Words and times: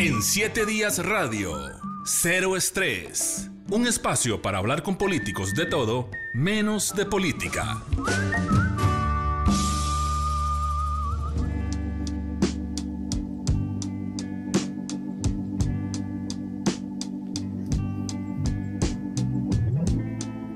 En 0.00 0.22
7 0.22 0.64
días 0.64 1.04
radio, 1.04 1.56
Cero 2.04 2.56
Estrés. 2.56 3.50
Un 3.68 3.84
espacio 3.84 4.40
para 4.40 4.58
hablar 4.58 4.84
con 4.84 4.96
políticos 4.96 5.54
de 5.56 5.66
todo, 5.66 6.08
menos 6.32 6.94
de 6.94 7.04
política. 7.04 7.82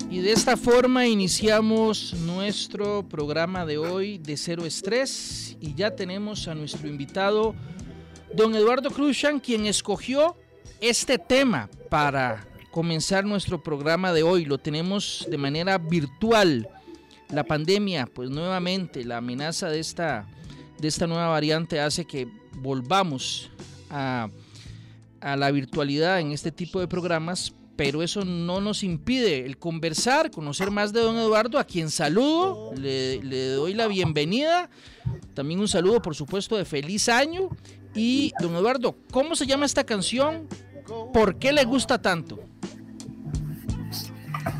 Y 0.08 0.20
de 0.20 0.30
esta 0.30 0.56
forma 0.56 1.08
iniciamos 1.08 2.14
nuestro 2.26 3.08
programa 3.08 3.66
de 3.66 3.78
hoy 3.78 4.18
de 4.18 4.36
Cero 4.36 4.64
Estrés 4.64 5.56
y 5.60 5.74
ya 5.74 5.96
tenemos 5.96 6.46
a 6.46 6.54
nuestro 6.54 6.86
invitado, 6.86 7.56
don 8.34 8.54
Eduardo 8.54 8.90
Cruzan, 8.90 9.40
quien 9.40 9.66
escogió 9.66 10.36
este 10.80 11.18
tema 11.18 11.68
para 11.90 12.46
comenzar 12.70 13.24
nuestro 13.24 13.62
programa 13.62 14.12
de 14.12 14.22
hoy. 14.22 14.44
Lo 14.44 14.58
tenemos 14.58 15.26
de 15.30 15.38
manera 15.38 15.78
virtual. 15.78 16.68
La 17.30 17.44
pandemia, 17.44 18.06
pues 18.06 18.30
nuevamente, 18.30 19.04
la 19.04 19.18
amenaza 19.18 19.68
de 19.68 19.80
esta, 19.80 20.26
de 20.78 20.88
esta 20.88 21.06
nueva 21.06 21.28
variante 21.28 21.80
hace 21.80 22.04
que 22.04 22.28
volvamos 22.56 23.50
a, 23.90 24.28
a 25.20 25.36
la 25.36 25.50
virtualidad 25.50 26.20
en 26.20 26.32
este 26.32 26.52
tipo 26.52 26.80
de 26.80 26.88
programas, 26.88 27.54
pero 27.76 28.02
eso 28.02 28.24
no 28.24 28.60
nos 28.60 28.82
impide 28.82 29.46
el 29.46 29.56
conversar, 29.56 30.30
conocer 30.30 30.70
más 30.70 30.92
de 30.92 31.00
don 31.00 31.16
Eduardo, 31.16 31.58
a 31.58 31.64
quien 31.64 31.90
saludo, 31.90 32.72
le, 32.76 33.22
le, 33.22 33.48
doy 33.48 33.72
la 33.72 33.86
bienvenida, 33.86 34.68
también 35.32 35.60
un 35.60 35.68
saludo 35.68 36.02
por 36.02 36.14
supuesto 36.14 36.56
de 36.56 36.66
feliz 36.66 37.08
año. 37.08 37.48
Y 37.94 38.32
don 38.40 38.54
Eduardo, 38.54 38.96
¿cómo 39.10 39.34
se 39.34 39.46
llama 39.46 39.66
esta 39.66 39.84
canción? 39.84 40.48
¿Por 41.12 41.38
qué 41.38 41.52
le 41.52 41.64
gusta 41.64 42.00
tanto? 42.00 42.40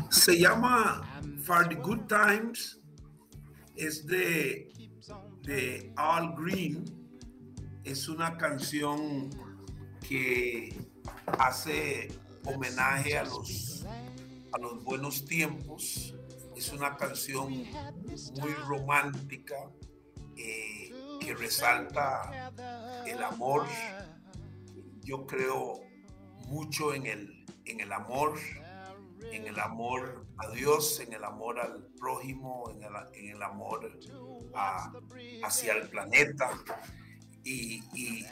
Se 0.09 0.39
llama 0.39 1.01
For 1.43 1.67
the 1.67 1.75
Good 1.75 2.01
Times, 2.07 2.79
es 3.75 4.05
de, 4.05 4.71
de 5.41 5.91
Al 5.95 6.35
Green, 6.35 6.85
es 7.83 8.07
una 8.07 8.37
canción 8.37 9.29
que 10.07 10.75
hace 11.39 12.07
homenaje 12.45 13.17
a 13.17 13.23
los, 13.23 13.85
a 14.51 14.57
los 14.59 14.83
buenos 14.83 15.25
tiempos. 15.25 16.15
Es 16.55 16.71
una 16.71 16.95
canción 16.95 17.51
muy 17.51 18.53
romántica 18.67 19.55
eh, 20.37 20.91
que 21.23 21.33
resalta 21.33 22.51
el 23.05 23.23
amor. 23.23 23.65
Yo 25.01 25.25
creo 25.25 25.81
mucho 26.47 26.93
en 26.93 27.05
el, 27.05 27.45
en 27.65 27.79
el 27.79 27.91
amor, 27.91 28.37
en 29.31 29.47
el 29.47 29.59
amor 29.59 30.25
a 30.37 30.49
Dios, 30.49 30.99
en 30.99 31.13
el 31.13 31.23
amor 31.23 31.59
al 31.59 31.87
prójimo, 31.99 32.69
en 32.71 32.83
el, 32.83 32.91
en 33.13 33.35
el 33.35 33.41
amor 33.41 33.91
a, 34.53 34.91
hacia 35.43 35.73
el 35.73 35.89
planeta. 35.89 36.49
Y, 37.43 37.83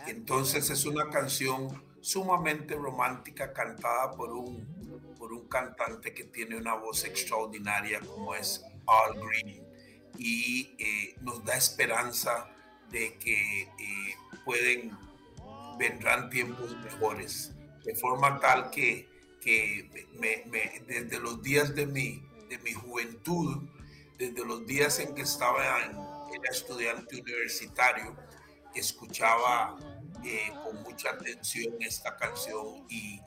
entonces 0.08 0.70
es 0.70 0.86
una 0.86 1.10
canción 1.10 1.84
sumamente 2.00 2.76
romántica 2.76 3.54
cantada 3.54 4.12
por 4.12 4.32
un, 4.32 5.16
por 5.18 5.34
un 5.34 5.48
cantante 5.48 6.14
que 6.14 6.24
tiene 6.26 6.56
una 6.56 6.76
voz 6.76 7.04
extraordinaria 7.04 8.00
como 8.00 8.34
es 8.34 8.64
Al 8.88 9.20
Green 9.22 9.68
y 10.18 10.76
eh, 10.78 11.16
nos 11.22 11.44
da 11.44 11.56
esperanza 11.56 12.48
de 12.92 13.18
que 13.18 13.62
eh, 13.64 14.16
pueden 14.46 14.92
vendrán 15.78 16.30
tiempos 16.30 16.76
mejores 16.78 17.54
de 17.84 17.96
forma 17.96 18.40
tal 18.40 18.70
que, 18.70 19.08
que 19.42 19.90
desde 20.88 21.20
los 21.20 21.42
días 21.42 21.74
de 21.74 21.88
mi, 21.88 22.24
de 22.50 22.58
mi 22.60 22.74
juventud 22.74 23.68
desde 24.18 24.46
los 24.46 24.66
días 24.68 25.00
en 25.00 25.16
que 25.16 25.24
estaba 25.24 25.84
en, 25.84 25.98
era 26.34 26.50
estudiante 26.52 27.20
universitario 27.20 28.16
escuchaba 28.76 29.76
eh, 30.24 30.54
con 30.64 30.84
mucha 30.84 31.10
atención 31.10 31.74
esta 31.80 32.16
canción 32.16 32.86
y 32.90 33.20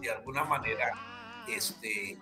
de 0.00 0.10
alguna 0.10 0.44
manera 0.44 1.44
este, 1.48 2.18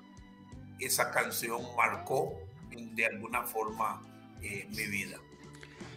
esa 0.81 1.11
canción 1.11 1.61
marcó 1.77 2.41
de 2.71 3.07
alguna 3.07 3.43
forma 3.43 4.03
eh, 4.43 4.67
mi 4.71 4.87
vida. 4.87 5.19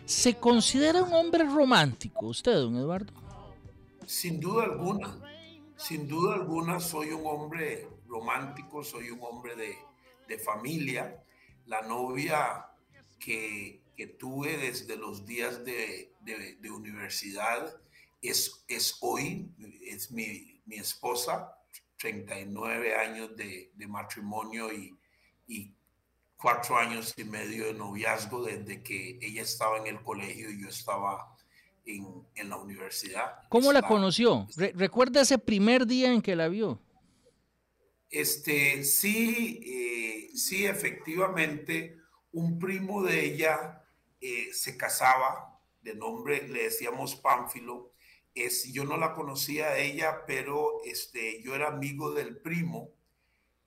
¿Se 0.08 0.38
considera 0.40 1.04
un 1.04 1.14
hombre 1.14 1.44
romántico 1.44 2.28
usted, 2.28 2.54
don 2.54 2.78
Eduardo? 2.78 3.12
Sin 4.06 4.40
duda 4.40 4.64
alguna, 4.64 5.20
sin 5.76 6.08
duda 6.08 6.36
alguna 6.36 6.80
soy 6.80 7.10
un 7.10 7.26
hombre 7.26 7.90
romántico, 8.08 8.86
soy 8.86 9.10
un 9.10 9.20
hombre 9.22 9.58
de, 9.58 9.76
de 10.30 10.40
familia. 10.40 11.22
La 11.66 11.82
novia 11.82 12.68
que, 13.20 13.82
que, 13.98 14.08
tuve 14.08 14.56
desde 14.56 14.96
los 14.96 15.26
días 15.26 15.66
de, 15.66 16.14
de, 16.22 16.72
universidad 16.72 17.76
es, 18.22 18.64
es, 18.70 18.98
hoy, 19.02 19.52
es 19.82 20.10
mi, 20.12 20.62
mi, 20.66 20.78
esposa, 20.78 21.54
39 21.98 22.96
años 22.96 23.36
de, 23.36 23.72
matrimonio 23.90 24.72
y, 24.72 24.96
cuatro 26.38 26.78
años 26.78 27.14
y 27.18 27.24
medio 27.24 27.66
de 27.66 27.74
noviazgo 27.74 28.44
desde 28.44 28.84
que 28.84 29.20
ella 29.22 29.42
estaba 29.42 29.78
en 29.78 29.88
el 29.88 30.02
colegio 30.02 30.50
y 30.50 30.62
yo 30.62 30.70
estaba 30.70 31.36
en, 31.86 32.26
en 32.36 32.50
la 32.50 32.58
universidad. 32.58 33.44
¿Cómo 33.50 33.72
estaba, 33.72 33.82
la 33.82 33.88
conoció? 33.88 34.48
Re 34.56 34.74
¿Recuerda 34.76 35.22
ese 35.22 35.38
primer 35.38 35.86
día 35.86 36.14
en 36.14 36.22
que 36.22 36.36
la 36.36 36.48
vio? 36.48 36.80
Este, 38.10 38.84
sí, 38.84 39.62
eh, 39.66 40.30
sí, 40.36 40.66
efectivamente, 40.66 41.98
un 42.32 42.58
primo 42.60 43.04
de 43.04 43.26
ella 43.26 43.84
eh, 44.22 44.50
se 44.54 44.78
casaba, 44.78 45.60
de 45.82 45.96
nombre 45.96 46.48
le 46.48 46.64
decíamos 46.64 47.16
Pánfilo, 47.16 47.92
es, 48.34 48.72
yo 48.72 48.86
no 48.86 48.98
la 48.98 49.14
conocía 49.14 49.70
a 49.70 49.78
ella, 49.80 50.26
pero 50.26 50.84
este, 50.86 51.42
yo 51.42 51.56
era 51.56 51.68
amigo 51.68 52.14
del 52.14 52.38
primo 52.38 52.92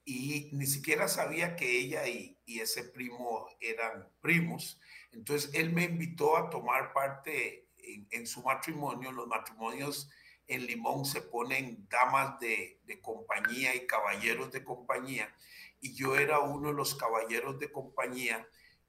y 0.05 0.49
ni 0.53 0.67
siquiera 0.67 1.09
sabía 1.09 1.57
que 1.57 1.79
ella 1.79 2.07
y, 2.09 2.37
y, 2.51 2.61
ese 2.61 2.85
primo 2.85 3.49
eran 3.61 4.09
primos. 4.21 4.79
Entonces 5.13 5.51
él 5.55 5.73
me 5.73 5.85
invitó 5.85 6.37
a 6.37 6.51
tomar 6.51 6.93
parte 6.93 7.69
en, 7.79 8.07
en 8.11 8.27
su 8.27 8.43
matrimonio. 8.43 9.13
Los 9.13 9.27
matrimonios 9.27 10.11
en 10.47 10.67
Limón 10.67 11.05
se 11.05 11.23
ponen 11.23 11.87
damas 11.89 12.41
de, 12.41 12.81
de, 12.85 13.01
compañía 13.01 13.75
y 13.75 13.87
caballeros 13.87 14.51
de 14.51 14.65
compañía. 14.65 15.35
Y 15.81 15.95
yo 15.95 16.17
era 16.17 16.41
uno 16.41 16.69
de 16.69 16.75
los 16.75 16.95
caballeros 16.95 17.59
de 17.59 17.71
compañía 17.71 18.47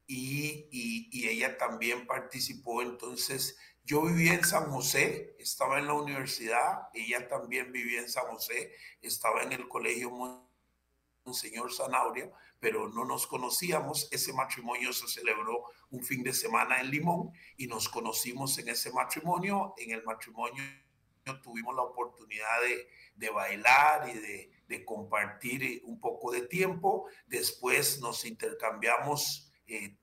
y, 0.07 0.67
y, 0.71 1.09
y 1.11 1.29
ella 1.29 1.57
también 1.57 2.07
participó. 2.07 2.81
Entonces 2.81 3.57
yo 3.83 4.03
vivía 4.03 4.33
en 4.33 4.43
San 4.43 4.71
José, 4.71 5.35
estaba 5.39 5.79
en 5.79 5.87
la 5.87 5.93
universidad, 5.93 6.89
ella 6.93 7.27
también 7.27 7.71
vivía 7.71 8.01
en 8.01 8.09
San 8.09 8.25
José, 8.27 8.71
estaba 9.01 9.43
en 9.43 9.53
el 9.53 9.67
colegio 9.67 10.11
Monseñor 11.25 11.73
Zanauria, 11.73 12.31
pero 12.61 12.87
no 12.89 13.03
nos 13.03 13.27
conocíamos. 13.27 14.07
Ese 14.11 14.31
matrimonio 14.31 14.93
se 14.93 15.07
celebró 15.07 15.65
un 15.89 16.03
fin 16.03 16.23
de 16.23 16.31
semana 16.31 16.79
en 16.79 16.91
Limón 16.91 17.31
y 17.57 17.65
nos 17.65 17.89
conocimos 17.89 18.57
en 18.59 18.69
ese 18.69 18.91
matrimonio. 18.93 19.73
En 19.77 19.91
el 19.91 20.03
matrimonio 20.03 20.63
tuvimos 21.43 21.75
la 21.75 21.81
oportunidad 21.81 22.61
de, 22.61 22.87
de 23.15 23.29
bailar 23.31 24.07
y 24.09 24.19
de, 24.19 24.51
de, 24.67 24.85
compartir 24.85 25.81
un 25.85 25.99
poco 25.99 26.31
de 26.31 26.43
tiempo. 26.43 27.07
Después 27.25 27.99
nos 27.99 28.25
intercambiamos. 28.25 29.51
Eh, 29.65 29.97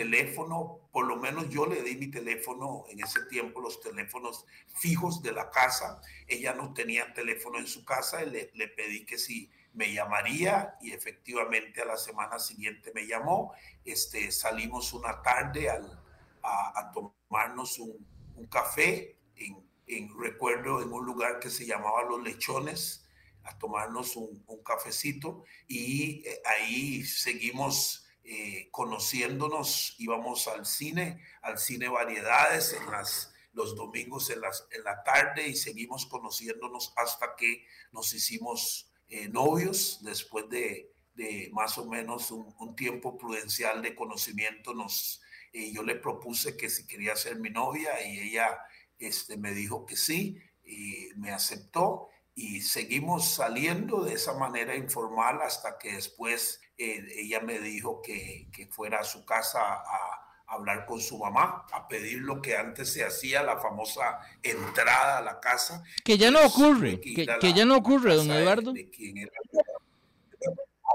teléfono, 0.00 0.88
por 0.92 1.06
lo 1.06 1.16
menos 1.16 1.50
yo 1.50 1.66
le 1.66 1.82
di 1.82 1.94
mi 1.94 2.10
teléfono 2.10 2.86
en 2.88 3.04
ese 3.04 3.26
tiempo, 3.26 3.60
los 3.60 3.82
teléfonos 3.82 4.46
fijos 4.78 5.20
de 5.20 5.30
la 5.30 5.50
casa. 5.50 6.00
Ella 6.26 6.54
no 6.54 6.72
tenía 6.72 7.12
teléfono 7.12 7.58
en 7.58 7.66
su 7.66 7.84
casa 7.84 8.24
y 8.24 8.30
le, 8.30 8.50
le 8.54 8.68
pedí 8.68 9.04
que 9.04 9.18
si 9.18 9.50
me 9.72 9.92
llamaría 9.92 10.76
y 10.80 10.92
efectivamente 10.92 11.82
a 11.82 11.86
la 11.86 11.96
semana 11.96 12.38
siguiente 12.38 12.92
me 12.94 13.06
llamó. 13.06 13.54
Este, 13.84 14.30
salimos 14.32 14.92
una 14.92 15.22
tarde 15.22 15.70
al, 15.70 16.02
a, 16.42 16.78
a, 16.78 16.92
tomarnos 16.92 17.78
un, 17.78 18.06
un 18.36 18.46
café, 18.46 19.16
en, 19.36 19.64
en, 19.86 20.18
recuerdo, 20.18 20.82
en 20.82 20.92
un 20.92 21.04
lugar 21.04 21.38
que 21.38 21.50
se 21.50 21.66
llamaba 21.66 22.02
Los 22.04 22.22
Lechones, 22.22 23.06
a 23.44 23.58
tomarnos 23.58 24.16
un, 24.16 24.42
un 24.46 24.62
cafecito 24.62 25.44
y 25.66 26.22
eh, 26.26 26.42
ahí 26.44 27.04
seguimos 27.04 28.06
eh, 28.24 28.68
conociéndonos, 28.70 29.96
íbamos 29.98 30.46
al 30.46 30.66
cine, 30.66 31.22
al 31.42 31.58
cine 31.58 31.88
variedades 31.88 32.74
en 32.74 32.90
las, 32.90 33.32
los 33.52 33.74
domingos 33.74 34.30
en, 34.30 34.40
las, 34.40 34.68
en 34.70 34.84
la 34.84 35.02
tarde 35.02 35.48
y 35.48 35.56
seguimos 35.56 36.06
conociéndonos 36.06 36.92
hasta 36.96 37.34
que 37.34 37.66
nos 37.92 38.12
hicimos 38.12 38.89
eh, 39.10 39.28
novios 39.28 39.98
después 40.02 40.48
de, 40.48 40.92
de, 41.14 41.50
más 41.52 41.76
o 41.78 41.84
menos 41.84 42.30
un, 42.30 42.76
tiempo 42.76 43.18
prudencial 43.18 43.82
de 43.82 43.94
conocimiento. 43.94 44.72
Nos, 44.72 45.20
eh, 45.52 45.72
yo 45.72 45.82
le 45.82 45.96
propuse 45.96 46.56
que 46.56 46.70
si 46.70 46.86
quería 46.86 47.16
ser 47.16 47.38
mi 47.38 47.50
novia 47.50 47.90
y 48.06 48.20
ella 48.20 48.58
este, 48.98 49.36
me 49.36 49.52
dijo 49.52 49.84
que 49.84 49.96
sí. 49.96 50.38
y 50.64 51.08
me 51.16 51.32
aceptó 51.32 52.08
y 52.34 52.62
seguimos 52.62 53.34
saliendo 53.34 54.04
de 54.04 54.14
esa 54.14 54.34
manera 54.34 54.74
informal 54.76 55.42
hasta 55.42 55.76
que 55.78 55.94
después 55.94 56.60
eh, 56.78 57.04
ella 57.16 57.40
me 57.40 57.58
dijo 57.58 58.00
que, 58.00 58.48
que, 58.52 58.66
fuera 58.66 59.00
a 59.00 59.04
su 59.04 59.24
casa 59.26 59.60
a, 59.60 60.29
hablar 60.50 60.84
con 60.84 61.00
su 61.00 61.18
mamá, 61.18 61.66
a 61.72 61.88
pedir 61.88 62.18
lo 62.18 62.42
que 62.42 62.56
antes 62.56 62.92
se 62.92 63.04
hacía, 63.04 63.42
la 63.42 63.58
famosa 63.58 64.18
entrada 64.42 65.18
a 65.18 65.22
la 65.22 65.40
casa. 65.40 65.82
Que 66.04 66.18
ya 66.18 66.30
no 66.30 66.44
ocurre, 66.44 67.00
que, 67.00 67.52
ya 67.54 67.64
no 67.64 67.76
ocurre, 67.76 68.16
don 68.16 68.30
Eduardo. 68.30 68.74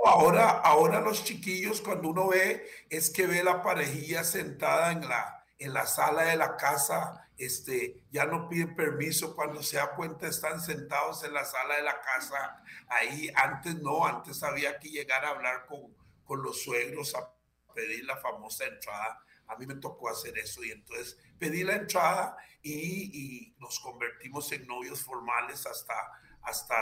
ahora, 0.06 0.50
ahora 0.50 1.02
los 1.02 1.24
chiquillos 1.24 1.82
cuando 1.82 2.10
uno 2.10 2.28
ve 2.28 2.68
es 2.90 3.10
que 3.10 3.28
ve 3.28 3.44
la 3.44 3.64
parejilla 3.64 4.24
sentada 4.24 4.92
en 4.92 5.08
la, 5.08 5.44
en 5.58 5.74
la 5.74 5.88
sala 5.88 6.24
de 6.24 6.36
la 6.36 6.58
casa 6.58 7.26
este, 7.38 8.04
ya 8.12 8.26
no 8.26 8.48
piden 8.48 8.76
permiso, 8.76 9.36
cuando 9.36 9.62
se 9.62 9.78
da 9.78 9.94
cuenta 9.96 10.28
están 10.28 10.62
sentados 10.62 11.24
en 11.24 11.34
la 11.34 11.44
sala 11.44 11.76
de 11.76 11.84
la 11.84 12.00
casa, 12.00 12.64
ahí 12.88 13.30
antes 13.36 13.76
no, 13.76 14.06
antes 14.06 14.42
había 14.44 14.80
que 14.80 14.90
llegar 14.90 15.26
a 15.26 15.30
hablar 15.30 15.66
con, 15.66 15.94
con 16.24 16.42
los 16.42 16.64
suegros 16.64 17.14
a 17.16 17.30
pedir 17.74 18.06
la 18.06 18.18
famosa 18.18 18.66
entrada. 18.66 19.22
A 19.48 19.56
mí 19.58 19.66
me 19.66 19.76
tocó 19.76 20.10
hacer 20.10 20.38
eso 20.38 20.64
y 20.64 20.72
entonces 20.72 21.18
pedí 21.38 21.64
la 21.64 21.76
entrada 21.76 22.38
y, 22.62 22.72
y 22.72 23.56
nos 23.60 23.80
convertimos 23.80 24.52
en 24.52 24.66
novios 24.66 25.04
formales 25.04 25.66
hasta, 25.66 25.96
hasta 26.42 26.76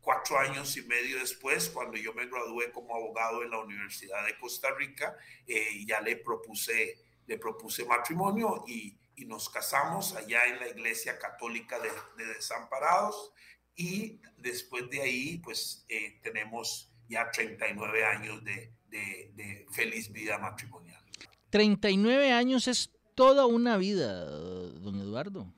cuatro 0.00 0.38
años 0.38 0.76
y 0.76 0.82
medio 0.82 1.18
después, 1.18 1.68
cuando 1.70 1.96
yo 1.96 2.12
me 2.14 2.26
gradué 2.26 2.72
como 2.72 2.94
abogado 2.94 3.42
en 3.42 3.50
la 3.50 3.58
Universidad 3.58 4.24
de 4.24 4.38
Costa 4.38 4.70
Rica, 4.74 5.16
eh, 5.46 5.84
ya 5.86 6.00
le 6.00 6.16
propuse, 6.16 6.98
le 7.26 7.38
propuse 7.38 7.84
matrimonio 7.84 8.64
y, 8.66 8.98
y 9.16 9.26
nos 9.26 9.48
casamos 9.50 10.14
allá 10.16 10.46
en 10.46 10.58
la 10.58 10.68
iglesia 10.68 11.18
católica 11.18 11.78
de, 11.78 11.90
Desamparados 12.24 13.32
y 13.76 14.20
después 14.38 14.88
de 14.90 15.02
ahí 15.02 15.38
pues 15.38 15.84
eh, 15.88 16.18
tenemos 16.22 16.92
ya 17.08 17.30
39 17.30 18.04
años 18.04 18.42
de, 18.44 18.72
de, 18.88 19.66
feliz 19.72 20.10
vida 20.12 20.38
matrimonial. 20.38 21.02
39 21.50 22.32
años 22.32 22.68
es 22.68 22.90
toda 23.14 23.46
una 23.46 23.76
vida, 23.76 24.24
don 24.24 25.00
Eduardo. 25.00 25.52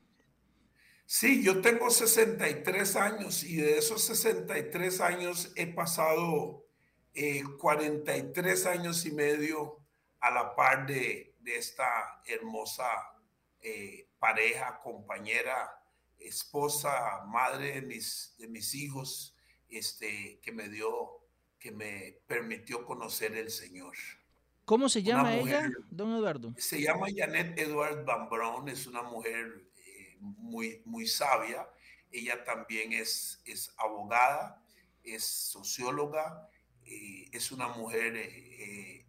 Sí, 1.07 1.43
yo 1.43 1.61
tengo 1.61 1.91
63 1.91 2.97
años 2.97 3.45
y 3.45 3.57
de 3.57 3.79
esos 3.79 4.03
63 4.05 5.01
años 5.03 5.53
he 5.57 5.67
pasado 5.67 6.65
43 7.59 8.65
eh, 8.65 8.69
años 8.69 9.05
y 9.05 9.13
medio 9.13 9.79
a 10.21 10.31
la 10.31 10.57
par 10.57 10.87
de, 10.87 11.35
de 11.41 11.57
esta 11.57 12.23
hermosa 12.25 12.87
eh, 13.61 14.09
pareja, 14.19 14.81
compañera, 14.83 15.83
esposa, 16.19 17.25
madre 17.27 17.75
de 17.75 17.83
mis, 17.83 18.35
de 18.39 18.49
mis 18.49 18.75
hijos, 18.75 19.37
este, 19.69 20.41
que 20.43 20.53
me 20.53 20.69
dio, 20.69 21.21
que 21.59 21.73
me 21.73 22.21
permitió 22.27 22.85
conocer 22.85 23.37
el 23.37 23.51
Señor. 23.51 23.95
¿Cómo 24.65 24.89
se 24.89 25.03
llama 25.03 25.35
ella, 25.35 25.71
don 25.91 26.15
Eduardo? 26.15 26.55
Se 26.57 26.81
llama 26.81 27.07
Janet 27.15 27.59
Edward 27.59 28.05
Van 28.05 28.29
Braun, 28.29 28.69
es 28.69 28.87
una 28.87 29.03
mujer 29.03 29.65
eh, 29.87 30.17
muy, 30.21 30.83
muy 30.85 31.07
sabia. 31.07 31.69
Ella 32.11 32.45
también 32.45 32.93
es, 32.93 33.41
es 33.45 33.75
abogada, 33.79 34.63
es 35.03 35.25
socióloga, 35.25 36.49
eh, 36.85 37.29
es 37.33 37.51
una 37.53 37.69
mujer 37.69 38.15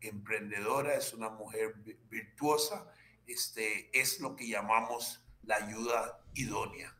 emprendedora, 0.01 0.95
es 0.95 1.13
una 1.13 1.29
mujer 1.29 1.75
virtuosa 2.09 2.91
este, 3.27 3.89
es 3.93 4.19
lo 4.19 4.35
que 4.35 4.47
llamamos 4.47 5.21
la 5.43 5.55
ayuda 5.55 6.19
idónea. 6.35 6.95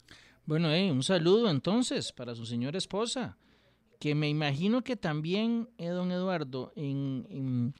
Bueno, 0.45 0.69
un 0.69 1.03
saludo 1.03 1.49
entonces 1.49 2.11
para 2.11 2.35
su 2.35 2.45
señora 2.45 2.77
esposa, 2.77 3.37
que 3.99 4.15
me 4.15 4.27
imagino 4.29 4.83
que 4.83 4.95
también, 4.95 5.69
eh, 5.77 5.87
don 5.87 6.11
Eduardo, 6.11 6.73
en, 6.75 7.25
en 7.29 7.75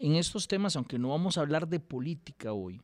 estos 0.00 0.48
temas, 0.48 0.76
aunque 0.76 0.98
no 0.98 1.10
vamos 1.10 1.38
a 1.38 1.42
hablar 1.42 1.68
de 1.68 1.80
política 1.80 2.52
hoy, 2.52 2.80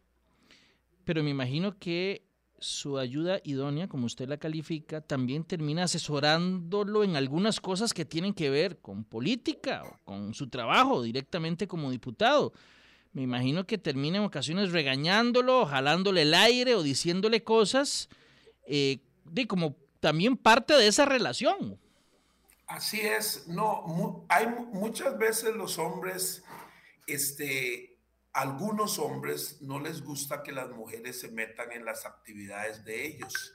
pero 1.04 1.22
me 1.22 1.30
imagino 1.30 1.78
que 1.78 2.22
su 2.58 2.98
ayuda 2.98 3.40
idónea, 3.44 3.88
como 3.88 4.06
usted 4.06 4.28
la 4.28 4.38
califica, 4.38 5.00
también 5.00 5.44
termina 5.44 5.84
asesorándolo 5.84 7.04
en 7.04 7.16
algunas 7.16 7.60
cosas 7.60 7.92
que 7.92 8.04
tienen 8.04 8.32
que 8.32 8.50
ver 8.50 8.78
con 8.78 9.04
política 9.04 9.82
o 9.84 9.98
con 10.04 10.32
su 10.34 10.48
trabajo 10.48 11.02
directamente 11.02 11.68
como 11.68 11.90
diputado 11.90 12.52
me 13.16 13.22
imagino 13.22 13.66
que 13.66 13.78
termina 13.78 14.18
en 14.18 14.24
ocasiones 14.24 14.72
regañándolo, 14.72 15.64
jalándole 15.64 16.20
el 16.20 16.34
aire 16.34 16.74
o 16.74 16.82
diciéndole 16.82 17.42
cosas, 17.42 18.10
eh, 18.66 18.98
de 19.24 19.46
como 19.46 19.74
también 20.00 20.36
parte 20.36 20.74
de 20.74 20.86
esa 20.86 21.06
relación. 21.06 21.80
Así 22.66 23.00
es, 23.00 23.48
no, 23.48 24.26
hay 24.28 24.48
muchas 24.70 25.16
veces 25.16 25.56
los 25.56 25.78
hombres, 25.78 26.44
este, 27.06 27.99
algunos 28.32 28.99
hombres 28.99 29.62
no 29.62 29.81
les 29.81 30.03
gusta 30.03 30.43
que 30.43 30.53
las 30.53 30.70
mujeres 30.70 31.20
se 31.20 31.29
metan 31.29 31.73
en 31.73 31.85
las 31.85 32.06
actividades 32.06 32.85
de 32.85 33.06
ellos. 33.06 33.55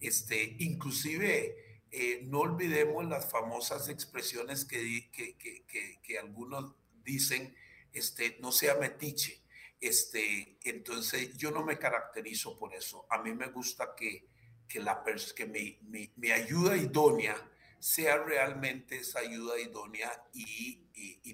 Este, 0.00 0.56
inclusive, 0.58 1.82
eh, 1.90 2.22
no 2.24 2.40
olvidemos 2.40 3.04
las 3.04 3.30
famosas 3.30 3.88
expresiones 3.88 4.64
que, 4.64 5.10
que, 5.12 5.36
que, 5.36 6.00
que 6.02 6.18
algunos 6.18 6.74
dicen 7.04 7.54
este, 7.92 8.38
no 8.40 8.52
sea 8.52 8.74
metiche. 8.76 9.42
Este, 9.80 10.58
entonces 10.64 11.36
yo 11.36 11.50
no 11.50 11.64
me 11.64 11.78
caracterizo 11.78 12.56
por 12.56 12.74
eso. 12.74 13.06
A 13.10 13.22
mí 13.22 13.34
me 13.34 13.48
gusta 13.48 13.94
que, 13.96 14.28
que, 14.68 14.80
la 14.80 15.02
que 15.34 15.46
mi, 15.46 16.10
mi, 16.16 16.30
ayuda 16.30 16.76
idónea 16.76 17.36
sea 17.82 18.16
realmente 18.18 18.98
esa 18.98 19.18
ayuda 19.18 19.58
idónea 19.58 20.10
y, 20.32 20.78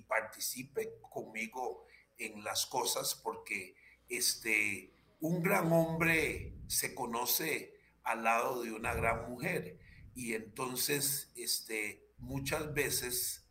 participe 0.08 0.94
conmigo 1.10 1.86
en 2.16 2.42
las 2.42 2.64
cosas 2.64 3.14
porque 3.14 3.76
este, 4.08 4.90
un 5.20 5.42
gran 5.42 5.70
hombre 5.70 6.54
se 6.66 6.94
conoce 6.94 7.74
al 8.04 8.24
lado 8.24 8.62
de 8.62 8.72
una 8.72 8.94
gran 8.94 9.28
mujer 9.28 9.78
y 10.14 10.32
entonces 10.32 11.30
este, 11.36 12.08
muchas 12.16 12.72
veces 12.72 13.46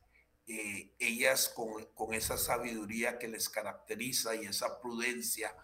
eh, 0.48 0.92
ellas 0.98 1.54
con, 1.56 2.14
esa 2.16 2.38
sabiduría 2.38 3.20
que 3.20 3.28
les 3.28 3.48
caracteriza 3.48 4.34
y 4.34 4.48
esa 4.48 4.82
prudencia 4.82 5.56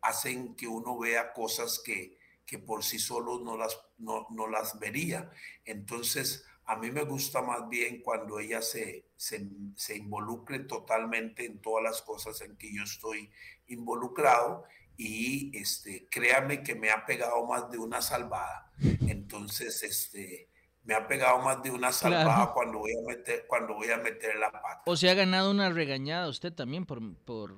hacen 0.00 0.56
que 0.56 0.66
uno 0.66 0.98
vea 0.98 1.34
cosas 1.34 1.78
que, 1.84 2.16
que 2.46 2.58
por 2.58 2.82
sí 2.82 2.98
solo 2.98 3.40
no 3.40 3.58
las, 3.58 3.78
no, 3.98 4.26
las 4.48 4.78
vería. 4.78 5.30
Entonces, 5.66 6.46
a 6.68 6.76
mí 6.76 6.90
me 6.90 7.02
gusta 7.02 7.40
más 7.40 7.66
bien 7.68 8.02
cuando 8.02 8.38
ellas 8.38 8.68
se, 8.68 9.06
se, 9.16 9.48
se 9.74 9.96
involucren 9.96 10.66
totalmente 10.66 11.46
en 11.46 11.62
todas 11.62 11.82
las 11.82 12.02
cosas 12.02 12.42
en 12.42 12.56
que 12.56 12.72
yo 12.72 12.82
estoy 12.82 13.30
involucrado 13.68 14.64
y 14.98 15.56
este, 15.56 16.06
créame 16.10 16.62
que 16.62 16.74
me 16.74 16.90
ha 16.90 17.06
pegado 17.06 17.46
más 17.46 17.70
de 17.70 17.78
una 17.78 18.02
salvada. 18.02 18.70
Entonces, 19.06 19.82
este, 19.82 20.50
me 20.84 20.92
ha 20.92 21.08
pegado 21.08 21.38
más 21.38 21.62
de 21.62 21.70
una 21.70 21.90
salvada 21.90 22.52
cuando, 22.52 22.80
voy 22.80 22.92
a 22.92 23.06
meter, 23.06 23.46
cuando 23.46 23.74
voy 23.74 23.90
a 23.90 23.96
meter 23.96 24.36
la 24.36 24.52
pata. 24.52 24.82
O 24.84 24.94
se 24.94 25.08
ha 25.08 25.14
ganado 25.14 25.50
una 25.50 25.70
regañada 25.70 26.28
usted 26.28 26.52
también 26.52 26.84
por... 26.84 27.00
por... 27.24 27.52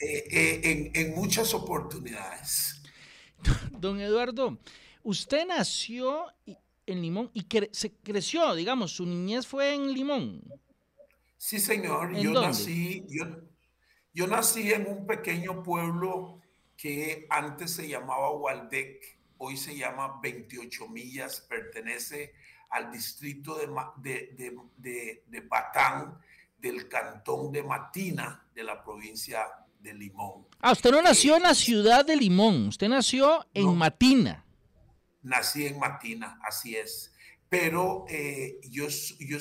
Eh, 0.00 0.24
eh, 0.30 0.90
en, 0.94 1.14
muchas 1.14 1.54
oportunidades. 1.54 2.82
Don 3.72 4.00
Eduardo, 4.00 4.58
usted 5.02 5.44
nació 5.46 6.26
en 6.86 7.02
Limón 7.02 7.30
y 7.34 7.46
se 7.72 7.92
creció, 7.96 8.54
digamos, 8.54 8.92
su 8.92 9.06
niñez 9.06 9.46
fue 9.46 9.74
en 9.74 9.92
Limón. 9.92 10.42
Sí, 11.36 11.58
señor. 11.58 12.16
yo 12.16 12.32
nací, 12.32 13.04
yo, 13.08 13.24
yo 14.12 14.26
nací 14.26 14.72
en 14.72 14.86
un 14.86 15.06
pequeño 15.06 15.62
pueblo 15.62 16.40
que 16.76 17.26
antes 17.30 17.72
se 17.72 17.88
llamaba 17.88 18.30
Waldec, 18.30 19.18
hoy 19.38 19.56
se 19.56 19.76
llama 19.76 20.20
28 20.22 20.88
millas, 20.88 21.40
pertenece 21.42 22.32
al 22.70 22.90
distrito 22.90 23.56
de, 23.56 24.32
de, 24.76 25.22
de, 25.26 25.40
Batán 25.42 26.18
del 26.58 26.88
cantón 26.88 27.52
de 27.52 27.62
Matina 27.62 28.46
de 28.54 28.64
la 28.64 28.82
provincia 28.82 29.46
de 29.80 29.94
Limón. 29.94 30.46
Ah, 30.60 30.72
usted 30.72 30.90
no 30.90 31.02
nació 31.02 31.36
en 31.36 31.42
la 31.42 31.54
ciudad 31.54 32.04
de 32.04 32.16
Limón, 32.16 32.68
usted 32.68 32.88
nació 32.88 33.46
en 33.54 33.76
Matina. 33.76 34.43
Nací 35.24 35.66
en 35.66 35.78
Matina, 35.78 36.38
así 36.42 36.76
es. 36.76 37.12
Pero 37.48 38.04
eh, 38.08 38.60
yo, 38.70 38.86
yo, 39.18 39.38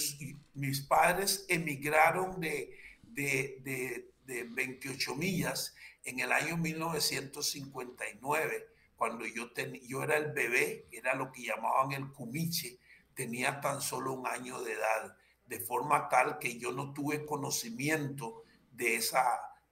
mis 0.56 0.82
padres 0.82 1.46
emigraron 1.48 2.42
de, 2.42 2.76
de, 3.04 4.10
de 4.26 4.44
28 4.44 5.16
millas 5.16 5.76
en 6.04 6.20
el 6.20 6.32
año 6.32 6.58
1959, 6.58 8.68
cuando 8.96 9.26
yo, 9.26 9.50
yo 9.84 10.04
era 10.04 10.18
el 10.18 10.32
bebé, 10.32 10.88
era 10.92 11.16
lo 11.16 11.32
que 11.32 11.44
llamaban 11.44 11.94
el 11.94 12.12
cumiche, 12.12 12.78
tenía 13.14 13.62
tan 13.62 13.82
solo 13.82 14.14
un 14.14 14.28
año 14.28 14.62
de 14.62 14.74
edad, 14.74 15.18
de 15.46 15.60
forma 15.60 16.10
tal 16.10 16.40
que 16.40 16.58
yo 16.58 16.72
no 16.72 16.94
tuve 16.94 17.26
conocimiento 17.26 18.44
de, 18.72 18.96
esa, 18.96 19.24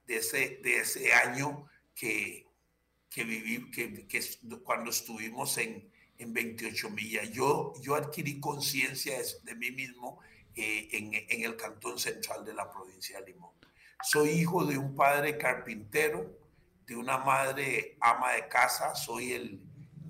de, 0.06 0.16
ese, 0.16 0.60
de 0.62 0.78
ese 0.78 1.12
año 1.12 1.66
que, 1.94 2.46
que 3.10 3.24
viví, 3.24 3.70
que, 3.70 4.06
que 4.06 4.22
cuando 4.62 4.90
estuvimos 4.90 5.58
en, 5.58 5.91
en 6.22 6.32
28 6.32 6.90
millas. 6.90 7.30
Yo, 7.30 7.74
yo 7.80 7.94
adquirí 7.94 8.40
conciencia 8.40 9.18
de 9.42 9.54
mí 9.54 9.70
mismo 9.70 10.20
eh, 10.54 10.88
en, 10.92 11.14
en, 11.14 11.44
el 11.44 11.56
cantón 11.56 11.98
central 11.98 12.44
de 12.44 12.54
la 12.54 12.70
provincia 12.70 13.20
de 13.20 13.32
Limón. 13.32 13.52
Soy 14.02 14.30
hijo 14.30 14.64
de 14.64 14.78
un 14.78 14.94
padre 14.94 15.38
carpintero, 15.38 16.38
de 16.86 16.96
una 16.96 17.18
madre 17.18 17.96
ama 18.00 18.32
de 18.32 18.48
casa, 18.48 18.94
soy 18.94 19.32
el, 19.32 19.60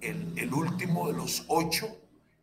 el, 0.01 0.39
el 0.39 0.53
último 0.53 1.09
de 1.09 1.15
los 1.15 1.45
ocho, 1.49 1.99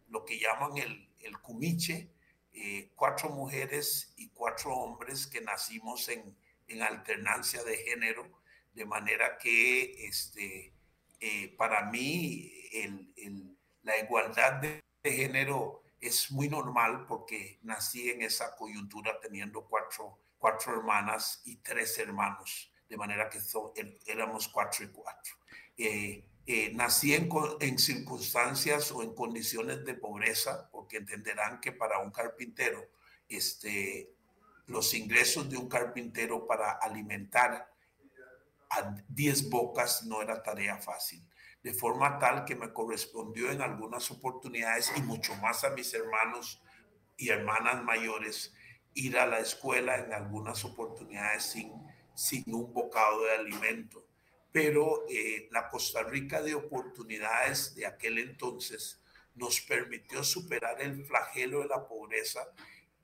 lo 0.10 0.26
que 0.26 0.40
llaman 0.40 0.78
el, 0.78 1.10
el 1.22 1.40
cumiche, 1.40 2.10
eh, 2.54 2.92
cuatro 2.96 3.30
mujeres 3.30 4.14
y 4.18 4.30
cuatro 4.30 4.74
hombres 4.74 5.28
que 5.28 5.42
nacimos 5.42 6.10
en, 6.10 6.36
en 6.68 6.82
alternancia 6.82 7.64
de 7.64 7.78
género, 7.78 8.30
de 8.74 8.86
manera 8.86 9.38
que 9.38 10.08
este, 10.08 10.74
eh, 11.20 11.54
para 11.58 11.90
mí 11.92 12.52
el, 12.72 13.14
el, 13.18 13.59
la 13.89 13.98
igualdad 13.98 14.62
de, 14.62 14.84
género 15.03 15.81
es 16.00 16.29
muy 16.31 16.48
normal 16.48 17.05
porque 17.08 17.58
nací 17.63 18.12
en 18.12 18.22
esa 18.22 18.55
coyuntura 18.55 19.19
teniendo 19.19 19.65
cuatro, 19.65 20.19
cuatro 20.38 20.74
hermanas 20.74 21.41
y 21.46 21.55
tres 21.55 21.98
hermanos, 21.98 22.72
de 22.88 22.98
manera 22.98 23.29
que 23.29 23.39
son, 23.39 23.72
éramos 24.05 24.48
cuatro 24.50 24.86
y 24.86 24.89
cuatro. 24.89 25.34
Eh, 25.75 26.24
eh, 26.46 26.72
nací 26.75 27.15
en, 27.15 27.29
en, 27.62 27.79
circunstancias 27.79 28.91
o 28.91 29.01
en 29.01 29.15
condiciones 29.15 29.84
de 29.86 29.96
pobreza, 29.96 30.69
porque 30.69 30.98
entenderán 30.98 31.60
que 31.60 31.72
para 31.72 31.98
un 32.00 32.12
carpintero, 32.12 32.88
este, 33.27 34.12
los 34.67 34.93
ingresos 34.93 35.50
de 35.50 35.58
un 35.58 35.67
carpintero 35.67 36.46
para 36.46 36.74
alimentar 36.74 37.74
a 38.69 38.96
10 39.08 39.50
bocas 39.50 40.03
no 40.03 40.22
era 40.22 40.43
tarea 40.43 40.77
fácil. 40.77 41.28
De 41.63 41.74
forma 41.74 42.18
tal 42.20 42.46
que 42.46 42.56
me 42.56 42.72
correspondió 42.72 43.51
en 43.51 43.62
algunas 43.62 44.10
oportunidades 44.12 44.92
y 44.96 45.01
mucho 45.01 45.36
más 45.36 45.63
a 45.63 45.72
mis 45.72 45.94
hermanos 45.94 46.62
y 47.18 47.30
hermanas 47.30 47.84
mayores 47.84 48.54
ir 48.94 49.18
a 49.18 49.25
la 49.25 49.39
escuela 49.39 49.98
en 49.98 50.13
algunas 50.13 50.63
oportunidades 50.66 51.44
sin, 51.44 51.72
sin 52.16 52.44
un 52.54 52.74
bocado 52.74 53.24
de 53.24 53.32
alimento. 53.32 54.06
Pero 54.51 55.06
eh, 55.10 55.48
la 55.51 55.70
Costa 55.70 56.04
Rica 56.04 56.42
de 56.42 56.56
oportunidades 56.56 57.75
de 57.75 57.86
aquel 57.86 58.18
entonces 58.18 59.01
nos 59.36 59.62
permitió 59.62 60.24
superar 60.24 60.82
el 60.82 61.06
flagelo 61.06 61.60
de 61.60 61.68
la 61.68 61.88
pobreza 61.88 62.51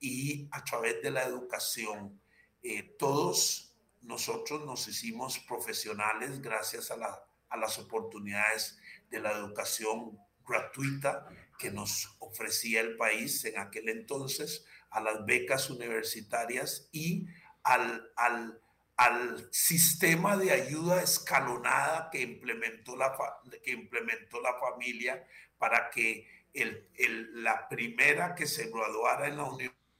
y 0.00 0.48
a 0.50 0.62
través 0.64 1.02
de 1.02 1.10
la 1.10 1.24
educación, 1.24 2.20
eh, 2.62 2.94
todos 2.98 3.74
nosotros 4.02 4.64
nos 4.64 4.86
hicimos 4.88 5.38
profesionales 5.38 6.40
gracias 6.40 6.90
a, 6.90 6.96
la, 6.96 7.25
a 7.48 7.56
las 7.56 7.78
oportunidades 7.78 8.78
de 9.10 9.20
la 9.20 9.32
educación 9.32 10.18
gratuita 10.46 11.26
que 11.58 11.70
nos 11.70 12.16
ofrecía 12.18 12.80
el 12.80 12.96
país 12.96 13.44
en 13.44 13.58
aquel 13.58 13.88
entonces, 13.88 14.64
a 14.90 15.00
las 15.00 15.24
becas 15.26 15.70
universitarias 15.70 16.88
y 16.92 17.26
al, 17.62 18.10
al, 18.16 18.60
al 18.96 19.48
sistema 19.52 20.36
de 20.36 20.52
ayuda 20.52 21.02
escalonada 21.02 22.08
que 22.10 22.20
implementó 22.20 22.96
la, 22.96 23.16
que 23.62 23.72
implementó 23.72 24.40
la 24.40 24.54
familia 24.54 25.26
para 25.58 25.90
que 25.90 26.28
el, 26.54 26.88
el, 26.94 27.42
la 27.42 27.68
primera 27.68 28.34
que 28.34 28.46
se 28.46 28.70
graduara 28.70 29.28
en 29.28 29.36
la 29.36 29.50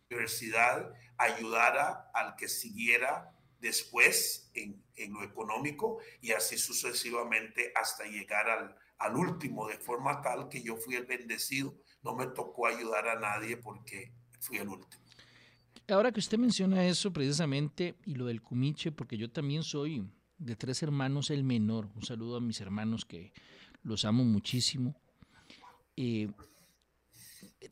universidad 0.08 0.92
ayudara 1.18 2.10
al 2.14 2.36
que 2.36 2.48
siguiera 2.48 3.35
después 3.60 4.50
en, 4.54 4.82
lo 5.12 5.22
económico 5.22 5.98
y 6.20 6.32
así 6.32 6.56
sucesivamente 6.58 7.72
hasta 7.74 8.04
llegar 8.04 8.48
al, 8.48 8.76
al, 8.98 9.16
último, 9.16 9.68
de 9.68 9.78
forma 9.78 10.22
tal 10.22 10.48
que 10.48 10.62
yo 10.62 10.76
fui 10.76 10.94
el 10.94 11.06
bendecido. 11.06 11.74
No 12.02 12.14
me 12.14 12.26
tocó 12.26 12.66
ayudar 12.66 13.08
a 13.08 13.18
nadie 13.18 13.56
porque 13.56 14.12
fui 14.40 14.58
el 14.58 14.68
último. 14.68 15.02
Ahora 15.88 16.10
que 16.10 16.18
usted 16.18 16.38
menciona 16.38 16.86
eso 16.86 17.12
precisamente 17.12 17.94
y 18.04 18.14
lo 18.14 18.26
del 18.26 18.42
cumiche, 18.42 18.90
porque 18.90 19.16
yo 19.16 19.30
también 19.30 19.62
soy 19.62 20.04
de 20.38 20.56
tres 20.56 20.82
hermanos 20.82 21.30
el 21.30 21.44
menor. 21.44 21.88
Un 21.94 22.02
saludo 22.02 22.36
a 22.36 22.40
mis 22.40 22.60
hermanos 22.60 23.04
que 23.04 23.32
los 23.82 24.04
amo 24.04 24.24
muchísimo. 24.24 24.96
Eh, 25.96 26.28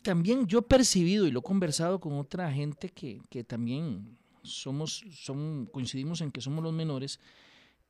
también 0.03 0.47
yo 0.47 0.61
he 0.61 0.63
percibido 0.63 1.27
y 1.27 1.31
lo 1.31 1.41
he 1.41 1.43
conversado 1.43 2.01
con 2.01 2.15
otra 2.15 2.53
gente 2.53 2.89
que, 2.89 3.21
que 3.31 3.43
también 3.43 4.17
somos, 4.45 5.05
son, 5.13 5.67
coincidimos 5.73 6.21
en 6.21 6.31
que 6.31 6.41
somos 6.41 6.63
los 6.63 6.73
menores, 6.73 7.19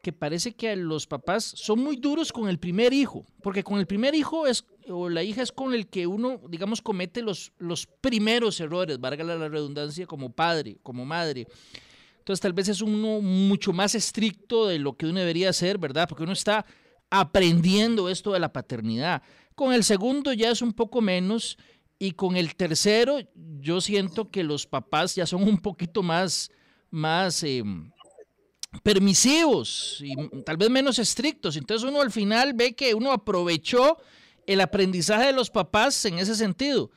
que 0.02 0.12
parece 0.12 0.54
que 0.54 0.76
los 0.76 1.06
papás 1.06 1.44
son 1.44 1.80
muy 1.80 1.96
duros 1.96 2.32
con 2.32 2.48
el 2.48 2.58
primer 2.58 2.92
hijo, 2.92 3.26
porque 3.42 3.64
con 3.64 3.78
el 3.78 3.86
primer 3.86 4.14
hijo 4.14 4.46
es, 4.46 4.64
o 4.88 5.08
la 5.08 5.22
hija 5.22 5.42
es 5.42 5.50
con 5.50 5.74
el 5.74 5.88
que 5.88 6.06
uno, 6.06 6.40
digamos, 6.48 6.82
comete 6.82 7.22
los, 7.22 7.52
los 7.58 7.86
primeros 7.86 8.60
errores, 8.60 9.00
valga 9.00 9.24
la 9.24 9.48
redundancia, 9.48 10.06
como 10.06 10.30
padre, 10.30 10.76
como 10.82 11.04
madre. 11.04 11.46
Entonces 12.18 12.40
tal 12.40 12.52
vez 12.52 12.68
es 12.68 12.80
uno 12.82 13.20
mucho 13.20 13.72
más 13.72 13.94
estricto 13.94 14.66
de 14.66 14.78
lo 14.78 14.96
que 14.96 15.06
uno 15.06 15.20
debería 15.20 15.52
ser, 15.52 15.78
¿verdad? 15.78 16.08
Porque 16.08 16.24
uno 16.24 16.32
está 16.32 16.64
aprendiendo 17.10 18.08
esto 18.08 18.32
de 18.32 18.40
la 18.40 18.52
paternidad. 18.52 19.22
Con 19.54 19.72
el 19.72 19.84
segundo 19.84 20.32
ya 20.32 20.50
es 20.50 20.62
un 20.62 20.72
poco 20.72 21.00
menos 21.00 21.58
y 22.04 22.12
con 22.12 22.36
el 22.36 22.54
tercero, 22.54 23.16
yo 23.60 23.80
siento 23.80 24.30
que 24.30 24.42
los 24.44 24.66
papás 24.66 25.14
ya 25.14 25.24
son 25.24 25.42
un 25.44 25.56
poquito 25.56 26.02
más, 26.02 26.50
más 26.90 27.42
eh, 27.42 27.64
permisivos 28.82 30.02
y 30.02 30.14
tal 30.42 30.58
vez 30.58 30.68
menos 30.68 30.98
estrictos. 30.98 31.56
Entonces 31.56 31.88
uno 31.88 32.02
al 32.02 32.10
final 32.10 32.52
ve 32.52 32.74
que 32.74 32.92
uno 32.92 33.10
aprovechó 33.10 33.96
el 34.46 34.60
aprendizaje 34.60 35.28
de 35.28 35.32
los 35.32 35.48
papás 35.48 36.04
en 36.04 36.18
ese 36.18 36.34
sentido. 36.34 36.90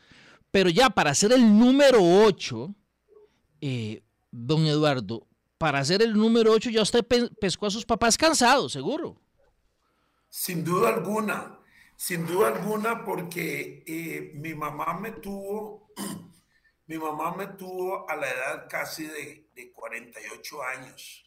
Pero 0.52 0.70
ya 0.70 0.90
para 0.90 1.16
ser 1.16 1.32
el 1.32 1.58
número 1.58 2.00
8, 2.02 2.76
eh, 3.62 4.04
don 4.30 4.66
Eduardo, 4.66 5.26
para 5.58 5.86
ser 5.86 6.02
el 6.02 6.12
número 6.16 6.52
8 6.52 6.70
ya 6.70 6.82
usted 6.82 7.06
pescó 7.40 7.68
a 7.68 7.72
sus 7.72 7.86
papás 7.86 8.18
cansados, 8.18 8.74
seguro. 8.74 9.22
Sin 10.28 10.66
duda 10.66 10.90
alguna. 10.90 11.58
Sin 12.00 12.27
duda 12.27 12.50
alguna, 12.50 13.04
porque 13.04 13.84
eh, 13.88 14.32
mi 14.36 14.54
mamá 14.54 15.00
me 15.00 15.13
tuvo, 15.13 15.92
mi 16.86 16.96
mamá 16.96 17.36
me 17.36 17.48
tuvo 17.48 18.08
a 18.08 18.16
la 18.16 18.30
edad 18.30 18.68
casi 18.70 19.08
de, 19.08 19.50
de 19.56 19.72
48 19.72 20.63
años. 20.63 21.25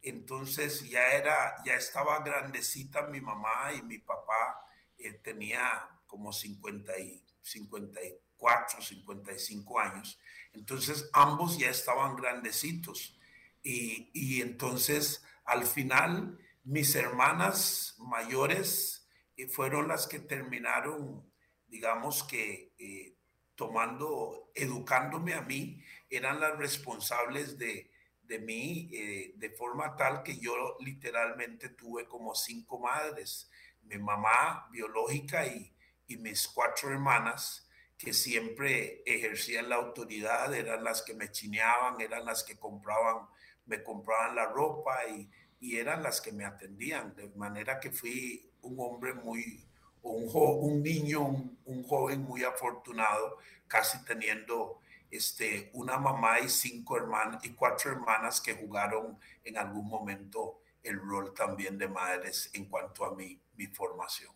Entonces 0.00 0.88
ya 0.88 1.08
era, 1.08 1.56
ya 1.64 1.74
estaba 1.74 2.20
grandecita 2.20 3.08
mi 3.08 3.20
mamá 3.20 3.72
y 3.76 3.82
mi 3.82 3.98
papá 3.98 4.64
eh, 4.96 5.14
tenía 5.24 5.90
como 6.06 6.32
50 6.32 6.96
y 7.00 7.24
54, 7.42 8.80
55 8.80 9.80
años. 9.80 10.20
Entonces 10.52 11.10
ambos 11.14 11.58
ya 11.58 11.68
estaban 11.68 12.14
grandecitos. 12.14 13.18
Y, 13.60 14.08
y 14.14 14.40
entonces 14.40 15.24
al 15.44 15.66
final 15.66 16.38
mis 16.62 16.94
hermanas 16.94 17.96
mayores 17.98 19.01
fueron 19.48 19.88
las 19.88 20.06
que 20.06 20.20
terminaron, 20.20 21.30
digamos 21.66 22.22
que, 22.24 22.74
eh, 22.78 23.16
tomando, 23.54 24.50
educándome 24.54 25.34
a 25.34 25.42
mí, 25.42 25.82
eran 26.10 26.40
las 26.40 26.56
responsables 26.58 27.58
de, 27.58 27.90
de 28.22 28.38
mí, 28.38 28.90
eh, 28.92 29.32
de 29.36 29.50
forma 29.50 29.96
tal 29.96 30.22
que 30.22 30.38
yo 30.38 30.76
literalmente 30.80 31.70
tuve 31.70 32.06
como 32.06 32.34
cinco 32.34 32.78
madres, 32.78 33.50
mi 33.82 33.98
mamá 33.98 34.68
biológica 34.70 35.46
y, 35.46 35.72
y 36.06 36.16
mis 36.16 36.48
cuatro 36.48 36.90
hermanas, 36.90 37.68
que 37.96 38.12
siempre 38.12 39.02
ejercían 39.06 39.68
la 39.68 39.76
autoridad, 39.76 40.52
eran 40.54 40.82
las 40.82 41.02
que 41.02 41.14
me 41.14 41.30
chineaban, 41.30 42.00
eran 42.00 42.24
las 42.24 42.42
que 42.42 42.56
compraban, 42.58 43.28
me 43.66 43.82
compraban 43.82 44.34
la 44.34 44.46
ropa 44.46 45.06
y, 45.06 45.30
y 45.60 45.76
eran 45.76 46.02
las 46.02 46.20
que 46.20 46.32
me 46.32 46.44
atendían, 46.44 47.14
de 47.14 47.28
manera 47.36 47.78
que 47.78 47.92
fui 47.92 48.51
un 48.62 48.76
hombre 48.78 49.14
muy, 49.14 49.64
un, 50.02 50.28
un 50.34 50.82
niño, 50.82 51.22
un, 51.22 51.58
un, 51.64 51.82
joven 51.84 52.22
muy 52.22 52.44
afortunado, 52.44 53.38
casi 53.68 54.02
teniendo 54.04 54.80
este, 55.10 55.70
una 55.74 55.98
mamá 55.98 56.40
y 56.40 56.48
cinco 56.48 56.96
hermanas 56.96 57.44
y 57.44 57.50
cuatro 57.50 57.90
hermanas 57.90 58.40
que 58.40 58.54
jugaron 58.54 59.18
en 59.44 59.58
algún 59.58 59.86
momento 59.86 60.60
el 60.82 60.98
rol 60.98 61.32
también 61.34 61.78
de 61.78 61.88
madres 61.88 62.50
en 62.54 62.66
cuanto 62.66 63.04
a 63.04 63.14
mi, 63.14 63.40
mi 63.56 63.66
formación. 63.66 64.32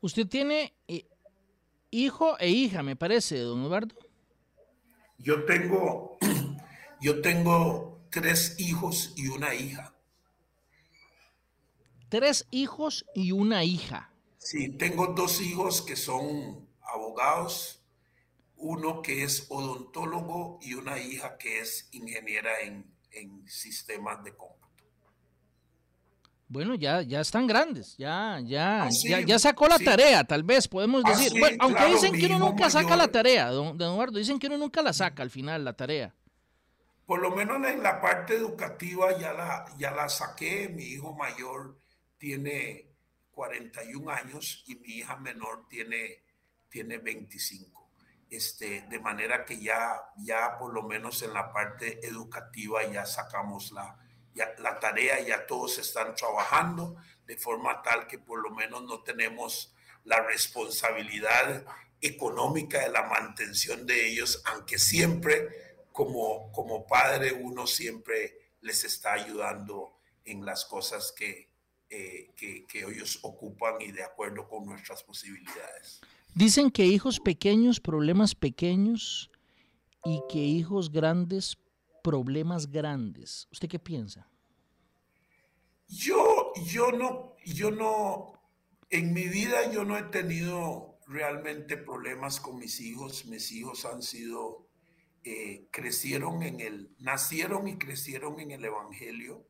Usted 0.00 0.26
tiene 0.26 0.74
eh, 0.88 1.06
hijo 1.90 2.38
e 2.38 2.48
hija, 2.48 2.82
me 2.82 2.96
parece, 2.96 3.38
don 3.38 3.64
Eduardo. 3.64 3.94
Yo 5.18 5.44
tengo, 5.44 6.18
yo 7.00 7.20
tengo 7.20 8.00
tres 8.10 8.58
hijos 8.58 9.12
y 9.16 9.28
una 9.28 9.54
hija 9.54 9.95
tres 12.16 12.46
hijos 12.50 13.04
y 13.14 13.32
una 13.32 13.62
hija. 13.62 14.10
Sí, 14.38 14.70
tengo 14.70 15.08
dos 15.08 15.38
hijos 15.42 15.82
que 15.82 15.96
son 15.96 16.66
abogados, 16.80 17.82
uno 18.56 19.02
que 19.02 19.22
es 19.22 19.44
odontólogo 19.50 20.58
y 20.62 20.72
una 20.72 20.98
hija 20.98 21.36
que 21.36 21.60
es 21.60 21.90
ingeniera 21.92 22.60
en, 22.62 22.86
en 23.10 23.46
sistemas 23.46 24.24
de 24.24 24.34
cómputo. 24.34 24.56
Bueno, 26.48 26.74
ya, 26.74 27.02
ya 27.02 27.20
están 27.20 27.46
grandes, 27.46 27.98
ya, 27.98 28.40
ya, 28.42 28.84
ah, 28.84 28.90
ya, 29.26 29.38
sacó 29.38 29.66
la 29.66 29.78
tarea, 29.78 30.24
tal 30.24 30.42
vez 30.42 30.68
podemos 30.68 31.02
ah, 31.04 31.10
decir. 31.10 31.32
aunque 31.58 31.84
dicen 31.84 32.14
que 32.14 32.26
uno 32.26 32.38
nunca 32.38 32.70
saca 32.70 32.96
la 32.96 33.08
tarea, 33.08 33.50
don, 33.50 33.78
Eduardo, 33.78 34.18
dicen 34.18 34.38
que 34.38 34.46
uno 34.46 34.56
nunca 34.56 34.80
la 34.80 34.94
saca 34.94 35.22
al 35.22 35.30
final, 35.30 35.66
la 35.66 35.74
tarea. 35.74 36.14
Por 37.04 37.20
lo 37.20 37.30
menos 37.30 37.56
en 37.66 37.82
la 37.82 38.00
parte 38.00 38.36
educativa 38.36 39.18
ya 39.18 39.34
la, 39.34 39.66
ya 39.76 39.90
la 39.90 40.08
saqué. 40.08 40.68
Mi 40.68 40.84
hijo 40.84 41.14
mayor 41.14 41.76
tiene 42.18 42.96
41 43.32 44.10
años 44.10 44.64
y 44.66 44.76
mi 44.76 44.88
hija 44.94 45.16
menor 45.16 45.68
tiene, 45.68 46.22
tiene 46.68 46.98
25. 46.98 47.90
Este, 48.28 48.82
de 48.88 48.98
manera 48.98 49.44
que 49.44 49.60
ya, 49.60 50.00
ya 50.16 50.58
por 50.58 50.72
lo 50.72 50.82
menos 50.82 51.22
en 51.22 51.32
la 51.32 51.52
parte 51.52 52.04
educativa 52.06 52.82
ya 52.84 53.06
sacamos 53.06 53.70
la, 53.70 53.96
la 54.58 54.80
tarea, 54.80 55.20
ya 55.20 55.46
todos 55.46 55.78
están 55.78 56.14
trabajando 56.14 56.96
de 57.26 57.36
forma 57.36 57.82
tal 57.82 58.06
que 58.06 58.18
por 58.18 58.40
lo 58.40 58.50
menos 58.50 58.82
no 58.82 59.02
tenemos 59.02 59.74
la 60.04 60.20
responsabilidad 60.22 61.64
económica 62.00 62.80
de 62.80 62.90
la 62.90 63.02
mantención 63.02 63.86
de 63.86 64.08
ellos, 64.08 64.42
aunque 64.46 64.78
siempre 64.78 65.76
como, 65.92 66.52
como 66.52 66.86
padre 66.86 67.32
uno 67.32 67.66
siempre 67.66 68.52
les 68.60 68.84
está 68.84 69.14
ayudando 69.14 69.98
en 70.24 70.44
las 70.44 70.64
cosas 70.64 71.12
que, 71.16 71.55
eh, 71.90 72.32
que, 72.36 72.66
que 72.66 72.80
ellos 72.80 73.18
ocupan 73.22 73.74
y 73.80 73.92
de 73.92 74.02
acuerdo 74.02 74.48
con 74.48 74.66
nuestras 74.66 75.02
posibilidades. 75.02 76.00
Dicen 76.34 76.70
que 76.70 76.84
hijos 76.84 77.20
pequeños, 77.20 77.80
problemas 77.80 78.34
pequeños 78.34 79.30
y 80.04 80.20
que 80.28 80.38
hijos 80.38 80.92
grandes, 80.92 81.56
problemas 82.02 82.70
grandes. 82.70 83.48
¿Usted 83.50 83.68
qué 83.68 83.78
piensa? 83.78 84.28
Yo, 85.88 86.52
yo 86.66 86.92
no, 86.92 87.36
yo 87.44 87.70
no, 87.70 88.32
en 88.90 89.12
mi 89.12 89.28
vida 89.28 89.72
yo 89.72 89.84
no 89.84 89.96
he 89.96 90.02
tenido 90.04 90.98
realmente 91.06 91.76
problemas 91.76 92.40
con 92.40 92.58
mis 92.58 92.80
hijos. 92.80 93.26
Mis 93.26 93.52
hijos 93.52 93.84
han 93.84 94.02
sido, 94.02 94.68
eh, 95.24 95.68
crecieron 95.70 96.42
en 96.42 96.60
el, 96.60 96.94
nacieron 96.98 97.68
y 97.68 97.78
crecieron 97.78 98.40
en 98.40 98.50
el 98.50 98.64
Evangelio 98.64 99.46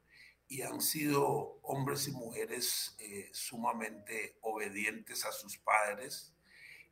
y 0.48 0.62
han 0.62 0.80
sido 0.80 1.58
hombres 1.62 2.06
y 2.08 2.12
mujeres 2.12 2.96
eh, 2.98 3.28
sumamente 3.32 4.38
obedientes 4.42 5.24
a 5.24 5.32
sus 5.32 5.58
padres. 5.58 6.34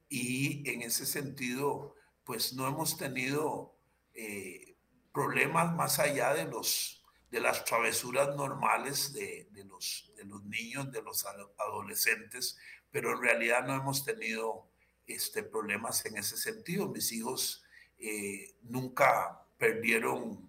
Y 0.08 0.68
en 0.70 0.82
ese 0.82 1.06
sentido, 1.06 1.94
pues 2.24 2.52
no 2.52 2.66
hemos 2.66 2.96
tenido 2.96 3.76
eh, 4.12 4.76
problemas 5.12 5.74
más 5.74 5.98
allá 5.98 6.34
de 6.34 6.44
los 6.44 7.04
de 7.34 7.40
las 7.40 7.64
travesuras 7.64 8.36
normales 8.36 9.12
de, 9.12 9.48
los, 9.64 10.12
de 10.16 10.24
los 10.24 10.44
niños, 10.44 10.92
de 10.92 11.02
los 11.02 11.26
adolescentes, 11.58 12.56
pero 12.92 13.10
en 13.10 13.22
realidad 13.22 13.66
no 13.66 13.74
hemos 13.74 14.04
tenido 14.04 14.68
este, 15.08 15.42
problemas 15.42 16.06
en 16.06 16.16
ese 16.16 16.36
sentido. 16.36 16.86
Mis 16.86 17.10
hijos 17.10 17.64
eh, 17.98 18.54
nunca 18.62 19.44
perdieron 19.58 20.48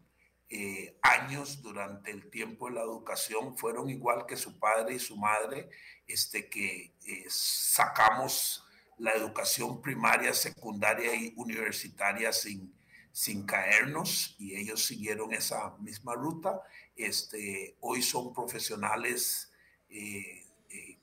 eh, 0.50 0.98
años 1.02 1.62
durante 1.62 2.12
el 2.12 2.30
tiempo 2.30 2.68
de 2.68 2.76
la 2.76 2.82
educación, 2.82 3.58
fueron 3.58 3.90
igual 3.90 4.26
que 4.26 4.38
su 4.38 4.60
padre 4.60 4.96
y 4.96 5.00
su 5.00 5.18
madre, 5.18 5.70
este, 6.08 6.50
que 6.50 6.94
eh, 7.06 7.26
sacamos 7.28 8.66
la 8.98 9.14
educación 9.14 9.82
primaria, 9.82 10.34
secundaria 10.34 11.14
y 11.16 11.34
universitaria 11.36 12.32
sin, 12.32 12.74
sin 13.12 13.46
caernos 13.46 14.36
y 14.40 14.56
ellos 14.56 14.86
siguieron 14.86 15.34
esa 15.34 15.76
misma 15.78 16.16
ruta. 16.16 16.62
Este, 16.96 17.76
hoy 17.82 18.02
son 18.02 18.34
profesionales 18.34 19.52
eh, 19.90 20.46
eh, 20.70 20.98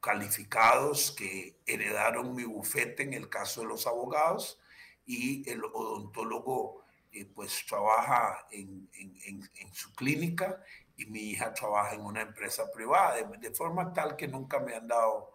calificados 0.00 1.10
que 1.12 1.56
heredaron 1.66 2.34
mi 2.34 2.44
bufete 2.44 3.02
en 3.02 3.14
el 3.14 3.28
caso 3.28 3.62
de 3.62 3.68
los 3.68 3.86
abogados 3.86 4.60
y 5.06 5.48
el 5.48 5.64
odontólogo 5.64 6.83
eh, 7.14 7.26
pues 7.26 7.64
trabaja 7.66 8.46
en, 8.50 8.90
su 9.72 9.92
clínica 9.94 10.62
y 10.96 11.06
mi 11.06 11.20
hija 11.30 11.54
trabaja 11.54 11.94
en 11.94 12.02
una 12.02 12.22
empresa 12.22 12.70
privada, 12.72 13.22
de, 13.22 13.50
forma 13.50 13.92
tal 13.92 14.16
que 14.16 14.28
nunca 14.28 14.60
me 14.60 14.74
han 14.74 14.86
dado 14.86 15.32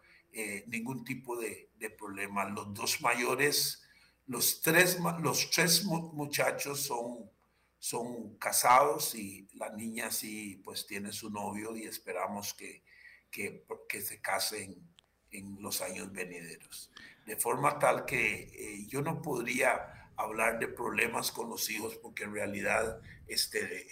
ningún 0.68 1.04
tipo 1.04 1.36
de, 1.38 1.72
de 1.78 1.89
problema. 1.89 2.46
Los 2.46 2.74
dos 2.74 3.02
mayores 3.02 3.89
los 4.30 4.62
tres, 4.62 5.00
los 5.22 5.50
tres 5.50 5.84
muchachos 5.84 6.84
son, 6.84 7.32
son 7.80 8.38
casados 8.38 9.15
y 9.15 9.48
la 9.56 9.72
niña 9.72 10.12
sí, 10.12 10.62
pues 10.63 10.86
tiene 10.86 11.12
su 11.12 11.32
novio 11.32 11.76
y 11.76 11.86
esperamos 11.86 12.54
que, 12.54 12.84
que, 13.32 13.65
se 14.02 14.22
casen 14.22 14.88
en 15.32 15.60
los 15.60 15.82
años 15.82 16.12
venideros. 16.12 16.92
De 17.26 17.38
forma 17.38 17.80
tal 17.80 18.06
que 18.06 18.52
eh, 18.54 18.86
yo 18.88 19.02
no 19.02 19.20
podría 19.20 19.99
hablar 20.20 20.60
de 20.60 20.68
problemas 20.68 21.32
con 21.32 21.50
los 21.50 21.70
hijos 21.70 21.96
porque 21.96 22.26
en 22.26 22.34
realidad 22.34 23.02
este, 23.28 23.88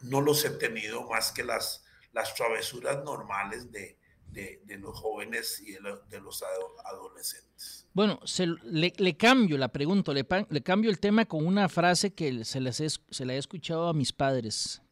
no 0.00 0.20
los 0.20 0.44
he 0.44 0.50
tenido 0.50 1.08
más 1.08 1.32
que 1.32 1.44
las, 1.44 1.84
las 2.12 2.34
travesuras 2.34 3.04
normales 3.04 3.70
de, 3.70 3.98
de, 4.32 4.78
los 4.78 4.98
jóvenes 4.98 5.62
y 5.64 5.72
de, 5.72 6.20
los 6.20 6.44
adolescentes. 6.84 7.86
Bueno, 7.92 8.20
le, 8.64 9.16
cambio 9.16 9.56
la 9.56 9.68
pregunta, 9.68 10.12
le, 10.12 10.26
le, 10.50 10.62
cambio 10.62 10.90
el 10.90 10.98
tema 10.98 11.24
con 11.24 11.46
una 11.46 11.68
frase 11.68 12.12
que 12.12 12.44
se, 12.44 12.60
les 12.60 13.00
se 13.10 13.24
la 13.24 13.34
he 13.34 13.38
escuchado 13.38 13.88
a 13.88 13.94
mis 13.94 14.12
padres 14.12 14.82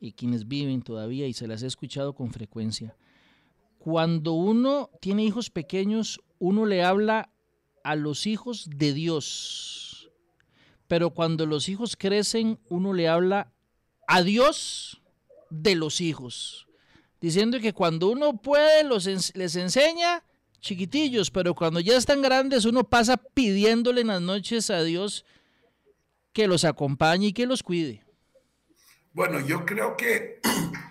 y 0.00 0.12
quienes 0.12 0.46
viven 0.46 0.82
todavía 0.82 1.26
y 1.26 1.32
se 1.32 1.46
las 1.46 1.62
he 1.62 1.66
escuchado 1.66 2.14
con 2.14 2.32
frecuencia. 2.32 2.96
Cuando 3.78 4.32
uno 4.32 4.90
tiene 5.00 5.24
hijos 5.24 5.48
pequeños, 5.50 6.20
uno 6.38 6.66
le 6.66 6.82
habla 6.82 7.30
a 7.84 7.94
los 7.94 8.26
hijos 8.26 8.68
de 8.68 8.92
Dios, 8.92 9.85
pero 10.88 11.10
cuando 11.10 11.46
los 11.46 11.68
hijos 11.68 11.96
crecen, 11.96 12.58
uno 12.68 12.92
le 12.92 13.08
habla 13.08 13.52
a 14.06 14.22
Dios 14.22 15.02
de 15.50 15.74
los 15.74 16.00
hijos 16.00 16.66
diciendo 17.20 17.60
que 17.60 17.72
cuando 17.72 18.08
uno 18.08 18.40
puede 18.40 18.84
los 18.84 19.06
les 19.06 19.56
enseña 19.56 20.22
chiquitillos, 20.60 21.30
pero 21.30 21.54
cuando 21.54 21.80
ya 21.80 21.96
están 21.96 22.22
grandes 22.22 22.64
uno 22.64 22.88
pasa 22.88 23.16
pidiéndole 23.16 24.02
en 24.02 24.08
las 24.08 24.22
noches 24.22 24.70
a 24.70 24.82
Dios 24.82 25.24
que 26.32 26.46
los 26.46 26.64
acompañe 26.64 27.28
y 27.28 27.32
que 27.32 27.46
los 27.46 27.62
cuide. 27.62 28.04
Bueno, 29.12 29.40
yo 29.40 29.64
creo 29.64 29.96
que 29.96 30.40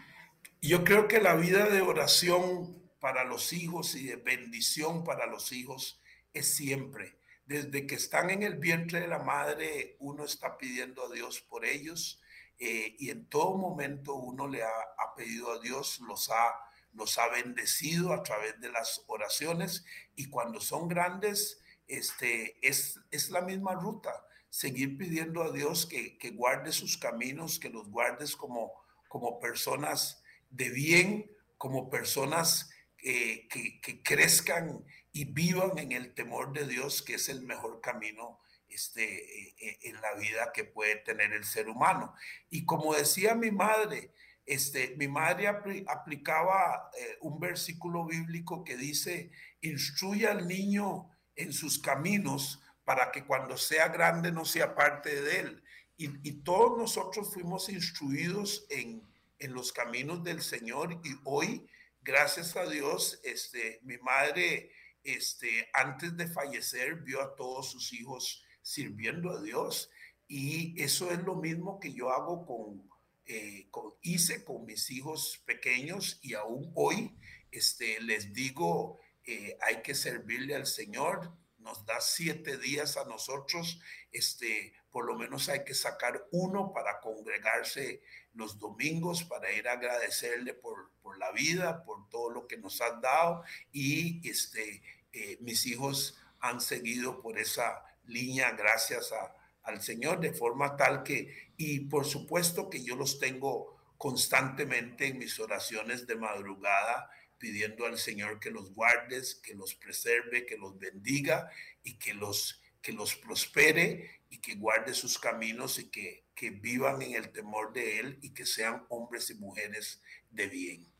yo 0.61 0.83
creo 0.83 1.07
que 1.07 1.21
la 1.21 1.35
vida 1.35 1.69
de 1.69 1.81
oración 1.81 2.81
para 2.99 3.23
los 3.23 3.53
hijos 3.53 3.95
y 3.95 4.05
de 4.05 4.15
bendición 4.15 5.03
para 5.03 5.27
los 5.27 5.51
hijos 5.51 6.01
es 6.33 6.53
siempre. 6.53 7.17
Desde 7.45 7.85
que 7.85 7.95
están 7.95 8.31
en 8.31 8.41
el 8.41 8.57
vientre 8.57 9.01
de 9.01 9.07
la 9.07 9.19
madre, 9.19 9.97
uno 9.99 10.25
está 10.25 10.57
pidiendo 10.57 11.05
a 11.05 11.13
Dios 11.13 11.41
por 11.41 11.63
ellos 11.63 12.19
eh, 12.57 12.95
y 12.97 13.11
en 13.11 13.27
todo 13.29 13.55
momento 13.55 14.15
uno 14.15 14.47
le 14.47 14.63
ha, 14.63 15.15
pedido 15.15 15.51
a 15.51 15.59
Dios, 15.59 15.99
los 16.01 16.29
ha, 16.29 16.55
los 16.93 17.17
ha 17.17 17.29
bendecido 17.29 18.13
a 18.13 18.23
través 18.23 18.59
de 18.59 18.71
las 18.71 19.03
oraciones 19.07 19.85
y 20.15 20.29
cuando 20.29 20.59
son 20.59 20.87
grandes, 20.87 21.61
este, 21.87 22.57
es, 22.67 22.99
es 23.11 23.29
la 23.29 23.41
misma 23.41 23.75
ruta, 23.75 24.11
seguir 24.49 24.97
pidiendo 24.97 25.43
a 25.43 25.51
Dios 25.51 25.85
que, 25.85 26.17
que 26.17 26.31
guarde 26.31 26.71
sus 26.71 26.97
caminos, 26.97 27.59
que 27.59 27.69
los 27.69 27.87
guardes 27.89 28.35
como, 28.35 28.73
como 29.07 29.39
personas 29.39 30.23
de 30.49 30.69
bien, 30.69 31.31
como 31.57 31.89
personas 31.89 32.71
que, 32.97 33.47
que 33.81 34.01
crezcan 34.01 34.83
y 35.15 35.23
vivan 35.23 35.77
en 35.77 35.93
el 35.93 36.13
temor 36.13 36.51
de 36.51 36.67
Dios, 36.67 37.01
que 37.01 37.13
es 37.13 37.29
el 37.29 37.41
mejor 37.41 37.79
camino 37.79 38.41
este, 38.67 39.03
eh, 39.03 39.55
eh, 39.61 39.79
en 39.83 40.01
la 40.01 40.13
vida 40.15 40.51
que 40.53 40.65
puede 40.65 40.97
tener 40.97 41.31
el 41.31 41.45
ser 41.45 41.69
humano. 41.69 42.13
Y 42.49 42.65
como 42.65 42.93
decía 42.93 43.33
mi 43.33 43.49
madre, 43.49 44.11
este, 44.45 44.93
mi 44.97 45.07
madre 45.07 45.47
aplicaba 45.47 46.91
eh, 46.99 47.17
un 47.21 47.39
versículo 47.39 48.05
bíblico 48.05 48.65
que 48.65 48.75
dice, 48.75 49.31
instruye 49.61 50.27
al 50.27 50.49
niño 50.49 51.09
en 51.37 51.53
sus 51.53 51.79
caminos 51.79 52.59
para 52.83 53.09
que 53.13 53.23
cuando 53.23 53.55
sea 53.55 53.87
grande 53.87 54.33
no 54.33 54.43
sea 54.43 54.75
parte 54.75 55.21
de 55.21 55.39
él. 55.39 55.63
Y, 55.95 56.09
todos 56.43 56.77
nosotros 56.77 57.33
fuimos 57.33 57.69
instruidos 57.69 58.67
en, 58.69 59.01
en, 59.39 59.53
los 59.53 59.71
caminos 59.71 60.25
del 60.25 60.41
Señor 60.41 60.99
y 61.05 61.15
hoy, 61.23 61.65
gracias 62.01 62.57
a 62.57 62.65
Dios, 62.65 63.21
este, 63.23 63.79
mi 63.83 63.97
madre, 63.99 64.71
este, 65.05 65.69
antes 65.73 66.17
de 66.17 66.27
fallecer, 66.27 66.95
vio 66.95 67.21
a 67.21 67.35
todos 67.35 67.71
sus 67.71 67.93
hijos 67.93 68.43
sirviendo 68.61 69.29
a 69.31 69.41
Dios. 69.41 69.89
Y 70.27 70.81
eso 70.81 71.11
es 71.11 71.19
lo 71.19 71.35
mismo 71.35 71.79
que 71.79 71.93
yo 71.93 72.09
hago 72.09 72.45
con, 72.45 72.89
eh, 73.27 73.69
hice 74.01 74.43
con 74.43 74.65
mis 74.65 74.89
hijos 74.91 75.41
pequeños 75.45 76.19
y 76.21 76.33
aún 76.33 76.71
hoy 76.75 77.15
este, 77.51 78.01
les 78.01 78.33
digo, 78.33 78.99
eh, 79.23 79.57
hay 79.61 79.81
que 79.81 79.95
servirle 79.95 80.55
al 80.55 80.65
Señor, 80.65 81.31
nos 81.59 81.85
da 81.85 81.99
siete 82.01 82.57
días 82.57 82.97
a 82.97 83.05
nosotros, 83.05 83.79
este, 84.11 84.73
por 84.91 85.05
lo 85.05 85.15
menos 85.15 85.49
hay 85.49 85.63
que 85.63 85.73
sacar 85.73 86.27
uno 86.31 86.71
para 86.73 86.99
congregarse 86.99 88.01
los 88.33 88.59
domingos, 88.59 89.23
para 89.23 89.51
ir 89.51 89.67
a 89.67 89.73
agradecerle 89.73 90.53
por, 90.53 90.91
por 91.01 91.17
la 91.17 91.31
vida, 91.31 91.83
por 91.83 92.07
todo 92.09 92.29
lo 92.29 92.47
que 92.47 92.57
nos 92.57 92.81
han 92.81 93.01
dado 93.01 93.43
y 93.71 94.27
este, 94.29 94.83
eh, 95.17 95.37
mis 95.39 95.65
hijos 95.65 96.17
han 96.41 96.59
seguido 96.59 97.21
por 97.21 97.39
esa 97.39 97.85
línea 98.05 98.51
gracias 98.51 99.13
a, 99.13 99.33
al 99.63 99.81
Señor, 99.81 100.19
de 100.19 100.33
forma 100.33 100.75
tal 100.75 101.03
que, 101.03 101.53
y 101.55 101.79
por 101.79 102.05
supuesto 102.05 102.69
que 102.69 102.83
yo 102.83 102.97
los 102.97 103.17
tengo 103.17 103.77
constantemente 103.97 105.07
en 105.07 105.17
mis 105.17 105.39
oraciones 105.39 106.05
de 106.05 106.17
madrugada, 106.17 107.09
pidiendo 107.37 107.85
al 107.85 107.97
Señor 107.97 108.41
que 108.41 108.51
los 108.51 108.73
guardes, 108.73 109.35
que 109.35 109.55
los 109.55 109.73
preserve, 109.75 110.45
que 110.45 110.57
los 110.57 110.77
bendiga 110.77 111.49
y 111.81 111.93
que 111.97 112.13
los, 112.13 112.61
que 112.81 112.91
los 112.91 113.15
prospere 113.15 114.19
y 114.29 114.39
que 114.39 114.55
guarde 114.55 114.93
sus 114.93 115.17
caminos 115.17 115.79
y 115.79 115.89
que, 115.89 116.25
que 116.35 116.49
vivan 116.49 117.01
en 117.01 117.15
el 117.15 117.31
temor 117.31 117.71
de 117.71 117.99
Él 117.99 118.19
y 118.21 118.33
que 118.33 118.45
sean 118.45 118.85
hombres 118.89 119.29
y 119.29 119.35
mujeres 119.35 120.01
de 120.29 120.47
bien. 120.47 120.94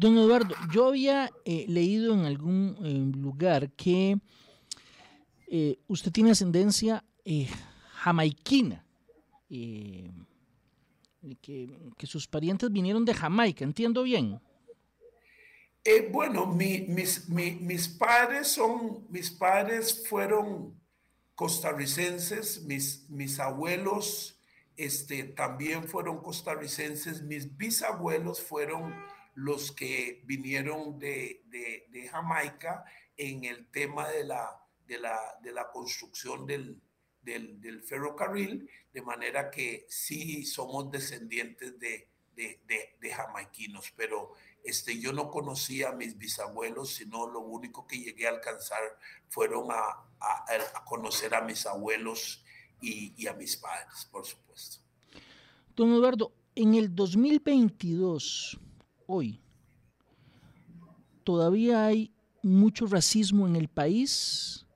Don 0.00 0.16
Eduardo, 0.16 0.54
yo 0.72 0.88
había 0.88 1.30
eh, 1.44 1.66
leído 1.68 2.14
en 2.14 2.24
algún 2.24 2.74
eh, 2.82 3.18
lugar 3.18 3.70
que 3.72 4.18
eh, 5.46 5.78
usted 5.88 6.10
tiene 6.10 6.30
ascendencia 6.30 7.04
jamaiquina, 7.96 8.82
que, 9.50 10.10
sus 12.04 12.26
parientes 12.26 12.72
vinieron 12.72 13.04
de 13.04 13.12
Jamaica, 13.12 13.62
¿entiendo 13.62 14.02
bien? 14.02 14.40
bueno, 16.10 16.46
mis, 16.46 17.28
mis, 17.28 17.88
padres 17.88 18.48
son, 18.48 19.04
mis 19.10 19.30
padres 19.30 20.08
fueron 20.08 20.80
costarricenses, 21.34 22.62
mis, 22.62 23.04
mis 23.10 23.38
abuelos 23.38 24.40
este, 24.78 25.24
también 25.24 25.86
fueron 25.86 26.22
costarricenses, 26.22 27.20
mis 27.20 27.54
bisabuelos 27.58 28.40
fueron 28.40 28.94
los 29.34 29.72
que 29.72 30.22
vinieron 30.24 30.98
de, 30.98 31.42
Jamaica 32.10 32.84
en 33.16 33.44
el 33.44 33.66
tema 33.68 34.08
de 34.08 34.24
la, 34.24 34.64
de 34.86 34.98
la, 35.52 35.70
construcción 35.72 36.46
del, 36.46 36.80
del, 37.22 37.82
ferrocarril, 37.82 38.68
de 38.92 39.02
manera 39.02 39.50
que 39.50 39.86
sí 39.88 40.44
somos 40.44 40.90
descendientes 40.90 41.78
de, 41.78 42.08
de, 42.34 43.10
jamaiquinos, 43.10 43.92
pero 43.96 44.32
este, 44.64 44.98
yo 44.98 45.12
no 45.12 45.30
conocía 45.30 45.90
a 45.90 45.92
mis 45.92 46.16
bisabuelos, 46.18 46.94
sino 46.94 47.26
lo 47.26 47.40
único 47.40 47.86
que 47.86 47.98
llegué 47.98 48.26
a 48.26 48.30
alcanzar 48.30 48.80
fueron 49.28 49.70
a, 49.70 50.04
a, 50.20 50.84
conocer 50.84 51.34
a 51.34 51.40
mis 51.40 51.66
abuelos 51.66 52.44
y, 52.80 53.14
y, 53.16 53.26
a 53.26 53.34
mis 53.34 53.56
padres, 53.56 54.08
por 54.10 54.26
supuesto. 54.26 54.78
Don 55.76 55.92
Eduardo, 55.92 56.32
en 56.54 56.74
el 56.74 56.94
2022, 56.94 58.58
hoy, 59.10 59.40
todavía 61.24 61.84
hay 61.86 62.12
mucho 62.42 62.86
racismo 62.86 63.46
en 63.46 63.56
el 63.56 63.68
país, 63.68 64.66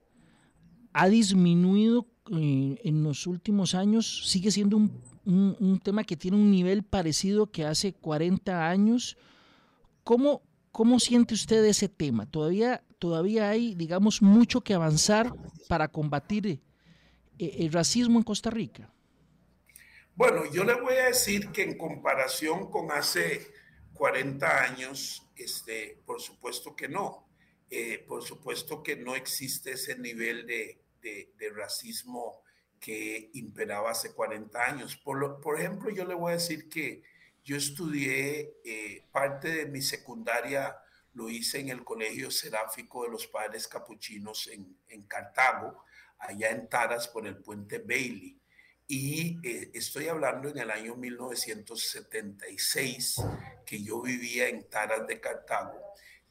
ha 0.92 1.08
disminuido 1.08 2.06
eh, 2.32 2.80
en 2.84 3.02
los 3.02 3.26
últimos 3.26 3.74
años, 3.74 4.28
sigue 4.28 4.50
siendo 4.50 4.76
un, 4.76 5.02
un, 5.24 5.80
tema 5.80 6.04
que 6.04 6.16
tiene 6.16 6.36
un 6.36 6.50
nivel 6.50 6.82
parecido 6.82 7.50
que 7.50 7.64
hace 7.64 7.92
40 7.92 8.68
años. 8.68 9.16
¿Cómo, 10.02 10.42
cómo 10.70 11.00
siente 11.00 11.34
usted 11.34 11.64
ese 11.64 11.88
tema? 11.88 12.26
¿Todavía, 12.26 12.84
todavía 12.98 13.48
hay, 13.48 13.74
digamos, 13.74 14.22
mucho 14.22 14.60
que 14.60 14.74
avanzar 14.74 15.32
para 15.68 15.88
combatir 15.88 16.46
eh, 16.46 16.60
el 17.38 17.72
racismo 17.72 18.18
en 18.18 18.24
Costa 18.24 18.50
Rica? 18.50 18.90
Bueno, 20.16 20.42
yo 20.52 20.62
le 20.64 20.80
voy 20.80 20.94
a 20.94 21.06
decir 21.06 21.50
que 21.50 21.62
en 21.64 21.76
comparación 21.76 22.70
con 22.70 22.92
hace 22.92 23.53
40 23.94 24.62
años, 24.62 25.30
este, 25.36 26.02
por 26.04 26.20
supuesto 26.20 26.74
que 26.76 26.88
no. 26.88 27.28
Eh, 27.70 28.04
por 28.06 28.22
supuesto 28.22 28.82
que 28.82 28.96
no 28.96 29.16
existe 29.16 29.72
ese 29.72 29.98
nivel 29.98 30.46
de, 30.46 30.80
de, 31.00 31.50
racismo 31.50 32.42
que 32.78 33.30
imperaba 33.34 33.90
hace 33.90 34.12
40 34.12 34.62
años. 34.62 34.96
Por, 34.96 35.40
por, 35.40 35.58
ejemplo, 35.58 35.90
yo 35.90 36.04
le 36.04 36.14
voy 36.14 36.32
a 36.32 36.34
decir 36.36 36.68
que 36.68 37.02
yo 37.42 37.56
estudié 37.56 38.54
eh, 38.64 39.06
parte 39.10 39.48
de 39.48 39.66
mi 39.66 39.82
secundaria, 39.82 40.76
lo 41.14 41.28
hice 41.28 41.60
en 41.60 41.70
el 41.70 41.84
Colegio 41.84 42.30
Seráfico 42.30 43.04
de 43.04 43.10
los 43.10 43.26
Padres 43.26 43.66
Capuchinos 43.66 44.48
en, 44.48 44.76
en 44.88 45.02
Cartago, 45.04 45.84
allá 46.18 46.50
en 46.50 46.68
Taras 46.68 47.08
por 47.08 47.26
el 47.26 47.38
puente 47.38 47.78
Bailey 47.78 48.38
y 48.86 49.38
eh, 49.42 49.70
estoy 49.72 50.08
hablando 50.08 50.46
en 50.48 50.58
el 50.58 50.70
año 50.70 50.94
1976 50.94 53.16
que 53.64 53.82
yo 53.82 54.02
vivía 54.02 54.48
en 54.48 54.68
Taras 54.68 55.06
de 55.06 55.20
Cartago 55.20 55.80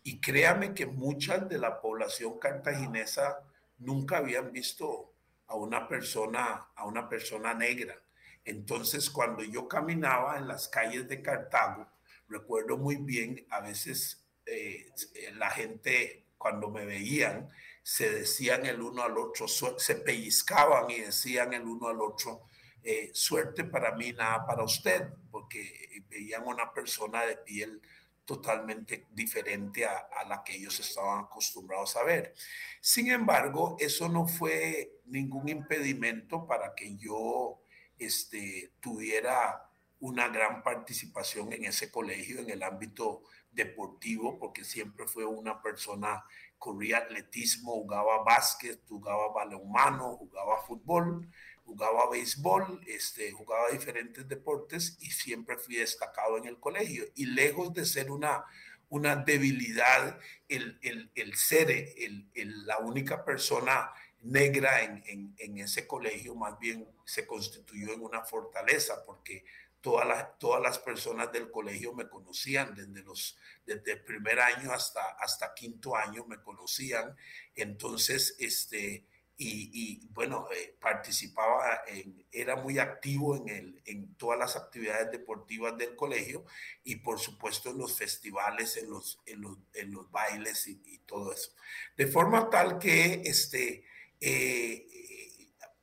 y 0.04 0.20
créame 0.20 0.76
que 0.76 0.86
muchas 0.86 1.50
de 1.50 1.58
la 1.58 1.82
población 1.82 2.38
cartaginesa 2.38 3.39
nunca 3.80 4.18
habían 4.18 4.52
visto 4.52 5.16
a 5.48 5.56
una 5.56 5.88
persona 5.88 6.68
a 6.76 6.86
una 6.86 7.10
persona 7.10 7.56
negra. 7.56 8.00
Entonces, 8.46 9.10
cuando 9.10 9.44
yo 9.44 9.68
caminaba 9.68 10.38
en 10.38 10.48
las 10.48 10.68
calles 10.68 11.08
de 11.08 11.22
Cartago, 11.22 11.88
recuerdo 12.28 12.78
muy 12.78 12.98
bien, 12.98 13.48
a 13.50 13.62
veces 13.62 14.24
eh, 14.46 14.92
la 15.36 15.50
gente 15.50 16.26
cuando 16.38 16.70
me 16.70 16.86
veían 16.86 17.50
se 17.84 18.10
decían 18.10 18.65
el 18.65 18.82
uno 18.82 19.04
al 19.04 19.17
otro, 19.17 19.46
se 19.48 19.96
pellizcaban 19.96 20.89
y 20.89 21.02
decían 21.02 21.54
el 21.54 21.63
uno 21.63 21.89
al 21.89 22.02
otro, 22.02 22.48
eh, 22.82 23.12
suerte 23.13 23.65
para 23.65 23.93
mí, 23.93 24.13
nada 24.13 24.46
para 24.46 24.63
usted, 24.63 25.08
porque 25.30 26.04
veían 26.10 26.48
una 26.48 26.72
persona 26.72 27.26
de 27.26 27.38
piel 27.38 27.82
totalmente 28.26 29.08
diferente 29.12 29.86
a, 29.86 30.08
la 30.28 30.43
que 30.43 30.56
ellos 30.56 30.80
estaban 30.80 31.26
acostumbrados 31.26 31.96
a 31.98 32.04
ver. 32.04 32.34
Sin 32.80 33.12
embargo, 33.12 33.76
eso 33.80 34.08
no 34.08 34.28
fue 34.28 35.02
ningún 35.06 35.50
impedimento 35.50 36.48
para 36.48 36.74
que 36.74 36.96
yo 36.96 37.62
este, 38.00 38.72
tuviera 38.80 39.69
una 40.00 40.30
gran 40.30 40.63
participación 40.63 41.52
en 41.54 41.65
ese 41.65 41.91
colegio, 41.91 42.39
en 42.39 42.50
el 42.50 42.63
ámbito 42.63 43.24
deportivo, 43.52 44.39
porque 44.39 44.63
siempre 44.63 45.06
fue 45.08 45.26
una 45.26 45.62
persona 45.62 46.24
corría 46.63 46.99
atletismo, 46.99 47.73
jugaba 47.73 48.23
básquet, 48.23 48.80
jugaba 48.88 49.34
balonmano, 49.34 50.15
jugaba 50.15 50.62
fútbol, 50.65 51.28
jugaba 51.65 52.10
béisbol, 52.10 52.80
este, 52.88 53.34
jugaba 53.34 53.69
diferentes 53.69 54.26
deportes 54.30 54.97
y 55.02 55.12
siempre 55.12 55.58
fui 55.58 55.76
destacado 55.76 56.38
en 56.38 56.45
el 56.45 56.58
colegio. 56.62 57.04
Y 57.15 57.26
lejos 57.26 57.73
de 57.73 57.84
ser 57.84 58.10
una, 58.10 58.45
una 58.88 59.17
debilidad, 59.17 60.17
el, 60.47 60.80
el, 60.84 61.12
el 61.15 61.36
ser 61.36 61.69
el, 61.69 62.30
la 62.65 62.78
única 62.78 63.26
persona 63.26 63.91
negra 64.21 64.84
en, 64.84 65.04
en, 65.06 65.36
en, 65.39 65.58
ese 65.58 65.86
colegio, 65.86 66.34
más 66.34 66.58
bien 66.60 66.88
se 67.04 67.28
constituyó 67.28 67.91
en 67.91 68.04
una 68.04 68.23
fortaleza, 68.23 69.04
porque 69.06 69.43
todas 69.84 70.08
las, 70.08 70.39
todas 70.39 70.62
las 70.62 70.80
personas 70.80 71.30
del 71.34 71.52
colegio 71.52 71.93
me 71.93 72.08
conocían, 72.08 72.74
desde, 72.74 73.04
los, 73.04 73.38
desde 73.65 73.91
el 73.91 74.04
primer 74.06 74.39
año 74.39 74.72
hasta, 74.72 75.02
hasta 75.19 75.54
quinto 75.54 75.98
año 75.98 76.26
me 76.26 76.41
conocían. 76.41 77.13
Entonces, 77.54 78.38
este, 78.39 79.06
y, 79.36 80.08
bueno, 80.13 80.48
eh, 80.56 80.78
participaba, 80.80 81.82
en, 81.88 82.26
era 82.32 82.56
muy 82.56 82.80
activo 82.80 83.36
en, 83.36 83.50
el, 83.50 83.82
en 83.84 84.15
todas 84.15 84.39
las 84.39 84.56
actividades 84.56 85.12
deportivas 85.12 85.78
del 85.78 85.98
colegio 85.98 86.46
y 86.86 86.96
por 86.98 87.19
supuesto 87.19 87.72
en 87.72 87.80
los 87.80 87.98
festivales, 87.98 88.78
en 88.78 88.89
los, 88.89 89.19
en 89.26 89.41
los, 89.41 89.58
en 89.74 89.91
los 89.91 90.10
bailes 90.10 90.65
y, 90.67 91.00
todo 91.06 91.34
eso. 91.34 91.52
De 91.98 92.08
forma 92.08 92.50
tal 92.50 92.80
que 92.80 93.22
este, 93.26 93.84
eh, 94.22 94.88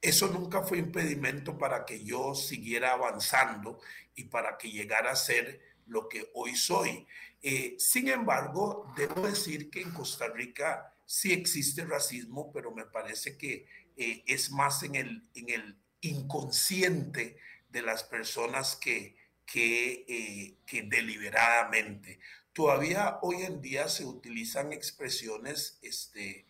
eso 0.03 0.29
nunca 0.29 0.63
fue 0.63 0.79
impedimento 0.79 1.59
para 1.59 1.85
que 1.85 2.03
yo 2.03 2.35
siguiera 2.35 2.93
avanzando 2.93 3.81
y 4.15 4.25
para 4.25 4.57
que 4.57 4.71
llegara 4.71 5.13
a 5.13 5.17
ser 5.17 5.61
lo 5.87 6.09
que 6.09 6.31
hoy 6.35 6.57
soy. 6.57 7.07
Eh, 7.43 7.77
sin 7.79 8.09
embargo, 8.09 8.93
debo 8.97 9.27
decir 9.27 9.71
que 9.71 9.83
en 9.83 9.91
Costa 9.91 10.29
Rica 10.29 10.95
sí 11.05 11.33
existe 11.33 11.85
racismo, 11.85 12.51
pero 12.53 12.71
me 12.73 12.87
parece 12.87 13.37
que 13.37 13.67
eh, 13.97 14.23
es 14.27 14.51
más 14.51 14.83
en 14.83 14.95
el, 14.95 15.29
en 15.35 15.51
el 15.51 15.77
inconsciente 16.01 17.37
de 17.69 17.83
las 17.83 18.03
personas 18.03 18.77
que, 18.77 19.17
que, 19.45 20.05
eh, 20.09 20.83
deliberadamente. 20.85 22.21
Todavía 22.53 23.19
hoy 23.23 23.43
en 23.43 23.61
día 23.61 23.89
se 23.89 24.05
utilizan 24.05 24.73
expresiones 24.73 25.79
este, 25.83 26.47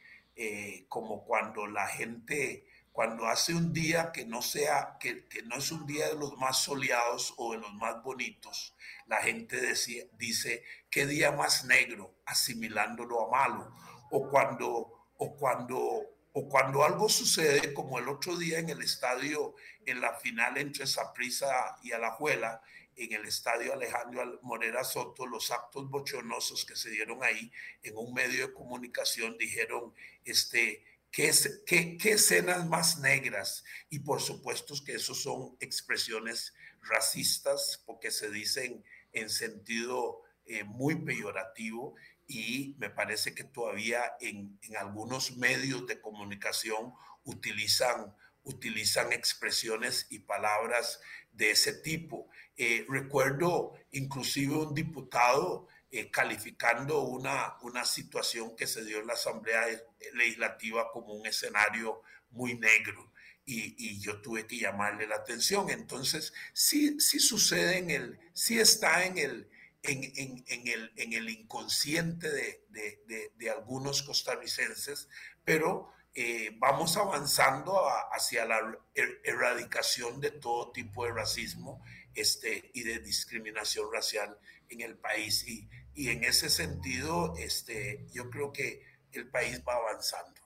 como 0.89 1.25
cuando 1.25 1.67
la 1.67 1.87
gente 1.87 2.65
cuando 2.93 3.27
hace 3.27 3.55
un 3.55 3.73
día 3.73 4.11
que 4.13 4.25
no 4.25 4.43
sea, 4.43 4.97
que, 4.99 5.27
no 5.45 5.57
es 5.57 5.71
un 5.71 5.87
día 5.87 6.09
de 6.09 6.17
los 6.17 6.37
más 6.39 6.65
soleados 6.65 7.35
o 7.37 7.53
de 7.53 7.59
los 7.59 7.73
más 7.75 8.03
bonitos, 8.03 8.75
la 9.07 9.19
gente 9.19 9.61
decía, 9.61 10.05
dice, 10.19 10.65
qué 10.91 11.07
día 11.07 11.33
más 11.33 11.65
negro, 11.65 12.15
asimilándolo 12.27 13.27
a 13.27 13.31
malo. 13.31 13.73
O 14.11 14.29
cuando, 14.29 15.09
o 15.17 15.37
cuando 15.37 16.11
o 16.33 16.49
cuando 16.49 16.85
algo 16.85 17.09
sucede, 17.09 17.75
como 17.75 17.99
el 17.99 18.09
otro 18.09 18.37
día 18.37 18.61
en 18.61 18.71
el 18.71 18.83
estadio, 18.83 19.55
en 19.85 20.01
la 20.01 20.15
final 20.15 20.59
entre 20.59 20.87
Saprissa 20.87 21.77
y 21.83 21.93
Alajuela, 21.93 22.63
en 22.95 23.13
el 23.13 23.27
estadio 23.27 23.73
Alejandro 23.73 24.39
Morera 24.43 24.85
Soto, 24.85 25.27
los 25.27 25.51
actos 25.51 25.89
bochornosos 25.89 26.65
que 26.65 26.77
se 26.77 26.91
dieron 26.91 27.23
ahí 27.25 27.51
en 27.83 27.97
un 27.97 28.13
medio 28.13 28.47
de 28.47 28.53
comunicación 28.53 29.37
dijeron, 29.39 29.93
este, 30.25 30.85
¿qué, 31.11 31.99
escenas 32.05 32.67
más 32.67 32.99
negras? 32.99 33.65
Y 33.89 34.01
por 34.01 34.21
supuesto 34.21 34.75
que 34.85 34.95
esos 34.95 35.23
son 35.23 35.57
expresiones 35.61 36.55
racistas 36.83 37.83
porque 37.87 38.11
se 38.11 38.31
dicen 38.31 38.85
en 39.13 39.29
sentido 39.29 40.23
eh, 40.47 40.65
muy 40.65 40.97
peyorativo 40.97 41.95
y 42.27 42.77
me 42.79 42.91
parece 42.91 43.35
que 43.35 43.45
todavía 43.45 44.03
en, 44.21 44.59
en 44.63 44.77
algunos 44.77 45.37
medios 45.37 45.87
de 45.87 46.01
comunicación 46.01 46.93
utilizan, 47.25 48.15
utilizan 48.45 49.13
expresiones 49.13 50.07
y 50.11 50.21
palabras 50.21 51.01
de 51.33 51.51
ese 51.51 51.73
tipo. 51.73 52.29
Eh, 52.57 52.85
recuerdo 52.89 53.75
inclusive 53.91 54.55
un 54.55 54.75
diputado 54.75 55.69
eh, 55.93 56.11
calificando 56.11 57.01
una, 57.03 57.57
una 57.63 57.85
situación 57.85 58.55
que 58.55 58.67
se 58.67 58.85
dio 58.85 59.01
en 59.01 59.07
la 59.09 59.15
Asamblea 59.15 59.67
Legislativa 60.15 60.91
como 60.93 61.15
un 61.15 61.27
escenario 61.27 62.03
muy 62.31 62.55
negro. 62.55 63.13
Y, 63.45 63.75
y, 63.77 63.99
yo 63.99 64.21
tuve 64.21 64.47
que 64.47 64.59
llamarle 64.59 65.09
la 65.09 65.17
atención. 65.17 65.71
Entonces, 65.71 66.33
sí, 66.53 67.01
sí 67.01 67.19
sucede 67.19 67.79
en 67.79 67.91
el, 67.91 68.21
sí 68.33 68.61
está 68.61 69.05
en 69.05 69.19
el, 69.19 69.51
en, 69.83 70.05
en, 70.17 70.45
en 70.47 70.69
el, 70.69 70.93
en 70.97 71.13
el 71.15 71.29
inconsciente 71.29 72.31
de, 72.31 72.65
de, 72.69 73.33
de, 73.37 73.51
algunos 73.51 74.03
costarricenses, 74.03 75.09
pero 75.45 75.93
eh, 76.15 76.51
vamos 76.59 76.97
avanzando 76.97 77.83
hacia 78.13 78.45
la 78.45 78.79
er, 78.95 79.21
erradicación 79.25 80.21
de 80.21 80.31
todo 80.31 80.71
tipo 80.71 81.05
de 81.05 81.13
racismo 81.13 81.83
este, 82.15 82.71
y 82.75 82.83
de 82.83 82.99
discriminación 83.01 83.93
racial 83.93 84.39
en 84.69 84.83
el 84.83 84.97
país. 84.97 85.47
Y, 85.49 85.69
y 85.95 86.09
en 86.09 86.25
ese 86.25 86.49
sentido, 86.49 87.35
este, 87.39 88.07
yo 88.13 88.31
creo 88.31 88.53
que 88.53 88.83
el 89.13 89.27
país 89.27 89.63
va 89.67 89.75
avanzando. 89.75 90.41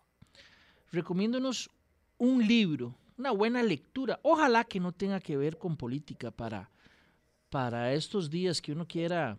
Recomiéndonos 0.90 1.70
un 2.18 2.46
libro, 2.46 2.94
una 3.18 3.30
buena 3.30 3.62
lectura, 3.62 4.18
ojalá 4.22 4.64
que 4.64 4.80
no 4.80 4.92
tenga 4.92 5.20
que 5.20 5.36
ver 5.36 5.58
con 5.58 5.76
política 5.76 6.30
para, 6.30 6.70
para 7.50 7.92
estos 7.92 8.30
días 8.30 8.60
que 8.62 8.72
uno 8.72 8.86
quiera, 8.86 9.38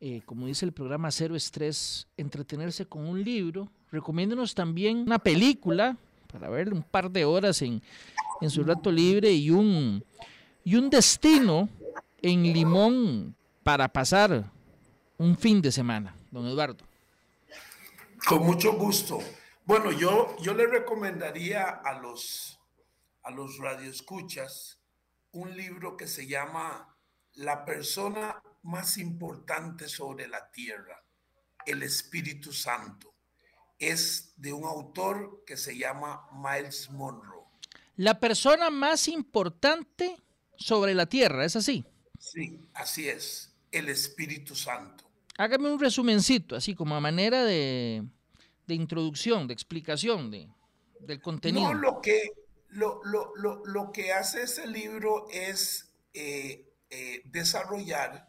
eh, 0.00 0.22
como 0.24 0.46
dice 0.46 0.64
el 0.64 0.72
programa 0.72 1.10
Cero 1.10 1.36
Estrés, 1.36 2.06
entretenerse 2.16 2.86
con 2.86 3.06
un 3.06 3.22
libro. 3.22 3.68
Recomiéndonos 3.90 4.54
también 4.54 4.98
una 4.98 5.18
película 5.18 5.96
para 6.30 6.48
ver 6.48 6.72
un 6.72 6.82
par 6.82 7.10
de 7.10 7.24
horas 7.24 7.62
en, 7.62 7.82
en 8.40 8.50
su 8.50 8.62
rato 8.62 8.92
libre 8.92 9.32
y 9.32 9.50
un, 9.50 10.04
y 10.64 10.76
un 10.76 10.90
destino 10.90 11.68
en 12.20 12.42
Limón 12.42 13.34
para 13.62 13.88
pasar 13.88 14.50
un 15.18 15.36
fin 15.36 15.60
de 15.60 15.70
semana, 15.70 16.16
don 16.30 16.46
Eduardo. 16.46 16.84
Con 18.26 18.44
mucho 18.44 18.72
gusto. 18.72 19.18
Bueno, 19.64 19.92
yo, 19.92 20.36
yo 20.40 20.54
le 20.54 20.66
recomendaría 20.66 21.68
a 21.68 21.98
los, 22.00 22.58
a 23.22 23.30
los 23.30 23.58
radioescuchas 23.58 24.78
un 25.32 25.56
libro 25.56 25.96
que 25.96 26.06
se 26.06 26.26
llama 26.26 26.96
La 27.34 27.64
persona 27.64 28.42
más 28.62 28.96
importante 28.98 29.88
sobre 29.88 30.26
la 30.26 30.50
tierra, 30.50 31.04
el 31.66 31.82
Espíritu 31.82 32.52
Santo. 32.52 33.14
Es 33.78 34.32
de 34.36 34.52
un 34.52 34.64
autor 34.64 35.44
que 35.46 35.56
se 35.56 35.76
llama 35.76 36.28
Miles 36.32 36.90
Monroe. 36.90 37.44
La 37.96 38.18
persona 38.18 38.70
más 38.70 39.08
importante 39.08 40.16
sobre 40.56 40.94
la 40.94 41.06
tierra, 41.06 41.44
¿es 41.44 41.56
así? 41.56 41.84
Sí, 42.18 42.68
así 42.74 43.08
es, 43.08 43.54
el 43.70 43.88
Espíritu 43.88 44.54
Santo. 44.54 45.07
Hágame 45.38 45.70
un 45.70 45.78
resumencito, 45.78 46.56
así 46.56 46.74
como 46.74 46.96
a 46.96 47.00
manera 47.00 47.44
de, 47.44 48.02
de 48.66 48.74
introducción, 48.74 49.46
de 49.46 49.54
explicación 49.54 50.32
de, 50.32 50.48
del 51.00 51.20
contenido. 51.20 51.72
No, 51.72 51.80
lo 51.80 52.00
que, 52.00 52.32
lo, 52.70 53.00
lo, 53.04 53.32
lo, 53.36 53.64
lo 53.64 53.92
que 53.92 54.12
hace 54.12 54.42
ese 54.42 54.66
libro 54.66 55.28
es 55.30 55.94
eh, 56.12 56.66
eh, 56.90 57.22
desarrollar 57.26 58.28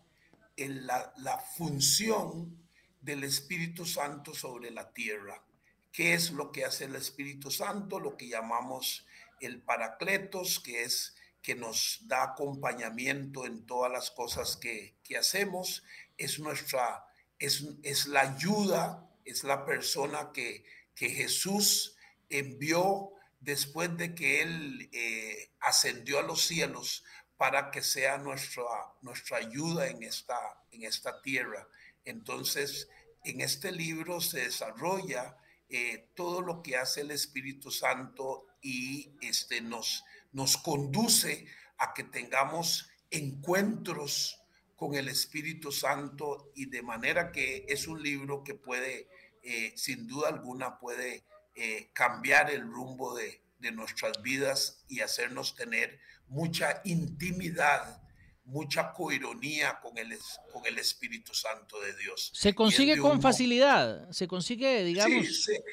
la, 0.55 1.11
la 1.17 1.39
función 1.39 2.55
del 3.01 3.23
Espíritu 3.23 3.85
Santo 3.85 4.35
sobre 4.35 4.69
la 4.69 4.93
tierra. 4.93 5.43
¿Qué 5.91 6.13
es 6.13 6.31
lo 6.31 6.51
que 6.51 6.63
hace 6.63 6.85
el 6.85 6.95
Espíritu 6.95 7.49
Santo? 7.49 7.99
Lo 7.99 8.15
que 8.17 8.27
llamamos 8.27 9.07
el 9.41 9.61
Paracletos, 9.63 10.59
que 10.59 10.83
es 10.83 11.15
que 11.41 11.55
nos 11.55 11.99
da 12.07 12.23
acompañamiento 12.23 13.45
en 13.45 13.65
todas 13.65 13.91
las 13.91 14.11
cosas 14.11 14.57
que, 14.57 14.95
que 15.03 15.17
hacemos, 15.17 15.83
es 16.17 16.39
nuestra, 16.39 17.05
es, 17.37 17.63
es, 17.83 18.07
la 18.07 18.21
ayuda, 18.21 19.09
es 19.25 19.43
la 19.43 19.65
persona 19.65 20.31
que, 20.33 20.65
que 20.95 21.09
Jesús 21.09 21.95
envió 22.29 23.11
después 23.39 23.95
de 23.97 24.13
que 24.13 24.41
Él 24.41 24.89
eh, 24.91 25.51
ascendió 25.61 26.19
a 26.19 26.23
los 26.23 26.41
cielos 26.45 27.03
para 27.37 27.71
que 27.71 27.81
sea 27.81 28.17
nuestra, 28.17 28.65
nuestra 29.01 29.37
ayuda 29.37 29.87
en 29.87 30.03
esta, 30.03 30.37
en 30.71 30.83
esta 30.83 31.21
tierra. 31.21 31.67
Entonces, 32.03 32.89
en 33.23 33.41
este 33.41 33.71
libro 33.71 34.19
se 34.19 34.41
desarrolla 34.41 35.37
eh, 35.69 36.09
todo 36.15 36.41
lo 36.41 36.61
que 36.61 36.75
hace 36.75 37.01
el 37.01 37.11
Espíritu 37.11 37.71
Santo 37.71 38.47
y 38.61 39.15
este, 39.21 39.61
nos, 39.61 40.03
nos 40.31 40.57
conduce 40.57 41.45
a 41.77 41.93
que 41.93 42.03
tengamos 42.03 42.89
encuentros 43.09 44.39
con 44.75 44.95
el 44.95 45.09
Espíritu 45.09 45.71
Santo 45.71 46.51
y 46.55 46.67
de 46.67 46.81
manera 46.81 47.31
que 47.31 47.65
es 47.67 47.87
un 47.87 48.01
libro 48.01 48.43
que 48.43 48.55
puede, 48.55 49.09
eh, 49.43 49.73
sin 49.75 50.07
duda 50.07 50.29
alguna, 50.29 50.79
puede 50.79 51.23
eh, 51.55 51.89
cambiar 51.93 52.49
el 52.49 52.61
rumbo 52.61 53.15
de, 53.15 53.41
de, 53.59 53.71
nuestras 53.71 54.21
vidas 54.21 54.85
y 54.87 55.01
hacernos 55.01 55.55
tener 55.55 55.99
mucha 56.29 56.81
intimidad, 56.85 58.01
mucha 58.45 58.93
coironía 58.93 59.79
con 59.81 59.97
el, 59.97 60.17
con 60.53 60.65
el 60.65 60.77
Espíritu 60.77 61.33
Santo 61.33 61.81
de 61.81 61.95
Dios. 61.97 62.31
Se 62.33 62.55
consigue 62.55 62.97
con 62.97 63.21
facilidad, 63.21 64.09
se 64.11 64.27
consigue, 64.27 64.83
digamos... 64.83 65.25
Sí, 65.27 65.33
se, 65.33 65.63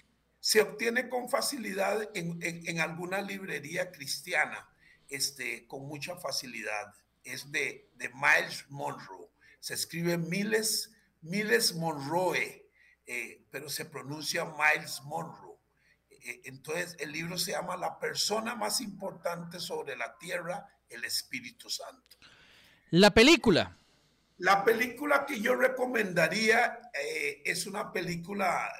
se 0.46 0.60
obtiene 0.60 1.08
con 1.08 1.28
facilidad 1.28 2.08
en, 2.14 2.40
en, 2.40 2.68
en, 2.68 2.78
alguna 2.78 3.20
librería 3.20 3.90
cristiana, 3.90 4.68
este, 5.08 5.66
con 5.66 5.88
mucha 5.88 6.14
facilidad. 6.18 6.94
Es 7.24 7.50
de, 7.50 7.90
de 7.96 8.10
Miles 8.10 8.64
Monroe. 8.68 9.28
Se 9.58 9.74
escribe 9.74 10.16
Miles, 10.16 10.92
Miles 11.22 11.74
Monroe, 11.74 12.64
eh, 13.06 13.42
pero 13.50 13.68
se 13.68 13.86
pronuncia 13.86 14.44
Miles 14.44 15.02
Monroe. 15.02 15.58
Eh, 16.10 16.42
entonces, 16.44 16.94
el 17.00 17.10
libro 17.10 17.38
se 17.38 17.50
llama 17.50 17.76
La 17.76 17.98
persona 17.98 18.54
más 18.54 18.80
importante 18.80 19.58
sobre 19.58 19.96
la 19.96 20.16
tierra, 20.16 20.78
el 20.88 21.04
Espíritu 21.04 21.68
Santo. 21.68 22.18
La 22.90 23.12
película. 23.12 23.76
La 24.38 24.64
película 24.64 25.26
que 25.26 25.40
yo 25.40 25.56
recomendaría 25.56 26.82
eh, 26.94 27.42
es 27.44 27.66
una 27.66 27.92
película 27.92 28.72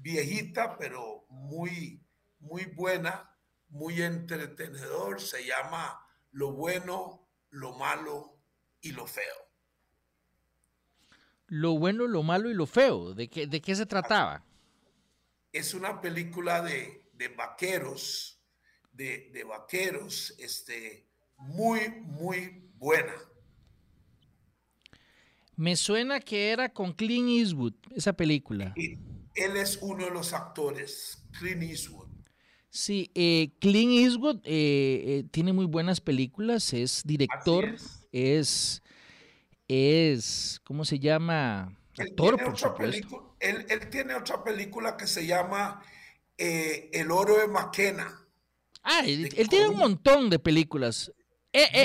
viejita, 0.00 0.76
pero 0.78 1.26
muy, 1.28 2.02
muy 2.38 2.64
buena, 2.66 3.30
muy 3.68 4.02
entretenedor. 4.02 5.20
Se 5.20 5.46
llama 5.46 6.00
Lo 6.32 6.52
bueno, 6.52 7.28
lo 7.50 7.72
malo 7.74 8.38
y 8.80 8.92
lo 8.92 9.06
feo. 9.06 9.48
Lo 11.46 11.78
bueno, 11.78 12.06
lo 12.06 12.22
malo 12.22 12.50
y 12.50 12.54
lo 12.54 12.66
feo. 12.66 13.14
¿De 13.14 13.28
qué, 13.28 13.46
de 13.46 13.60
qué 13.60 13.74
se 13.74 13.86
trataba? 13.86 14.44
Es 15.52 15.72
una 15.72 16.00
película 16.00 16.60
de, 16.60 17.08
de 17.14 17.28
vaqueros, 17.28 18.42
de, 18.92 19.30
de, 19.32 19.44
vaqueros, 19.44 20.34
este, 20.38 21.08
muy, 21.38 21.88
muy 22.02 22.70
buena. 22.76 23.14
Me 25.56 25.74
suena 25.74 26.20
que 26.20 26.50
era 26.50 26.68
con 26.68 26.92
Clint 26.92 27.30
Eastwood, 27.30 27.74
esa 27.96 28.12
película. 28.12 28.74
Él 29.38 29.56
es 29.56 29.78
uno 29.80 30.04
de 30.04 30.10
los 30.10 30.32
actores, 30.32 31.22
Clint 31.38 31.62
Eastwood. 31.62 32.08
Sí, 32.70 33.10
eh, 33.14 33.50
Clint 33.60 33.92
Eastwood 33.92 34.40
eh, 34.44 35.04
eh, 35.06 35.24
tiene 35.30 35.52
muy 35.52 35.66
buenas 35.66 36.00
películas, 36.00 36.72
es 36.72 37.02
director, 37.04 37.64
es. 37.64 38.08
es, 38.12 38.82
es, 39.68 40.60
¿cómo 40.64 40.84
se 40.84 40.98
llama? 40.98 41.76
Actor, 41.98 42.42
por 42.42 42.58
supuesto. 42.58 43.36
Él, 43.40 43.64
él, 43.68 43.88
tiene 43.88 44.14
otra 44.14 44.42
película 44.44 44.96
que 44.96 45.06
se 45.06 45.26
llama 45.26 45.82
El 46.36 47.10
oro 47.10 47.38
de 47.38 47.48
Maquena. 47.48 48.26
Ah, 48.82 49.02
él, 49.04 49.28
él 49.36 49.48
tiene 49.48 49.68
un 49.68 49.78
montón 49.78 50.30
de 50.30 50.38
películas. 50.38 51.12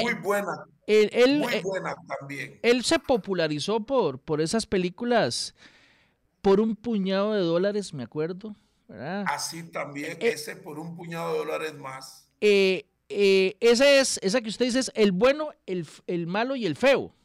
muy 0.02 0.14
buena. 0.16 0.66
Él, 0.86 1.40
muy 1.40 1.62
buena 1.62 1.96
también. 2.20 2.60
Él 2.62 2.84
se 2.84 3.00
popularizó 3.00 3.86
por, 3.86 4.20
por 4.20 4.42
esas 4.42 4.66
películas 4.66 5.56
por 6.44 6.60
un 6.60 6.76
puñado 6.76 7.32
de 7.32 7.40
dólares, 7.40 7.94
me 7.94 8.04
acuerdo. 8.04 8.54
Así 9.26 9.64
también, 9.64 10.12
eh, 10.20 10.34
ese 10.34 10.58
por 10.58 10.78
un 10.78 10.94
puñado 10.94 11.32
de 11.32 11.40
dólares 11.40 11.74
más. 11.76 12.28
Eh, 12.42 12.86
eh, 13.08 13.56
esa 13.62 13.90
es, 13.90 14.20
esa 14.22 14.42
que 14.42 14.50
usted 14.50 14.66
dice 14.66 14.80
es 14.80 14.92
el 14.94 15.14
bueno, 15.14 15.52
el, 15.66 15.88
el 16.06 16.28
malo 16.28 16.58
y 16.58 16.66
el 16.66 16.76
feo. 16.76 17.16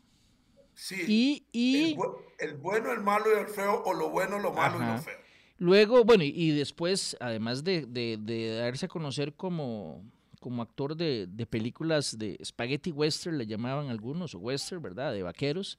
Sí. 0.74 1.44
Y, 1.52 1.96
el, 2.38 2.56
bueno, 2.58 2.92
el 2.92 3.00
malo 3.00 3.26
y 3.34 3.40
el 3.40 3.48
feo, 3.48 3.82
o 3.84 3.92
lo 3.92 4.08
bueno, 4.10 4.38
lo 4.38 4.52
malo 4.52 4.76
y 4.76 4.86
lo 4.86 4.98
feo. 5.02 5.18
Luego, 5.58 6.04
bueno, 6.04 6.22
y, 6.22 6.52
después, 6.52 7.16
además 7.18 7.64
de, 7.64 7.86
de, 7.86 8.56
darse 8.56 8.86
a 8.86 8.88
conocer 8.88 9.34
como, 9.34 10.04
como 10.38 10.62
actor 10.62 10.94
de, 10.94 11.26
de, 11.28 11.44
películas 11.44 12.16
de 12.16 12.38
spaghetti 12.44 12.92
western, 12.92 13.36
le 13.36 13.48
llamaban 13.48 13.88
algunos, 13.88 14.36
o 14.36 14.38
western, 14.38 14.80
¿verdad? 14.80 15.12
De 15.12 15.24
vaqueros. 15.24 15.76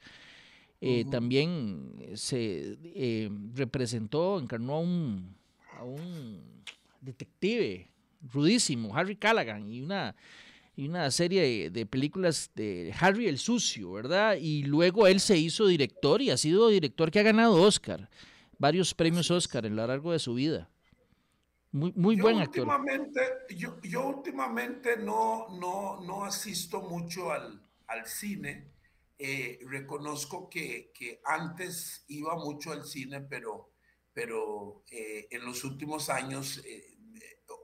Eh, 0.82 1.06
también 1.12 1.94
se 2.15 2.78
eh, 2.84 3.30
representó, 3.54 4.39
encarnó 4.39 4.76
a 4.76 4.80
un, 4.80 5.36
a 5.78 5.84
un 5.84 6.42
detective 7.02 7.89
rudísimo, 8.32 8.96
Harry 8.96 9.15
Callaghan, 9.15 9.70
y 9.70 9.82
una 9.82 10.15
y 10.80 10.88
una 10.88 11.12
serie 11.12 11.70
de, 11.70 11.86
películas 11.86 12.52
de 12.56 12.96
Harry 12.98 13.28
el 13.28 13.38
Sucio, 13.38 13.92
¿verdad? 13.92 14.38
Y 14.39 14.63
luego 14.63 15.08
él 15.08 15.20
se 15.20 15.38
hizo 15.38 15.68
director 15.68 16.22
y 16.22 16.32
ha 16.32 16.38
sido 16.38 16.70
director 16.70 17.12
que 17.12 17.20
ha 17.20 17.24
ganado 17.24 17.62
Oscar, 17.62 18.10
varios 18.58 18.94
premios 18.94 19.30
Oscar 19.30 19.65
en 19.65 19.76
lo 19.76 19.86
largo 19.86 20.13
de 20.13 20.20
su 20.20 20.36
vida. 20.36 20.70
Muy, 21.74 21.92
muy 21.98 22.15
buen 22.15 22.39
actor. 22.39 22.65
Últimamente, 22.65 23.20
yo, 23.58 23.78
yo, 23.82 24.08
últimamente 24.08 24.96
no, 24.96 25.50
no, 25.60 26.00
no 26.00 26.24
asisto 26.24 26.80
mucho 26.80 27.30
al, 27.30 27.62
al 27.88 28.06
cine. 28.06 28.63
Eh, 29.21 29.60
reconozco 29.67 30.49
que, 30.49 30.91
que, 30.93 31.21
antes 31.25 32.05
iba 32.08 32.36
mucho 32.36 32.71
al 32.71 32.86
cine, 32.86 33.19
pero, 33.19 33.73
pero 34.13 34.84
eh, 34.89 35.27
en 35.29 35.45
los 35.45 35.65
últimos 35.65 36.10
años 36.10 36.63
eh, 36.65 36.97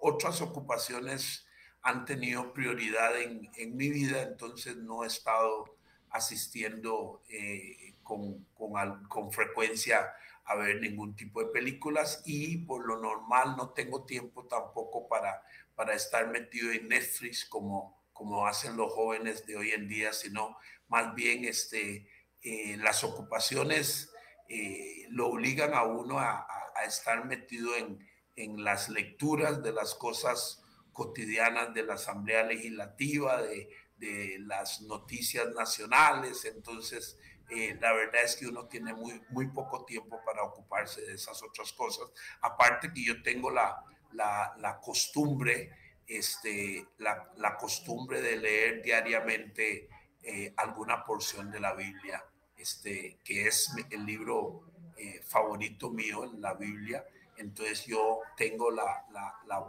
otras 0.01 0.41
ocupaciones 0.41 1.45
han 1.81 2.03
tenido 2.03 2.51
prioridad 2.53 3.21
en, 3.21 3.49
en 3.55 3.77
mi 3.77 3.89
vida, 3.89 4.23
entonces 4.23 4.75
no 4.75 5.03
he 5.03 5.07
estado 5.07 5.77
asistiendo 6.09 7.21
eh, 7.29 7.95
con, 8.01 8.45
con, 8.53 9.03
con, 9.07 9.31
frecuencia 9.31 10.13
a 10.45 10.55
ver 10.55 10.79
ningún 10.79 11.15
tipo 11.15 11.41
de 11.43 11.51
películas 11.51 12.21
y 12.25 12.57
por 12.59 12.87
lo 12.87 12.99
normal 12.99 13.55
no 13.57 13.69
tengo 13.71 14.05
tiempo 14.05 14.45
tampoco 14.45 15.07
para, 15.07 15.43
para 15.75 15.93
estar 15.93 16.27
metido 16.29 16.71
en 16.71 16.87
Netflix 16.87 17.45
como, 17.45 18.01
como 18.13 18.47
hacen 18.47 18.77
los 18.77 18.93
jóvenes 18.93 19.45
de 19.45 19.57
hoy 19.57 19.71
en 19.71 19.87
día, 19.87 20.13
sino 20.13 20.57
más 20.87 21.13
bien 21.15 21.45
este, 21.45 22.07
eh, 22.41 22.77
las 22.77 23.03
ocupaciones 23.03 24.11
eh, 24.49 25.05
lo 25.09 25.29
obligan 25.29 25.73
a 25.73 25.83
uno 25.83 26.19
a, 26.19 26.47
estar 26.85 27.25
metido 27.25 27.75
en, 27.77 28.05
en 28.35 28.63
las 28.63 28.89
lecturas 28.89 29.63
de 29.63 29.71
las 29.71 29.95
cosas 29.95 30.61
cotidianas 30.91 31.73
de 31.73 31.83
la 31.83 31.93
Asamblea 31.95 32.43
Legislativa, 32.43 33.41
de, 33.41 33.69
de 33.97 34.37
las 34.39 34.81
noticias 34.81 35.47
nacionales. 35.55 36.45
Entonces, 36.45 37.17
eh, 37.49 37.77
la 37.79 37.93
verdad 37.93 38.23
es 38.23 38.35
que 38.35 38.47
uno 38.47 38.67
tiene 38.67 38.93
muy, 38.93 39.21
muy 39.29 39.47
poco 39.47 39.85
tiempo 39.85 40.19
para 40.25 40.43
ocuparse 40.43 41.01
de 41.01 41.13
esas 41.13 41.41
otras 41.43 41.71
cosas. 41.73 42.11
Aparte 42.41 42.91
que 42.93 43.03
yo 43.03 43.21
tengo 43.21 43.51
la, 43.51 43.83
la 44.13 44.79
costumbre, 44.81 45.71
este, 46.07 46.87
la, 46.97 47.31
la, 47.37 47.57
costumbre 47.57 48.21
de 48.21 48.37
leer 48.37 48.81
diariamente 48.83 49.89
eh, 50.25 50.53
alguna 50.57 51.05
porción 51.05 51.51
de 51.51 51.59
la 51.59 51.73
Biblia, 51.73 52.23
este, 52.57 53.19
que 53.23 53.47
es 53.47 53.71
el 53.91 54.05
libro 54.05 54.63
eh, 54.97 55.21
favorito 55.23 55.89
mío 55.89 56.23
en 56.23 56.41
la 56.41 56.53
Biblia. 56.53 57.05
Entonces 57.37 57.85
yo 57.85 58.19
tengo 58.37 58.71
la, 58.71 59.05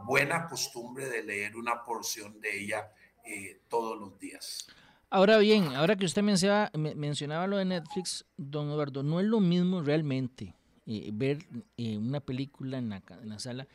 buena 0.04 0.46
costumbre 0.48 1.08
de 1.08 1.22
leer 1.22 1.56
una 1.56 1.84
porción 1.84 2.40
de 2.40 2.60
ella 2.60 2.92
eh, 3.24 3.60
todos 3.68 3.98
los 3.98 4.18
días. 4.18 4.68
Ahora 5.10 5.38
bien, 5.38 5.74
ahora 5.74 5.96
que 5.96 6.04
usted 6.04 6.22
mencionaba, 6.22 6.70
mencionaba 6.74 7.46
lo 7.46 7.56
de 7.56 7.64
Netflix, 7.64 8.24
don 8.36 8.70
Eduardo, 8.70 9.02
no 9.02 9.20
es 9.20 9.26
lo 9.26 9.40
mismo 9.40 9.82
realmente 9.82 10.54
eh, 10.86 11.10
ver 11.12 11.38
eh, 11.76 11.96
una 11.96 12.20
película 12.20 12.78
en 12.78 12.90
la, 12.90 13.02
en 13.22 13.28
la, 13.28 13.38
sala 13.38 13.66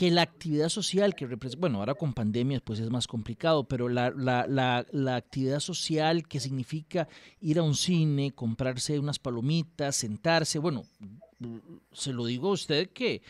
que 0.00 0.10
la 0.10 0.22
actividad 0.22 0.70
social 0.70 1.14
que 1.14 1.26
representa, 1.26 1.60
bueno, 1.60 1.80
ahora 1.80 1.94
con 1.94 2.14
pandemias 2.14 2.62
pues 2.62 2.80
es 2.80 2.88
más 2.88 3.06
complicado, 3.06 3.64
pero 3.64 3.90
la, 3.90 4.08
la, 4.08 4.46
la, 4.90 5.16
actividad 5.16 5.60
social 5.60 6.26
que 6.26 6.40
significa 6.40 7.06
ir 7.42 7.58
a 7.58 7.62
un 7.62 7.74
cine, 7.74 8.32
comprarse 8.32 8.98
unas 8.98 9.18
palomitas, 9.18 9.96
sentarse, 9.96 10.58
bueno, 10.58 10.86
se 11.92 12.14
lo 12.14 12.24
digo 12.24 12.48
a 12.48 12.52
usted 12.52 12.88
que, 12.88 13.20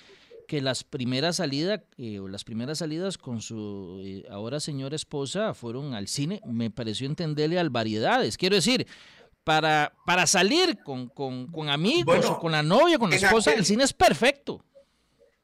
que 0.46 0.60
las 0.62 0.84
primeras 0.84 1.38
salidas 1.38 1.80
eh, 1.98 2.20
o 2.20 2.28
las 2.28 2.44
primeras 2.44 2.78
salidas 2.78 3.18
con 3.18 3.40
su 3.40 4.00
eh, 4.04 4.24
ahora 4.30 4.60
señora 4.60 4.94
esposa 4.94 5.54
fueron 5.54 5.94
al 5.94 6.06
cine, 6.06 6.40
me 6.46 6.70
pareció 6.70 7.08
entenderle 7.08 7.58
al 7.58 7.70
variedades. 7.70 8.38
Quiero 8.38 8.54
decir, 8.54 8.86
para, 9.42 9.92
para 10.06 10.24
salir 10.28 10.78
con, 10.84 11.08
con, 11.08 11.48
con 11.48 11.68
amigos 11.68 12.24
o 12.26 12.38
con 12.38 12.52
la 12.52 12.62
novia, 12.62 12.96
con 12.96 13.10
la 13.10 13.16
esposa, 13.16 13.54
el 13.54 13.64
cine 13.64 13.82
es 13.82 13.92
perfecto. 13.92 14.64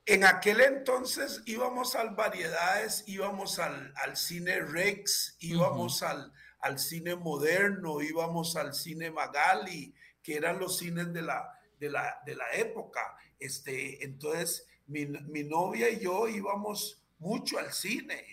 En 0.09 0.23
aquel 0.23 0.61
entonces 0.61 1.42
íbamos 1.47 1.97
al 1.97 2.11
variedades, 2.11 3.03
íbamos 3.09 3.59
al, 3.59 3.92
al 3.97 4.16
cine 4.16 4.61
Rex, 4.61 5.37
íbamos 5.40 6.05
al, 6.05 6.33
al 6.61 6.79
cine 6.79 7.16
moderno, 7.16 8.01
íbamos 8.01 8.55
al 8.55 8.73
cine 8.73 9.11
Magali, 9.11 9.92
que 10.23 10.37
eran 10.37 10.61
los 10.61 10.79
cines 10.79 11.12
de 11.12 11.23
la, 11.23 11.59
de 11.81 11.90
la, 11.90 12.23
de 12.25 12.37
la 12.37 12.49
época. 12.53 13.16
Este, 13.40 14.05
entonces, 14.05 14.69
mi, 14.87 15.07
mi, 15.07 15.42
novia 15.42 15.90
y 15.90 15.99
yo 15.99 16.29
íbamos 16.29 17.03
mucho 17.19 17.59
al 17.59 17.73
cine 17.73 18.25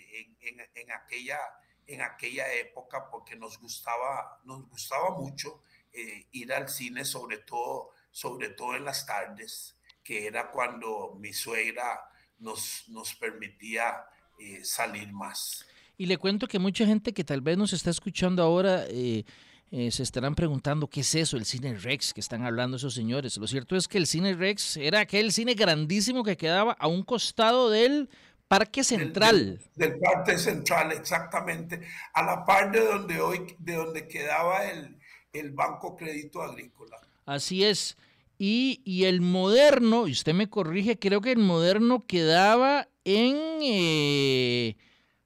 en, 0.42 0.60
en, 0.74 0.92
aquella, 0.92 1.40
en 1.88 2.02
aquella 2.02 2.52
época 2.52 3.10
porque 3.10 3.34
nos 3.34 3.58
gustaba, 3.58 4.40
nos 4.44 4.68
gustaba 4.68 5.10
mucho 5.10 5.64
eh, 5.92 6.28
ir 6.30 6.52
al 6.52 6.68
cine, 6.68 7.04
sobre 7.04 7.38
todo, 7.38 7.90
sobre 8.12 8.50
todo 8.50 8.76
en 8.76 8.84
las 8.84 9.04
tardes, 9.06 9.76
que 10.04 10.26
era 10.26 10.50
cuando 10.50 11.16
mi 11.18 11.32
suegra 11.32 12.00
nos, 12.38 12.84
nos 12.88 13.14
permitía 13.14 14.04
eh, 14.38 14.60
salir 14.62 15.12
más. 15.12 15.64
Y 15.96 16.06
le 16.06 16.18
cuento 16.18 16.46
que 16.46 16.58
mucha 16.58 16.86
gente 16.86 17.12
que 17.12 17.24
tal 17.24 17.40
vez 17.40 17.56
nos 17.56 17.72
está 17.72 17.90
escuchando 17.90 18.42
ahora 18.42 18.84
eh, 18.88 19.24
eh, 19.70 19.90
se 19.90 20.02
estarán 20.02 20.34
preguntando 20.34 20.88
qué 20.88 21.00
es 21.00 21.14
eso, 21.14 21.36
el 21.36 21.44
cine 21.44 21.74
Rex 21.76 22.12
que 22.12 22.20
están 22.20 22.44
hablando 22.44 22.76
esos 22.76 22.94
señores. 22.94 23.36
Lo 23.38 23.46
cierto 23.46 23.74
es 23.74 23.88
que 23.88 23.98
el 23.98 24.06
cine 24.06 24.34
Rex 24.34 24.76
era 24.76 25.00
aquel 25.00 25.32
cine 25.32 25.54
grandísimo 25.54 26.22
que 26.22 26.36
quedaba 26.36 26.72
a 26.78 26.86
un 26.86 27.02
costado 27.02 27.70
del 27.70 28.08
Parque 28.46 28.84
Central. 28.84 29.60
Del, 29.74 29.98
Parque 29.98 30.38
Central, 30.38 30.92
exactamente, 30.92 31.80
a 32.12 32.22
la 32.22 32.44
parte 32.44 32.80
de 32.80 32.86
donde 32.86 33.20
hoy, 33.20 33.56
de 33.58 33.74
donde 33.74 34.06
quedaba 34.06 34.64
el, 34.70 34.96
el 35.32 35.50
Banco 35.52 35.96
Crédito 35.96 36.42
Agrícola. 36.42 36.96
Así 37.26 37.64
es. 37.64 37.96
Y, 38.38 38.82
y, 38.84 39.04
el 39.04 39.20
moderno, 39.20 40.08
y 40.08 40.12
usted 40.12 40.34
me 40.34 40.50
corrige, 40.50 40.98
creo 40.98 41.20
que 41.20 41.32
el 41.32 41.38
moderno 41.38 42.04
quedaba 42.06 42.88
en... 43.04 43.36
Eh, 43.62 44.76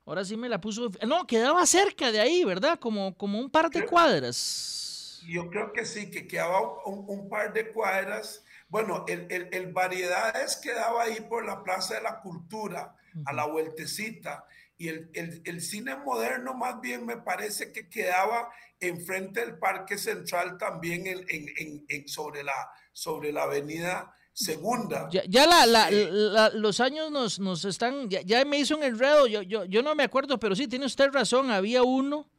Ahora 0.08 0.24
sí 0.24 0.38
me 0.38 0.48
la 0.48 0.58
puso. 0.58 0.90
No, 1.06 1.26
quedaba 1.26 1.66
cerca 1.66 2.10
de 2.10 2.18
ahí, 2.18 2.42
¿verdad? 2.42 2.78
Como, 2.78 3.14
como 3.14 3.38
un 3.38 3.50
par 3.50 3.68
de 3.68 3.84
cuadras. 3.84 5.22
Yo 5.28 5.50
creo 5.50 5.70
que 5.74 5.84
sí, 5.84 6.10
que 6.10 6.26
quedaba 6.26 6.82
un, 6.86 7.28
par 7.28 7.52
de 7.52 7.70
cuadras. 7.70 8.42
Bueno, 8.70 9.04
el, 9.06 9.26
el, 9.28 9.50
el, 9.52 9.70
Variedades 9.70 10.56
quedaba 10.56 11.02
ahí 11.02 11.20
por 11.28 11.44
la 11.44 11.62
Plaza 11.62 11.96
de 11.96 12.00
la 12.00 12.20
Cultura, 12.22 12.96
a 13.26 13.32
la 13.34 13.44
vueltecita. 13.44 14.46
Y 14.78 14.88
el, 14.88 15.10
el, 15.44 15.60
cine 15.60 15.96
moderno 15.96 16.54
más 16.54 16.80
bien 16.80 17.04
me 17.04 17.16
parece 17.16 17.72
que 17.72 17.88
quedaba 17.88 18.48
enfrente 18.78 19.40
del 19.40 19.58
Parque 19.58 19.98
Central 19.98 20.56
también 20.56 21.04
en, 21.06 21.26
en, 21.28 21.84
en, 21.88 22.08
sobre, 22.08 22.44
la, 22.44 22.54
sobre 22.92 23.32
la 23.32 23.42
avenida 23.42 24.14
segunda. 24.32 25.08
Ya, 25.10 25.46
la, 25.48 26.50
los 26.54 26.78
años 26.78 27.10
nos, 27.10 27.40
nos 27.40 27.64
están, 27.64 28.08
ya, 28.08 28.44
me 28.44 28.60
hizo 28.60 28.76
un 28.76 28.84
enredo, 28.84 29.26
yo, 29.26 29.42
yo, 29.42 29.64
yo 29.64 29.82
no 29.82 29.96
me 29.96 30.04
acuerdo, 30.04 30.38
pero 30.38 30.54
sí, 30.54 30.68
tiene 30.68 30.86
usted 30.86 31.10
razón, 31.10 31.50
había 31.50 31.82
uno 31.82 32.30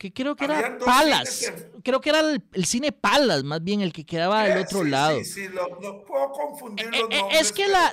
que 0.00 0.14
creo 0.14 0.34
que 0.34 0.46
era 0.46 0.78
Palas, 0.78 1.52
creo 1.84 2.00
que 2.00 2.08
era 2.08 2.20
el, 2.20 2.64
cine 2.64 2.90
Palas, 2.90 3.44
más 3.44 3.62
bien 3.62 3.82
el 3.82 3.92
que 3.92 4.06
quedaba 4.06 4.40
al 4.40 4.56
otro 4.56 4.82
lado. 4.82 5.18
Sí, 5.18 5.26
sí, 5.26 5.48
lo, 5.48 5.68
puedo 6.06 6.32
confundir 6.32 6.86
eh, 6.86 7.00
eh, 7.10 7.22
Es 7.32 7.52
que 7.52 7.68
la, 7.68 7.92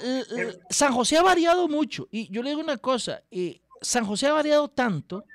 San 0.69 0.93
José 0.93 1.17
ha 1.17 1.21
variado 1.21 1.67
mucho, 1.67 2.07
y 2.09 2.31
yo 2.31 2.41
le 2.41 2.51
digo 2.51 2.61
una 2.61 2.77
cosa, 2.77 3.23
eh, 3.29 3.59
San 3.81 4.05
José 4.05 4.27
ha 4.27 4.31
variado 4.31 4.69
tanto 4.69 5.25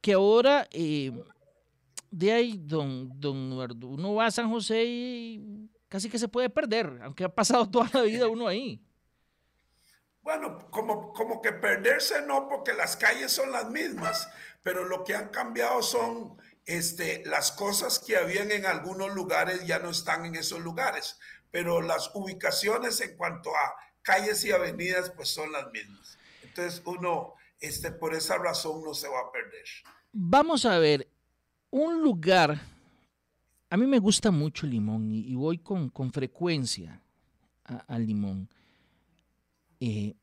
que 0.00 0.14
ahora... 0.14 0.66
de 0.72 2.32
ahí, 2.32 2.58
don, 2.62 3.10
don 3.20 3.52
uno 3.82 4.14
va 4.14 4.24
a 4.24 4.30
San 4.30 4.48
José 4.48 4.84
y 4.86 5.68
casi 5.86 6.08
que 6.08 6.18
se 6.18 6.28
puede 6.28 6.48
perder, 6.48 6.98
aunque 7.02 7.24
ha 7.24 7.28
pasado 7.28 7.68
toda 7.70 7.90
la 7.92 8.00
vida 8.00 8.26
uno 8.26 8.46
ahí. 8.46 8.80
Bueno, 10.22 10.66
como, 10.70 11.12
como 11.12 11.42
que 11.42 11.52
perderse 11.52 12.22
no, 12.26 12.48
porque 12.48 12.72
las 12.72 12.96
calles 12.96 13.30
son 13.30 13.52
las 13.52 13.68
mismas, 13.68 14.28
pero 14.66 14.84
lo 14.84 15.04
que 15.04 15.14
han 15.14 15.28
cambiado 15.28 15.80
son 15.80 16.38
este, 16.64 17.22
las 17.24 17.52
cosas 17.52 18.00
que 18.00 18.16
habían 18.16 18.50
en 18.50 18.66
algunos 18.66 19.14
lugares 19.14 19.64
ya 19.64 19.78
no 19.78 19.90
están 19.90 20.26
en 20.26 20.34
esos 20.34 20.58
lugares, 20.58 21.20
pero 21.52 21.80
las 21.80 22.10
ubicaciones 22.14 23.00
en 23.00 23.16
cuanto 23.16 23.50
a 23.50 23.74
calles 24.02 24.44
y 24.44 24.50
avenidas 24.50 25.10
pues 25.10 25.28
son 25.28 25.52
las 25.52 25.70
mismas. 25.70 26.18
Entonces 26.42 26.82
uno, 26.84 27.34
este, 27.60 27.92
por 27.92 28.12
esa 28.12 28.38
razón 28.38 28.82
no 28.82 28.92
se 28.92 29.06
va 29.06 29.20
a 29.20 29.30
perder. 29.30 29.66
Vamos 30.10 30.64
a 30.64 30.80
ver, 30.80 31.06
un 31.70 32.02
lugar, 32.02 32.60
a 33.70 33.76
mí 33.76 33.86
me 33.86 34.00
gusta 34.00 34.32
mucho 34.32 34.66
Limón 34.66 35.12
y, 35.12 35.32
voy 35.36 35.58
con, 35.58 35.90
con 35.90 36.12
frecuencia 36.12 37.00
al 37.62 38.04
Limón. 38.04 38.50
Eh, 39.78 40.16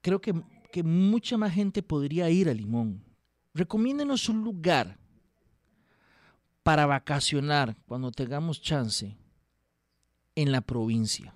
creo 0.00 0.22
que, 0.22 0.32
que 0.72 0.82
mucha 0.82 1.36
más 1.36 1.52
gente 1.52 1.82
podría 1.82 2.30
ir 2.30 2.48
a 2.48 2.54
Limón. 2.54 3.09
Recomiéndenos 3.54 4.28
un 4.28 4.42
lugar 4.42 4.98
para 6.62 6.86
vacacionar 6.86 7.76
cuando 7.86 8.12
tengamos 8.12 8.60
chance 8.60 9.16
en 10.34 10.52
la 10.52 10.60
provincia. 10.60 11.34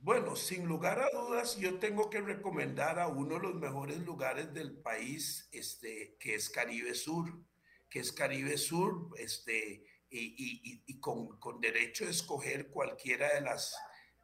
Bueno, 0.00 0.36
sin 0.36 0.66
lugar 0.66 1.00
a 1.00 1.10
dudas, 1.10 1.56
yo 1.58 1.78
tengo 1.78 2.08
que 2.08 2.20
recomendar 2.20 2.98
a 2.98 3.08
uno 3.08 3.34
de 3.34 3.48
los 3.48 3.54
mejores 3.56 3.98
lugares 4.00 4.54
del 4.54 4.78
país, 4.78 5.48
este, 5.52 6.16
que 6.18 6.34
es 6.34 6.48
Caribe 6.48 6.94
Sur, 6.94 7.44
que 7.90 8.00
es 8.00 8.12
Caribe 8.12 8.56
Sur, 8.56 9.10
este, 9.18 9.84
y, 10.10 11.00
con, 11.00 11.60
derecho 11.60 12.06
a 12.06 12.10
escoger 12.10 12.70
cualquiera 12.70 13.34
de 13.34 13.42
las 13.42 13.76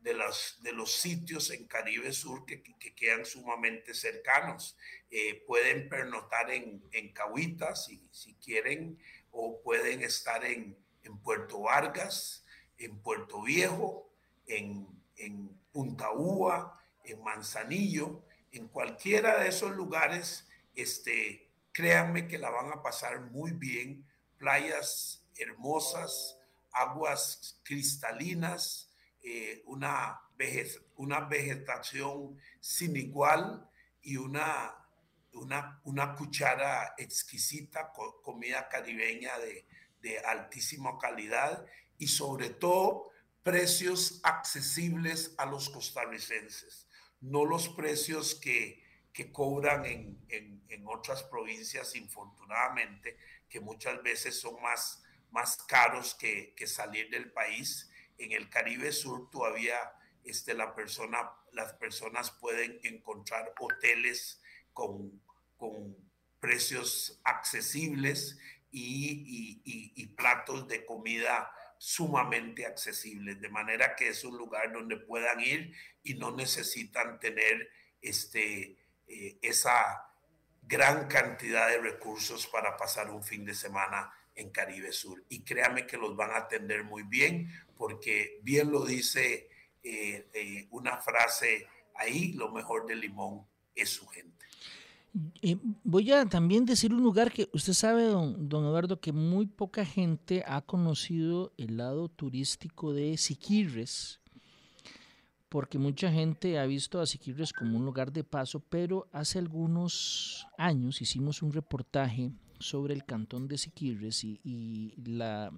de 0.05 0.13
los, 0.13 0.59
de 0.63 0.73
los 0.73 0.93
sitios 0.93 1.51
en 1.51 1.67
Caribe 1.67 2.13
Sur 2.13 2.45
que, 2.45 2.63
quedan 2.95 3.25
sumamente 3.25 3.95
cercanos. 3.95 4.77
Eh, 5.11 5.43
pueden 5.47 5.89
pernotar 5.89 6.51
en, 6.51 6.85
en 6.93 7.13
Cahuita 7.15 7.75
si, 7.75 8.07
si 8.13 8.35
quieren, 8.35 8.99
o 9.33 9.63
pueden 9.63 10.03
estar 10.03 10.45
en, 10.45 10.77
en 11.03 11.19
Puerto 11.19 11.63
Vargas, 11.63 12.45
en 12.77 12.99
Puerto 13.01 13.43
Viejo, 13.43 14.13
en, 14.47 14.87
en 15.17 15.49
Punta 15.73 16.13
Úa, 16.13 16.79
en 17.03 17.23
Manzanillo, 17.23 18.23
en 18.53 18.69
cualquiera 18.69 19.41
de 19.41 19.49
esos 19.49 19.75
lugares, 19.75 20.47
este, 20.75 21.51
créanme 21.73 22.29
que 22.29 22.39
la 22.39 22.51
van 22.51 22.71
a 22.73 22.83
pasar 22.83 23.23
muy 23.23 23.53
bien. 23.53 24.07
Playas 24.37 25.25
hermosas, 25.37 26.39
aguas 26.73 27.59
cristalinas, 27.65 28.91
eh, 29.25 29.63
una, 29.67 30.21
una 30.97 31.21
vegetación 31.21 32.39
sin 32.61 32.97
igual 32.97 33.67
y 34.03 34.17
una, 34.19 34.75
una, 35.33 35.81
una 35.85 36.15
cuchara 36.15 36.95
exquisita, 36.99 37.91
comida 38.23 38.69
caribeña 38.69 39.39
de, 39.39 39.67
de 40.03 40.19
altísima 40.19 40.99
calidad 40.99 41.65
y 41.97 42.07
sobre 42.07 42.51
todo 42.51 43.11
precios 43.43 44.21
accesibles 44.23 45.35
a 45.39 45.47
los 45.47 45.71
costarricenses, 45.71 46.87
no 47.21 47.45
los 47.45 47.69
precios 47.71 48.35
que, 48.35 48.83
que 49.13 49.31
cobran 49.33 49.87
en, 49.87 50.19
en, 50.29 50.63
en, 50.69 50.87
otras 50.87 51.23
provincias, 51.23 51.95
infortunadamente, 51.95 53.17
que 53.49 53.61
muchas 53.61 54.03
veces 54.03 54.41
son 54.41 54.61
más, 54.61 55.03
más 55.31 55.57
caros 55.69 56.15
que, 56.15 56.55
que, 56.57 56.67
salir 56.67 57.09
del 57.11 57.31
país. 57.33 57.91
En 58.19 58.33
el 58.33 58.49
Caribe 58.49 58.93
Sur 58.93 59.31
todavía 59.31 59.77
este, 60.25 60.55
la 60.55 60.75
persona, 60.75 61.31
las 61.53 61.73
personas 61.75 62.31
pueden 62.31 62.81
encontrar 62.83 63.55
hoteles 63.59 64.41
con, 64.73 65.23
con 65.57 65.97
precios 66.41 67.21
accesibles 67.25 68.39
y, 68.71 69.61
y, 69.65 69.93
y 69.95 70.07
platos 70.09 70.67
de 70.69 70.85
comida 70.85 71.51
sumamente 71.79 72.67
accesibles, 72.67 73.41
de 73.41 73.49
manera 73.49 73.95
que 73.95 74.09
es 74.09 74.25
un 74.25 74.39
lugar 74.39 74.73
donde 74.73 74.97
puedan 74.97 75.41
ir 75.41 75.75
y 76.03 76.15
no 76.15 76.31
necesitan 76.35 77.21
tener 77.21 77.69
este, 78.01 78.77
eh, 79.07 79.39
esa 79.43 80.11
gran 80.63 81.09
cantidad 81.09 81.69
de 81.69 81.79
recursos 81.79 82.47
para 82.47 82.77
pasar 82.77 83.11
un 83.11 83.23
fin 83.23 83.45
de 83.45 83.55
semana 83.55 84.11
en 84.35 84.51
Caribe 84.51 84.93
Sur. 84.93 85.23
Y 85.29 85.45
créame 85.45 85.87
que 85.87 85.97
los 85.97 86.17
van 86.17 86.31
a 86.31 86.39
atender 86.39 86.85
muy 86.85 87.03
bien, 87.03 87.53
porque 87.77 88.41
bien 88.43 88.71
lo 88.71 88.85
dice 88.85 89.49
eh, 89.83 90.27
eh, 90.33 90.67
una 90.71 90.97
frase 90.99 91.67
ahí, 91.95 92.33
lo 92.33 92.51
mejor 92.51 92.87
de 92.87 92.97
Limón 92.97 93.43
es 93.75 93.91
su 93.91 94.07
gente. 94.07 94.45
Eh, 95.43 95.57
voy 95.85 96.11
a 96.11 96.27
también 96.27 96.65
decir 96.65 96.93
un 96.93 97.03
lugar 97.03 97.31
que 97.31 97.49
usted 97.53 97.73
sabe, 97.73 98.05
don, 98.05 98.49
Eduardo, 98.51 99.01
que 99.01 99.13
muy 99.13 99.47
poca 99.47 99.85
gente 99.85 100.43
ha 100.47 100.63
conocido 100.63 101.53
el 101.57 101.77
lado 101.77 102.09
turístico 102.09 102.93
de 102.93 103.17
Siquirres, 103.17 104.21
porque 105.49 105.79
mucha 105.79 106.11
gente 106.11 106.59
ha 106.59 106.67
visto 106.67 107.01
a 107.01 107.07
Siquirres 107.07 107.53
como 107.53 107.79
un 107.79 107.85
lugar 107.85 108.11
de 108.11 108.25
paso, 108.25 108.59
pero 108.59 109.07
hace 109.13 109.39
algunos 109.39 110.49
años 110.59 111.01
hicimos 111.01 111.43
un 111.43 111.53
reportaje 111.53 112.33
sobre 112.59 112.95
el 112.95 113.05
cantón 113.05 113.47
de 113.47 113.59
Siquirres 113.59 114.25
y 114.25 114.95
la, 114.97 115.53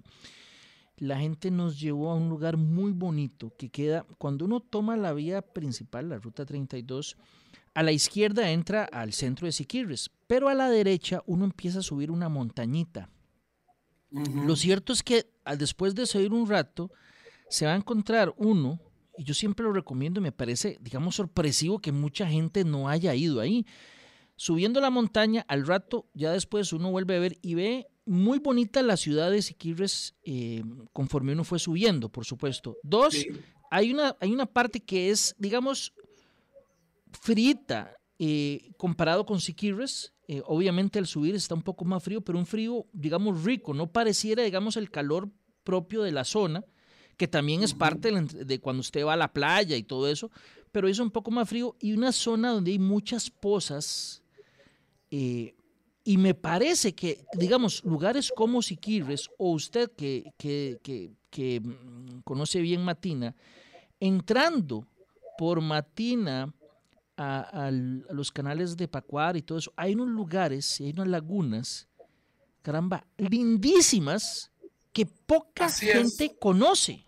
la 0.97 1.19
gente 1.19 1.51
nos 1.51 1.79
llevó 1.79 2.09
a 2.11 2.15
un 2.15 2.29
lugar 2.29 2.57
muy 2.57 2.91
bonito 2.91 3.53
que 3.57 3.69
queda, 3.69 4.05
cuando 4.17 4.45
uno 4.45 4.59
toma 4.59 4.97
la 4.97 5.13
vía 5.13 5.41
principal, 5.41 6.09
la 6.09 6.17
ruta 6.17 6.45
32, 6.45 7.17
a 7.73 7.83
la 7.83 7.91
izquierda 7.91 8.49
entra 8.49 8.83
al 8.85 9.13
centro 9.13 9.45
de 9.45 9.51
Siquirres, 9.51 10.09
pero 10.25 10.49
a 10.49 10.55
la 10.55 10.69
derecha 10.69 11.21
uno 11.27 11.45
empieza 11.45 11.79
a 11.79 11.83
subir 11.83 12.09
una 12.09 12.29
montañita. 12.29 13.09
Lo 14.09 14.55
cierto 14.55 14.93
es 14.93 15.03
que 15.03 15.29
después 15.57 15.93
de 15.93 16.07
subir 16.07 16.33
un 16.33 16.49
rato, 16.49 16.91
se 17.49 17.65
va 17.65 17.73
a 17.73 17.77
encontrar 17.77 18.33
uno, 18.37 18.79
y 19.17 19.23
yo 19.23 19.33
siempre 19.33 19.63
lo 19.63 19.73
recomiendo, 19.73 20.21
me 20.21 20.31
parece, 20.31 20.77
digamos, 20.81 21.15
sorpresivo 21.15 21.79
que 21.79 21.91
mucha 21.91 22.27
gente 22.27 22.63
no 22.63 22.89
haya 22.89 23.13
ido 23.13 23.39
ahí. 23.39 23.65
Subiendo 24.35 24.79
la 24.81 24.89
montaña, 24.89 25.45
al 25.47 25.67
rato, 25.67 26.07
ya 26.13 26.31
después 26.31 26.73
uno 26.73 26.89
vuelve 26.89 27.15
a 27.15 27.19
ver 27.19 27.37
y 27.41 27.55
ve 27.55 27.87
muy 28.07 28.39
bonita 28.39 28.81
la 28.81 28.97
ciudad 28.97 29.29
de 29.31 29.41
Siquirres 29.41 30.15
eh, 30.23 30.63
conforme 30.93 31.33
uno 31.33 31.43
fue 31.43 31.59
subiendo, 31.59 32.09
por 32.09 32.25
supuesto. 32.25 32.77
Dos, 32.83 33.25
hay, 33.69 33.93
una, 33.93 34.15
hay 34.19 34.31
una 34.31 34.45
parte 34.45 34.79
que 34.79 35.09
es, 35.11 35.35
digamos, 35.37 35.93
frita 37.21 37.95
eh, 38.19 38.71
comparado 38.77 39.25
con 39.25 39.39
Siquirres. 39.39 40.13
Eh, 40.29 40.41
obviamente 40.45 40.99
al 40.99 41.07
subir 41.07 41.35
está 41.35 41.55
un 41.55 41.61
poco 41.61 41.85
más 41.85 42.03
frío, 42.03 42.21
pero 42.21 42.37
un 42.37 42.45
frío, 42.45 42.85
digamos, 42.93 43.43
rico. 43.43 43.73
No 43.73 43.91
pareciera, 43.91 44.43
digamos, 44.43 44.77
el 44.77 44.89
calor 44.89 45.29
propio 45.63 46.03
de 46.03 46.11
la 46.11 46.23
zona, 46.23 46.63
que 47.17 47.27
también 47.27 47.63
es 47.63 47.73
parte 47.73 48.11
de, 48.11 48.59
cuando 48.59 48.81
usted 48.81 49.05
va 49.05 49.13
a 49.13 49.17
la 49.17 49.33
playa 49.33 49.75
y 49.75 49.83
todo 49.83 50.07
eso, 50.07 50.31
pero 50.71 50.87
es 50.87 50.99
un 50.99 51.11
poco 51.11 51.31
más 51.31 51.49
frío 51.49 51.75
y 51.79 51.93
una 51.93 52.11
zona 52.11 52.51
donde 52.51 52.71
hay 52.71 52.79
muchas 52.79 53.29
pozas. 53.29 54.23
Eh, 55.11 55.56
y 56.07 56.17
me 56.17 56.33
parece 56.33 56.95
que, 56.95 57.25
digamos, 57.33 57.83
lugares 57.83 58.31
como 58.33 58.61
Siquirres, 58.61 59.29
o 59.37 59.51
usted 59.51 59.91
que, 59.91 60.31
que, 60.37 60.79
que, 60.81 61.11
que 61.29 61.59
mm, 61.59 62.21
conoce 62.23 62.61
bien 62.61 62.81
Matina, 62.81 63.35
entrando 63.99 64.87
por 65.37 65.59
Matina, 65.59 66.53
a, 67.17 67.69
los 67.71 68.31
canales 68.31 68.77
de 68.77 68.87
Pacuar 68.87 69.35
y 69.35 69.41
todo 69.41 69.57
eso, 69.57 69.73
hay 69.75 69.95
unos 69.95 70.07
lugares 70.07 70.79
y 70.79 70.85
hay 70.85 70.91
unas 70.91 71.09
lagunas, 71.09 71.89
caramba, 72.61 73.05
lindísimas 73.17 74.49
que 74.93 75.05
poca 75.05 75.69
gente 75.69 76.37
conoce. 76.39 77.03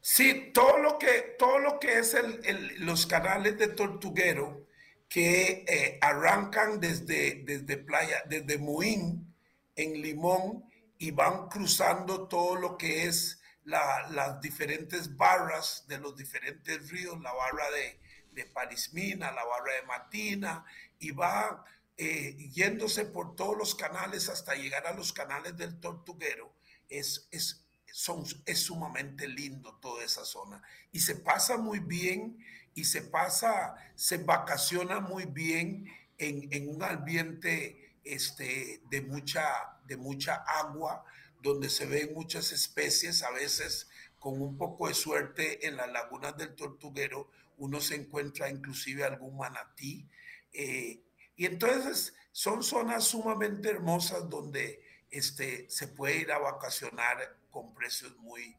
Sí, 0.00 0.52
todo 0.54 0.78
lo 0.78 0.96
que, 0.96 1.34
todo 1.36 1.58
lo 1.58 1.80
que 1.80 1.98
es 1.98 2.14
el, 2.14 2.86
los 2.86 3.04
canales 3.04 3.58
de 3.58 3.66
Tortuguero 3.66 4.67
que 5.08 5.64
eh, 5.66 5.98
arrancan 6.00 6.80
desde, 6.80 7.42
desde 7.44 7.78
playa, 7.78 8.22
desde 8.28 8.58
Muín 8.58 9.34
en 9.74 10.02
Limón 10.02 10.64
y 10.98 11.12
van 11.12 11.48
cruzando 11.48 12.28
todo 12.28 12.56
lo 12.56 12.76
que 12.76 13.04
es 13.04 13.40
las 13.64 14.40
diferentes 14.40 15.14
barras 15.16 15.84
de 15.86 15.98
los 15.98 16.16
diferentes 16.16 16.90
ríos, 16.90 17.20
la 17.20 17.32
barra 17.32 17.70
de, 17.70 18.00
de 18.32 18.46
Parismina, 18.46 19.30
la 19.30 19.44
barra 19.44 19.74
de 19.74 19.82
Matina, 19.82 20.64
y 20.98 21.10
va 21.10 21.64
eh, 21.96 22.34
yéndose 22.50 23.04
por 23.04 23.36
todos 23.36 23.58
los 23.58 23.74
canales 23.74 24.28
hasta 24.28 24.54
llegar 24.54 24.86
a 24.86 24.94
los 24.94 25.12
canales 25.12 25.56
del 25.56 25.78
Tortuguero. 25.80 26.54
Es, 26.88 27.28
es, 27.30 27.66
son, 27.92 28.24
es 28.46 28.60
sumamente 28.60 29.28
lindo 29.28 29.78
toda 29.80 30.02
esa 30.02 30.24
zona. 30.24 30.62
Y 30.90 31.00
se 31.00 31.16
pasa 31.16 31.58
muy 31.58 31.80
bien 31.80 32.38
y 32.74 32.84
se 32.84 33.02
pasa, 33.02 33.76
se 33.94 34.18
vacaciona 34.18 35.00
muy 35.00 35.26
bien 35.26 35.86
en, 36.18 36.48
en 36.52 36.68
un 36.68 36.82
ambiente 36.82 37.94
este, 38.04 38.80
de, 38.90 39.02
mucha, 39.02 39.44
de 39.86 39.96
mucha 39.96 40.36
agua, 40.46 41.04
donde 41.42 41.68
se 41.70 41.86
ven 41.86 42.14
muchas 42.14 42.52
especies, 42.52 43.22
a 43.22 43.30
veces 43.30 43.88
con 44.18 44.40
un 44.40 44.56
poco 44.56 44.88
de 44.88 44.94
suerte 44.94 45.66
en 45.66 45.76
las 45.76 45.90
lagunas 45.90 46.36
del 46.36 46.54
Tortuguero 46.54 47.30
uno 47.58 47.80
se 47.80 47.96
encuentra 47.96 48.48
inclusive 48.48 49.04
algún 49.04 49.36
manatí. 49.36 50.06
Eh, 50.52 51.00
y 51.36 51.46
entonces 51.46 52.14
son 52.32 52.62
zonas 52.62 53.04
sumamente 53.04 53.68
hermosas 53.68 54.28
donde 54.28 54.82
este, 55.10 55.68
se 55.68 55.88
puede 55.88 56.18
ir 56.18 56.32
a 56.32 56.38
vacacionar 56.38 57.36
con 57.50 57.74
precios 57.74 58.16
muy, 58.18 58.56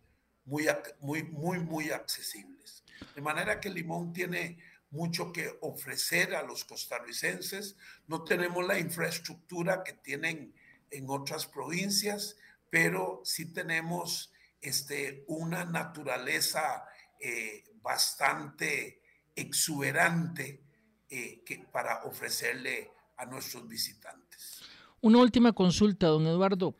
muy, 0.49 0.67
muy, 0.99 1.23
muy, 1.23 1.59
muy 1.59 1.91
accesibles. 1.91 2.83
De 3.13 3.21
manera 3.21 3.59
que 3.59 3.69
Limón 3.69 4.11
tiene 4.11 4.57
mucho 4.89 5.31
que 5.31 5.57
ofrecer 5.61 6.35
a 6.35 6.41
los 6.41 6.65
costarricenses. 6.65 7.75
No 8.07 8.23
tenemos 8.23 8.65
la 8.65 8.79
infraestructura 8.79 9.83
que 9.83 9.93
tienen 9.93 10.53
en 10.89 11.05
otras 11.07 11.45
provincias, 11.45 12.35
pero 12.71 13.21
sí 13.23 13.53
tenemos 13.53 14.33
este, 14.59 15.23
una 15.27 15.65
naturaleza 15.65 16.83
eh, 17.19 17.63
bastante 17.83 19.01
exuberante 19.35 20.63
eh, 21.09 21.43
que, 21.45 21.59
para 21.71 22.03
ofrecerle 22.05 22.89
a 23.17 23.25
nuestros 23.25 23.67
visitantes. 23.67 24.61
Una 25.01 25.19
última 25.19 25.53
consulta, 25.53 26.07
don 26.07 26.25
Eduardo. 26.25 26.75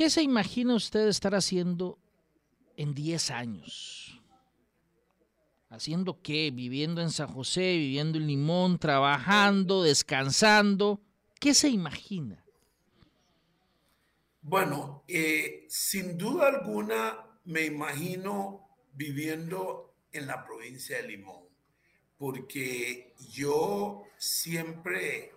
¿Qué 0.00 0.08
se 0.08 0.22
imagina 0.22 0.74
usted 0.76 1.08
estar 1.08 1.34
haciendo 1.34 1.98
en 2.74 2.94
10 2.94 3.30
años? 3.32 4.18
¿Haciendo 5.68 6.22
qué? 6.22 6.50
¿Viviendo 6.50 7.02
en 7.02 7.10
San 7.10 7.28
José, 7.28 7.76
viviendo 7.76 8.16
en 8.16 8.26
Limón, 8.26 8.78
trabajando, 8.78 9.82
descansando? 9.82 11.02
¿Qué 11.38 11.52
se 11.52 11.68
imagina? 11.68 12.42
Bueno, 14.40 15.04
eh, 15.06 15.66
sin 15.68 16.16
duda 16.16 16.48
alguna 16.48 17.18
me 17.44 17.66
imagino 17.66 18.70
viviendo 18.94 19.96
en 20.12 20.26
la 20.28 20.42
provincia 20.46 20.96
de 20.96 21.08
Limón, 21.08 21.44
porque 22.16 23.12
yo 23.34 24.04
siempre 24.16 25.34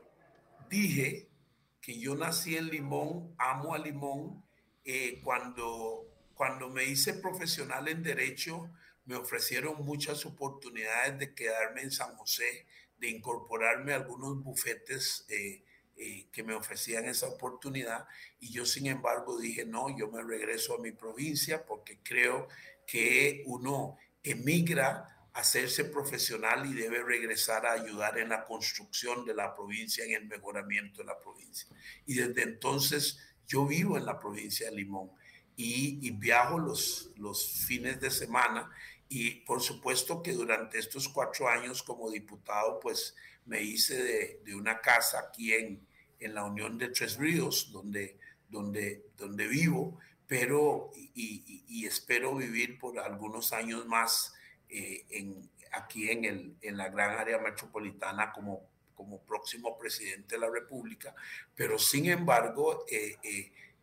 dije 0.70 1.34
que 1.82 1.99
yo 1.99 2.16
nací 2.16 2.55
en 2.55 2.70
Limón, 2.70 3.36
amo 3.38 3.74
a 3.76 3.78
Limón. 3.78 4.43
Eh, 4.86 5.22
cuando, 5.24 6.06
cuando 6.34 6.70
me 6.70 6.84
hice 6.84 7.14
profesional 7.14 7.88
en 7.88 8.04
Derecho, 8.04 8.70
me 9.06 9.16
ofrecieron 9.16 9.84
muchas 9.86 10.26
oportunidades 10.26 11.20
de 11.20 11.34
quedarme 11.34 11.82
en 11.82 11.92
San 11.92 12.16
José, 12.16 12.66
de 12.98 13.10
incorporarme 13.10 13.94
a 13.94 13.98
algunos 13.98 14.42
bufetes 14.44 15.26
eh, 15.30 15.64
eh, 15.98 16.28
que 16.32 16.44
me 16.44 16.54
ofrecían 16.54 17.06
esa 17.06 17.28
oportunidad. 17.28 18.08
Y 18.40 18.52
yo, 18.52 18.66
sin 18.66 18.88
embargo, 18.88 19.40
dije, 19.40 19.66
no, 19.66 19.96
yo 19.98 20.10
me 20.10 20.24
regreso 20.24 20.76
a 20.76 20.82
mi 20.82 20.92
provincia 20.92 21.66
porque 21.66 22.00
creo 22.02 22.48
que 22.86 23.44
uno 23.46 23.98
emigra 24.24 25.28
a 25.34 25.40
hacerse 25.40 25.86
profesional 25.86 26.66
y 26.66 26.74
debe 26.74 27.04
regresar 27.04 27.66
a 27.66 27.74
ayudar 27.74 28.18
en 28.18 28.30
la 28.30 28.46
construcción 28.46 29.26
de 29.26 29.34
la 29.34 29.54
provincia, 29.54 30.06
en 30.06 30.14
el 30.14 30.28
mejoramiento 30.28 31.02
de 31.02 31.06
la 31.06 31.20
provincia. 31.20 31.68
Y 32.06 32.16
desde 32.16 32.44
entonces 32.44 33.20
yo 33.48 33.66
vivo 33.66 33.98
en 33.98 34.06
la 34.06 34.20
provincia 34.20 34.70
de 34.70 34.76
Limón 34.76 35.12
y, 35.56 36.12
viajo 36.12 36.58
los, 36.58 37.12
los 37.18 37.66
fines 37.68 38.00
de 38.00 38.10
semana 38.10 38.72
y 39.10 39.41
por 39.41 39.62
supuesto 39.62 40.24
que 40.24 40.34
durante 40.34 40.80
estos 40.80 41.08
cuatro 41.08 41.48
años 41.48 41.84
como 41.84 42.10
diputado, 42.10 42.80
pues 42.80 43.16
me 43.46 43.62
hice 43.62 44.02
de, 44.02 44.41
de 44.44 44.56
una 44.56 44.80
casa 44.80 45.20
aquí 45.20 45.54
en, 45.54 45.86
en, 46.20 46.34
la 46.34 46.44
Unión 46.44 46.78
de 46.78 46.89
Tres 46.89 47.18
Ríos, 47.18 47.72
donde, 47.72 48.18
donde, 48.50 49.06
donde 49.18 49.48
vivo, 49.48 50.00
pero 50.26 50.89
y, 50.96 51.64
y, 51.68 51.86
espero 51.86 52.36
vivir 52.36 52.80
por 52.80 52.98
algunos 52.98 53.54
años 53.54 53.86
más 53.86 54.34
eh, 54.70 55.06
en, 55.10 55.50
aquí 55.74 56.10
en, 56.10 56.26
el, 56.26 56.56
en 56.62 56.78
la 56.78 56.89
gran 56.89 57.20
área 57.20 57.38
metropolitana 57.38 58.32
como, 58.32 58.68
como 58.96 59.22
próximo 59.22 59.78
presidente 59.78 60.36
de 60.36 60.41
la 60.41 60.50
República, 60.50 61.16
pero 61.56 61.78
sin 61.80 62.10
embargo, 62.10 62.86
eh, 62.89 63.18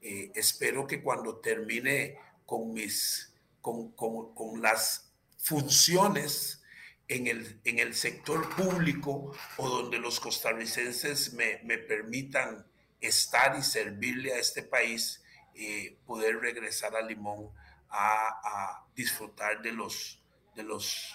eh, 0.03 0.33
espero 0.35 0.87
que 0.87 1.03
cuando 1.03 1.37
termine 1.39 2.19
con 2.47 2.73
mis, 2.73 3.33
con, 3.61 3.93
con, 3.93 4.35
con 4.35 4.63
las 4.63 5.13
funciones 5.39 6.63
en 7.09 7.27
el, 7.27 7.61
en 7.65 7.81
el 7.81 7.95
sector 7.95 8.49
público 8.57 9.33
o 9.57 9.69
donde 9.69 9.99
los 9.99 10.21
costarricenses 10.21 11.33
me, 11.35 11.61
me 11.65 11.77
permitan 11.77 12.65
estar 13.01 13.59
y 13.59 13.63
servirle 13.63 14.33
a 14.33 14.39
este 14.39 14.63
país, 14.63 15.23
eh, 15.55 15.99
poder 16.07 16.39
regresar 16.39 16.95
a 16.95 17.03
Limón 17.03 17.51
a, 17.89 18.41
a, 18.45 18.87
disfrutar 18.95 19.61
de 19.63 19.73
los, 19.73 20.23
de 20.55 20.63
los, 20.63 21.15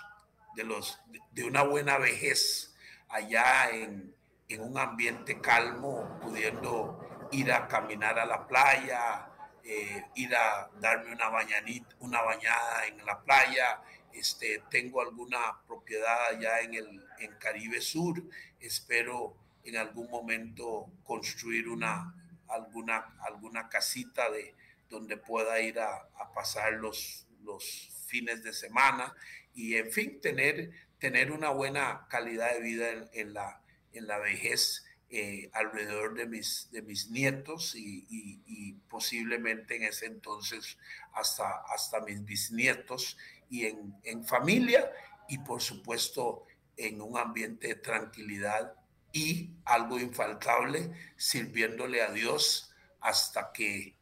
de 0.56 0.64
los, 0.64 1.00
de 1.32 1.44
una 1.46 1.64
buena 1.64 1.98
vejez 1.98 2.75
allá 3.16 3.70
en, 3.72 4.14
en 4.50 4.62
un 4.62 4.78
ambiente 4.78 5.40
calmo, 5.40 6.20
pudiendo 6.22 7.00
ir 7.32 7.52
a 7.52 7.68
caminar 7.68 8.20
a 8.20 8.26
la 8.26 8.46
playa, 8.46 9.30
eh, 9.64 10.04
ir 10.16 10.36
a 10.36 10.70
darme 10.80 11.14
una, 11.14 11.30
bañanita, 11.30 11.96
una 12.00 12.22
bañada 12.22 12.86
en 12.88 13.04
la 13.06 13.22
playa, 13.22 13.82
este, 14.14 14.62
tengo 14.70 15.02
alguna 15.02 15.62
propiedad 15.66 16.28
allá 16.28 16.60
en 16.62 16.74
el 16.76 17.06
en 17.20 17.34
Caribe 17.40 17.82
Sur. 17.82 18.22
Espero 18.60 19.36
en 19.64 19.78
algún 19.78 20.10
momento 20.10 20.92
construir 21.04 21.68
una, 21.68 22.14
alguna, 22.50 23.18
alguna 23.22 23.70
casita 23.70 24.30
de, 24.30 24.54
donde 24.90 25.18
pueda 25.18 25.60
ir 25.62 25.80
a, 25.80 26.10
pasar 26.34 26.74
los, 26.74 27.28
los 27.44 27.90
fines 28.08 28.44
de 28.44 28.52
semana 28.52 29.16
y, 29.54 29.76
en 29.76 29.90
fin, 29.92 30.20
tener, 30.20 30.70
tener 31.06 31.32
una 31.32 31.52
buena 31.52 32.08
calidad 32.10 32.52
de 32.56 32.62
vida 32.62 32.88
en, 33.14 33.36
la, 33.36 33.62
en 33.94 34.08
la 34.08 34.18
vejez. 34.18 34.84
Eh, 35.12 35.52
alrededor 35.54 36.16
de 36.16 36.26
mis, 36.26 36.68
de 36.72 36.82
mis 36.82 37.12
nietos 37.12 37.76
y, 37.76 38.08
y, 38.10 38.74
posiblemente 38.90 39.76
en 39.76 39.84
ese 39.84 40.08
entonces 40.08 40.80
hasta, 41.14 41.62
hasta 41.72 42.02
mis 42.02 42.26
bisnietos 42.26 43.16
y 43.48 43.66
en, 43.68 43.96
en 44.04 44.26
familia 44.26 44.92
y 45.30 45.38
por 45.38 45.62
supuesto 45.62 46.48
en 46.76 47.02
un 47.02 47.20
ambiente 47.20 47.68
de 47.68 47.76
tranquilidad 47.76 48.74
y 49.14 49.52
algo 49.64 50.00
infaltable, 50.00 50.92
sirviéndole 51.18 52.02
a 52.02 52.12
Dios 52.12 52.74
hasta 53.00 53.52
que 53.54 53.96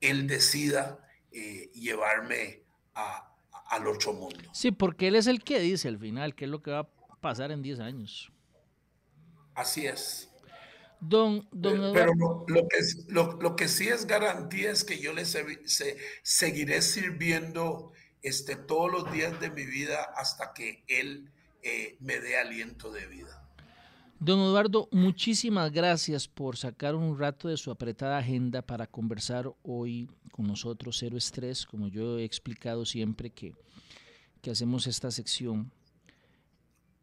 Él 0.00 0.26
decida 0.26 1.08
eh, 1.30 1.70
llevarme 1.72 2.64
a, 2.96 3.27
al 3.68 3.86
otro 3.86 4.12
mundo. 4.12 4.50
Sí, 4.52 4.70
porque 4.70 5.08
Él 5.08 5.16
es 5.16 5.26
el 5.26 5.42
que 5.42 5.60
dice 5.60 5.88
al 5.88 5.98
final 5.98 6.34
qué 6.34 6.44
es 6.44 6.50
lo 6.50 6.62
que 6.62 6.70
va 6.70 6.80
a 6.80 6.88
pasar 7.20 7.50
en 7.50 7.62
10 7.62 7.80
años. 7.80 8.32
Así 9.54 9.86
es. 9.86 10.30
Don, 11.00 11.46
don 11.52 11.92
Pero 11.92 12.12
lo, 12.14 12.44
lo, 12.48 12.68
que, 12.68 12.78
lo, 13.08 13.32
lo, 13.40 13.56
que 13.56 13.68
sí 13.68 13.88
es 13.88 14.06
garantía 14.06 14.70
es 14.72 14.82
que 14.82 14.98
yo 14.98 15.12
le 15.12 15.24
se, 15.24 15.66
se, 15.68 15.96
seguiré 16.22 16.82
sirviendo 16.82 17.92
este, 18.22 18.56
todos 18.56 18.90
los 18.90 19.12
días 19.12 19.38
de 19.40 19.50
mi 19.50 19.64
vida 19.64 20.02
hasta 20.16 20.52
que 20.52 20.84
Él 20.88 21.30
eh, 21.62 21.96
me 22.00 22.18
dé 22.18 22.36
aliento 22.36 22.90
de 22.90 23.06
vida. 23.06 23.37
Don 24.20 24.40
Eduardo, 24.40 24.88
muchísimas 24.90 25.70
gracias 25.70 26.26
por 26.26 26.56
sacar 26.56 26.96
un 26.96 27.16
rato 27.16 27.46
de 27.46 27.56
su 27.56 27.70
apretada 27.70 28.18
agenda 28.18 28.62
para 28.62 28.88
conversar 28.88 29.48
hoy 29.62 30.10
con 30.32 30.48
nosotros, 30.48 30.96
Cero 30.98 31.16
Estrés, 31.16 31.64
como 31.64 31.86
yo 31.86 32.18
he 32.18 32.24
explicado 32.24 32.84
siempre 32.84 33.30
que, 33.30 33.54
que 34.42 34.50
hacemos 34.50 34.88
esta 34.88 35.12
sección. 35.12 35.70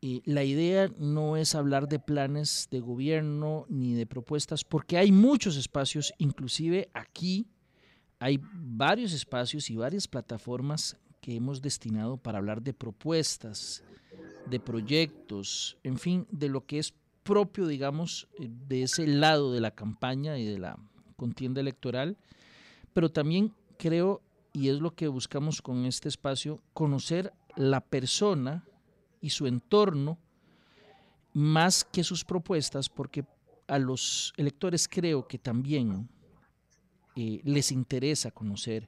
Y 0.01 0.29
la 0.29 0.43
idea 0.43 0.91
no 0.97 1.37
es 1.37 1.55
hablar 1.55 1.87
de 1.87 1.99
planes 1.99 2.67
de 2.69 2.81
gobierno 2.81 3.65
ni 3.69 3.93
de 3.93 4.05
propuestas, 4.05 4.65
porque 4.65 4.97
hay 4.97 5.13
muchos 5.13 5.55
espacios, 5.55 6.13
inclusive 6.17 6.89
aquí 6.93 7.47
hay 8.19 8.41
varios 8.53 9.13
espacios 9.13 9.69
y 9.69 9.77
varias 9.77 10.09
plataformas 10.09 10.97
que 11.21 11.37
hemos 11.37 11.61
destinado 11.61 12.17
para 12.17 12.39
hablar 12.39 12.61
de 12.61 12.73
propuestas, 12.73 13.85
de 14.49 14.59
proyectos, 14.59 15.77
en 15.81 15.97
fin, 15.97 16.27
de 16.29 16.49
lo 16.49 16.65
que 16.65 16.79
es 16.79 16.93
propio, 17.25 17.65
digamos, 17.65 18.29
eh, 18.39 18.47
de 18.49 18.83
ese 18.83 19.07
lado 19.07 19.51
de 19.51 19.59
la 19.59 19.71
campaña 19.71 20.37
y 20.37 20.45
de 20.45 20.59
la 20.59 20.77
contienda 21.17 21.59
electoral, 21.59 22.17
pero 22.93 23.09
también 23.11 23.53
creo, 23.77 24.21
y 24.53 24.69
es 24.69 24.79
lo 24.79 24.95
que 24.95 25.07
buscamos 25.07 25.61
con 25.61 25.85
este 25.85 26.07
espacio, 26.07 26.61
conocer 26.73 27.33
la 27.55 27.81
persona 27.81 28.63
y 29.21 29.31
su 29.31 29.47
entorno 29.47 30.19
más 31.33 31.83
que 31.83 32.03
sus 32.03 32.23
propuestas, 32.23 32.89
porque 32.89 33.25
a 33.67 33.79
los 33.79 34.31
electores 34.37 34.87
creo 34.87 35.27
que 35.27 35.39
también 35.39 36.07
eh, 37.15 37.41
les 37.43 37.71
interesa 37.71 38.29
conocer 38.29 38.87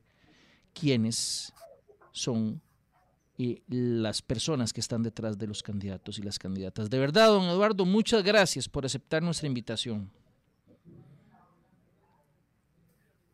quiénes 0.74 1.54
son 2.12 2.62
eh, 3.38 3.62
las 3.68 4.22
personas 4.22 4.74
que 4.74 4.80
están 4.80 5.04
detrás 5.04 5.38
de 5.38 5.48
los 5.48 5.62
candidatos 5.64 6.18
y 6.20 6.24
las 6.24 6.40
candidatas. 6.40 6.90
De 6.90 7.00
verdad, 7.00 7.28
don 7.28 7.44
Eduardo, 7.44 7.86
muchas 7.86 8.24
gracias 8.24 8.68
por 8.68 8.86
aceptar 8.86 9.22
nuestra 9.22 9.48
invitación. 9.48 10.12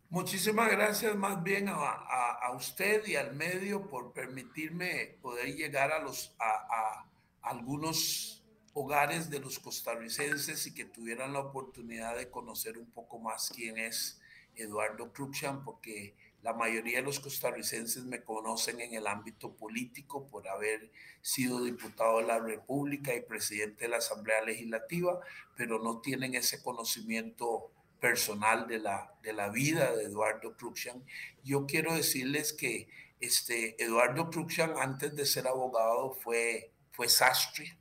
Muchísimas 0.10 0.70
gracias 0.70 1.16
más 1.16 1.42
bien 1.42 1.70
a, 1.70 1.74
a, 1.74 2.40
a 2.44 2.56
usted 2.56 3.04
y 3.08 3.16
al 3.16 3.34
medio 3.34 3.88
por 3.88 4.14
permitirme 4.14 5.18
poder 5.22 5.56
llegar 5.56 5.92
a, 5.92 6.00
los, 6.00 6.36
a, 6.38 6.46
a 6.46 7.08
algunos 7.42 8.44
hogares 8.74 9.30
de 9.30 9.40
los 9.40 9.58
costarricenses 9.60 10.68
y 10.68 10.74
que 10.74 10.86
tuvieran 10.86 11.34
la 11.34 11.40
oportunidad 11.40 12.18
de 12.18 12.30
conocer 12.30 12.78
un 12.78 12.92
poco 12.92 13.20
más 13.20 13.52
quién 13.56 13.78
es 13.78 14.20
Eduardo 14.56 15.12
Cruxan, 15.12 15.64
porque 15.64 16.16
la 16.44 16.54
mayoría 16.54 16.98
de 16.98 17.04
los 17.04 17.22
costarricenses 17.22 18.04
me 18.04 18.22
conocen 18.22 18.82
en 18.82 18.94
el 18.94 19.08
ámbito 19.08 19.56
político 19.56 20.28
por 20.28 20.48
haber 20.50 20.92
sido 21.22 21.64
diputado 21.64 22.20
de 22.20 22.28
la 22.28 22.40
República 22.40 23.16
y 23.16 23.22
presidente 23.22 23.86
de 23.86 23.90
la 23.90 23.98
Asamblea 23.98 24.42
Legislativa, 24.44 25.22
pero 25.56 25.80
no 25.80 26.02
tienen 26.02 26.36
ese 26.36 26.62
conocimiento 26.62 27.72
personal 28.02 28.68
de 28.68 28.80
la, 28.80 29.14
de 29.22 29.32
la 29.32 29.48
vida 29.48 29.96
de 29.96 30.04
Eduardo 30.04 30.58
Cruxian. 30.58 31.06
Yo 31.46 31.66
quiero 31.66 31.96
decirles 31.96 32.52
que 32.52 32.90
este, 33.22 33.82
Eduardo 33.82 34.30
Cruxian, 34.30 34.74
antes 34.78 35.16
de 35.16 35.26
ser 35.26 35.48
abogado, 35.48 36.12
fue, 36.12 36.74
fue 36.92 37.08
sastre. 37.08 37.78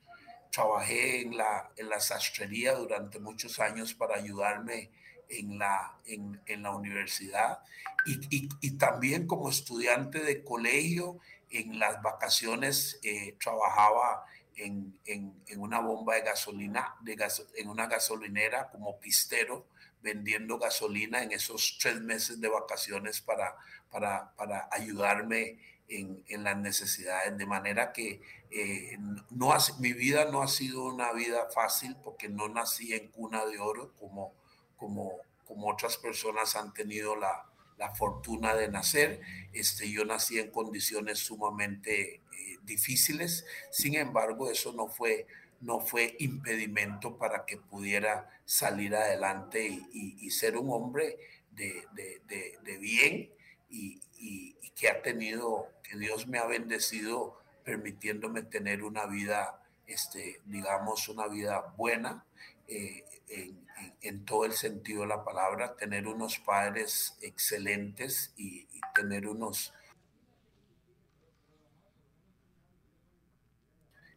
Trabajé 0.52 1.22
en 1.22 1.36
la, 1.36 1.72
en 1.76 1.88
la 1.88 1.98
sastrería 1.98 2.74
durante 2.74 3.18
muchos 3.18 3.58
años 3.58 3.92
para 3.92 4.14
ayudarme 4.14 4.92
en 5.38 5.58
la, 5.58 5.98
en, 6.06 6.40
en 6.46 6.62
la 6.62 6.70
universidad 6.70 7.60
y, 8.06 8.36
y, 8.36 8.48
y, 8.60 8.78
también 8.78 9.26
como 9.26 9.48
estudiante 9.48 10.20
de 10.20 10.42
colegio, 10.42 11.18
en 11.50 11.78
las 11.78 12.00
vacaciones 12.02 12.98
eh, 13.02 13.36
trabajaba 13.38 14.24
en, 14.56 14.98
en, 15.04 15.34
en, 15.46 15.60
una 15.60 15.80
bomba 15.80 16.14
de 16.14 16.22
gasolina, 16.22 16.96
de 17.02 17.14
gas, 17.14 17.44
en 17.56 17.68
una 17.68 17.86
gasolinera 17.86 18.70
como 18.70 18.98
pistero, 18.98 19.66
vendiendo 20.02 20.58
gasolina 20.58 21.22
en 21.22 21.32
esos 21.32 21.78
tres 21.80 22.00
meses 22.00 22.40
de 22.40 22.48
vacaciones 22.48 23.20
para, 23.20 23.56
para, 23.90 24.32
para 24.34 24.68
ayudarme 24.72 25.58
en, 25.88 26.24
en, 26.28 26.42
las 26.42 26.56
necesidades. 26.56 27.36
De 27.36 27.46
manera 27.46 27.92
que 27.92 28.20
eh, 28.50 28.98
no 29.30 29.52
ha, 29.52 29.58
mi 29.78 29.92
vida 29.92 30.24
no 30.30 30.42
ha 30.42 30.48
sido 30.48 30.84
una 30.84 31.12
vida 31.12 31.48
fácil 31.54 31.96
porque 32.02 32.28
no 32.28 32.48
nací 32.48 32.94
en 32.94 33.08
cuna 33.08 33.44
de 33.46 33.58
oro 33.58 33.92
como 33.98 34.34
como, 34.82 35.20
como 35.46 35.70
otras 35.70 35.96
personas 35.96 36.56
han 36.56 36.74
tenido 36.74 37.14
la, 37.14 37.46
la 37.78 37.94
fortuna 37.94 38.52
de 38.56 38.68
nacer. 38.68 39.20
Este, 39.52 39.88
yo 39.88 40.04
nací 40.04 40.40
en 40.40 40.50
condiciones 40.50 41.20
sumamente 41.20 42.14
eh, 42.16 42.58
difíciles, 42.64 43.46
sin 43.70 43.94
embargo, 43.94 44.50
eso 44.50 44.72
no 44.72 44.88
fue, 44.88 45.28
no 45.60 45.78
fue 45.78 46.16
impedimento 46.18 47.16
para 47.16 47.46
que 47.46 47.58
pudiera 47.58 48.28
salir 48.44 48.96
adelante 48.96 49.64
y, 49.92 50.30
ser 50.30 50.56
un 50.56 50.70
hombre 50.72 51.16
de, 51.52 51.84
de, 51.92 52.58
de, 52.64 52.78
bien 52.78 53.30
y, 53.70 54.00
y, 54.18 54.56
que 54.74 54.88
ha 54.88 55.00
tenido, 55.00 55.68
que 55.84 55.96
Dios 55.96 56.26
me 56.26 56.38
ha 56.38 56.46
bendecido 56.46 57.38
permitiéndome 57.62 58.42
tener 58.42 58.82
una 58.82 59.06
vida, 59.06 59.62
este, 59.86 60.40
digamos, 60.46 61.08
una 61.08 61.28
vida 61.28 61.72
buena. 61.76 62.24
Eh, 62.66 63.04
en, 64.00 64.24
todo 64.24 64.44
el 64.44 64.52
sentido 64.52 65.02
de 65.02 65.08
la 65.08 65.24
palabra, 65.24 65.76
tener 65.76 66.06
unos 66.06 66.38
padres 66.38 67.16
excelentes 67.20 68.32
y, 68.36 68.68
y 68.72 68.80
tener 68.94 69.26
unos... 69.26 69.72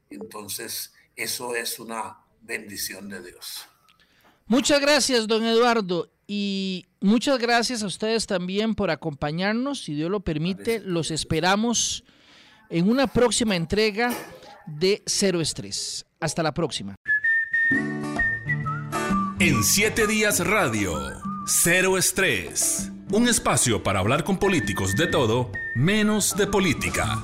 Entonces, 0.09 0.93
eso 1.15 1.55
es 1.55 1.79
una 1.79 2.17
bendición 2.41 3.09
de 3.09 3.21
Dios. 3.21 3.67
Muchas 4.47 4.79
gracias, 4.79 5.27
don 5.27 5.43
Eduardo. 5.43 6.11
Y 6.27 6.85
muchas 7.01 7.39
gracias 7.39 7.83
a 7.83 7.87
ustedes 7.87 8.25
también 8.25 8.75
por 8.75 8.89
acompañarnos. 8.89 9.83
Si 9.83 9.93
Dios 9.93 10.09
lo 10.09 10.21
permite, 10.21 10.79
los 10.79 11.11
esperamos 11.11 12.03
en 12.69 12.89
una 12.89 13.07
próxima 13.07 13.55
entrega 13.55 14.11
de 14.65 15.03
Cero 15.05 15.41
Estrés. 15.41 16.05
Hasta 16.19 16.41
la 16.41 16.53
próxima. 16.53 16.95
En 19.39 19.65
7 19.65 20.07
días 20.07 20.39
radio, 20.47 20.93
Cero 21.45 21.97
Estrés. 21.97 22.89
Un 23.11 23.27
espacio 23.27 23.83
para 23.83 23.99
hablar 23.99 24.23
con 24.23 24.37
políticos 24.37 24.95
de 24.95 25.07
todo, 25.07 25.51
menos 25.75 26.37
de 26.37 26.47
política. 26.47 27.21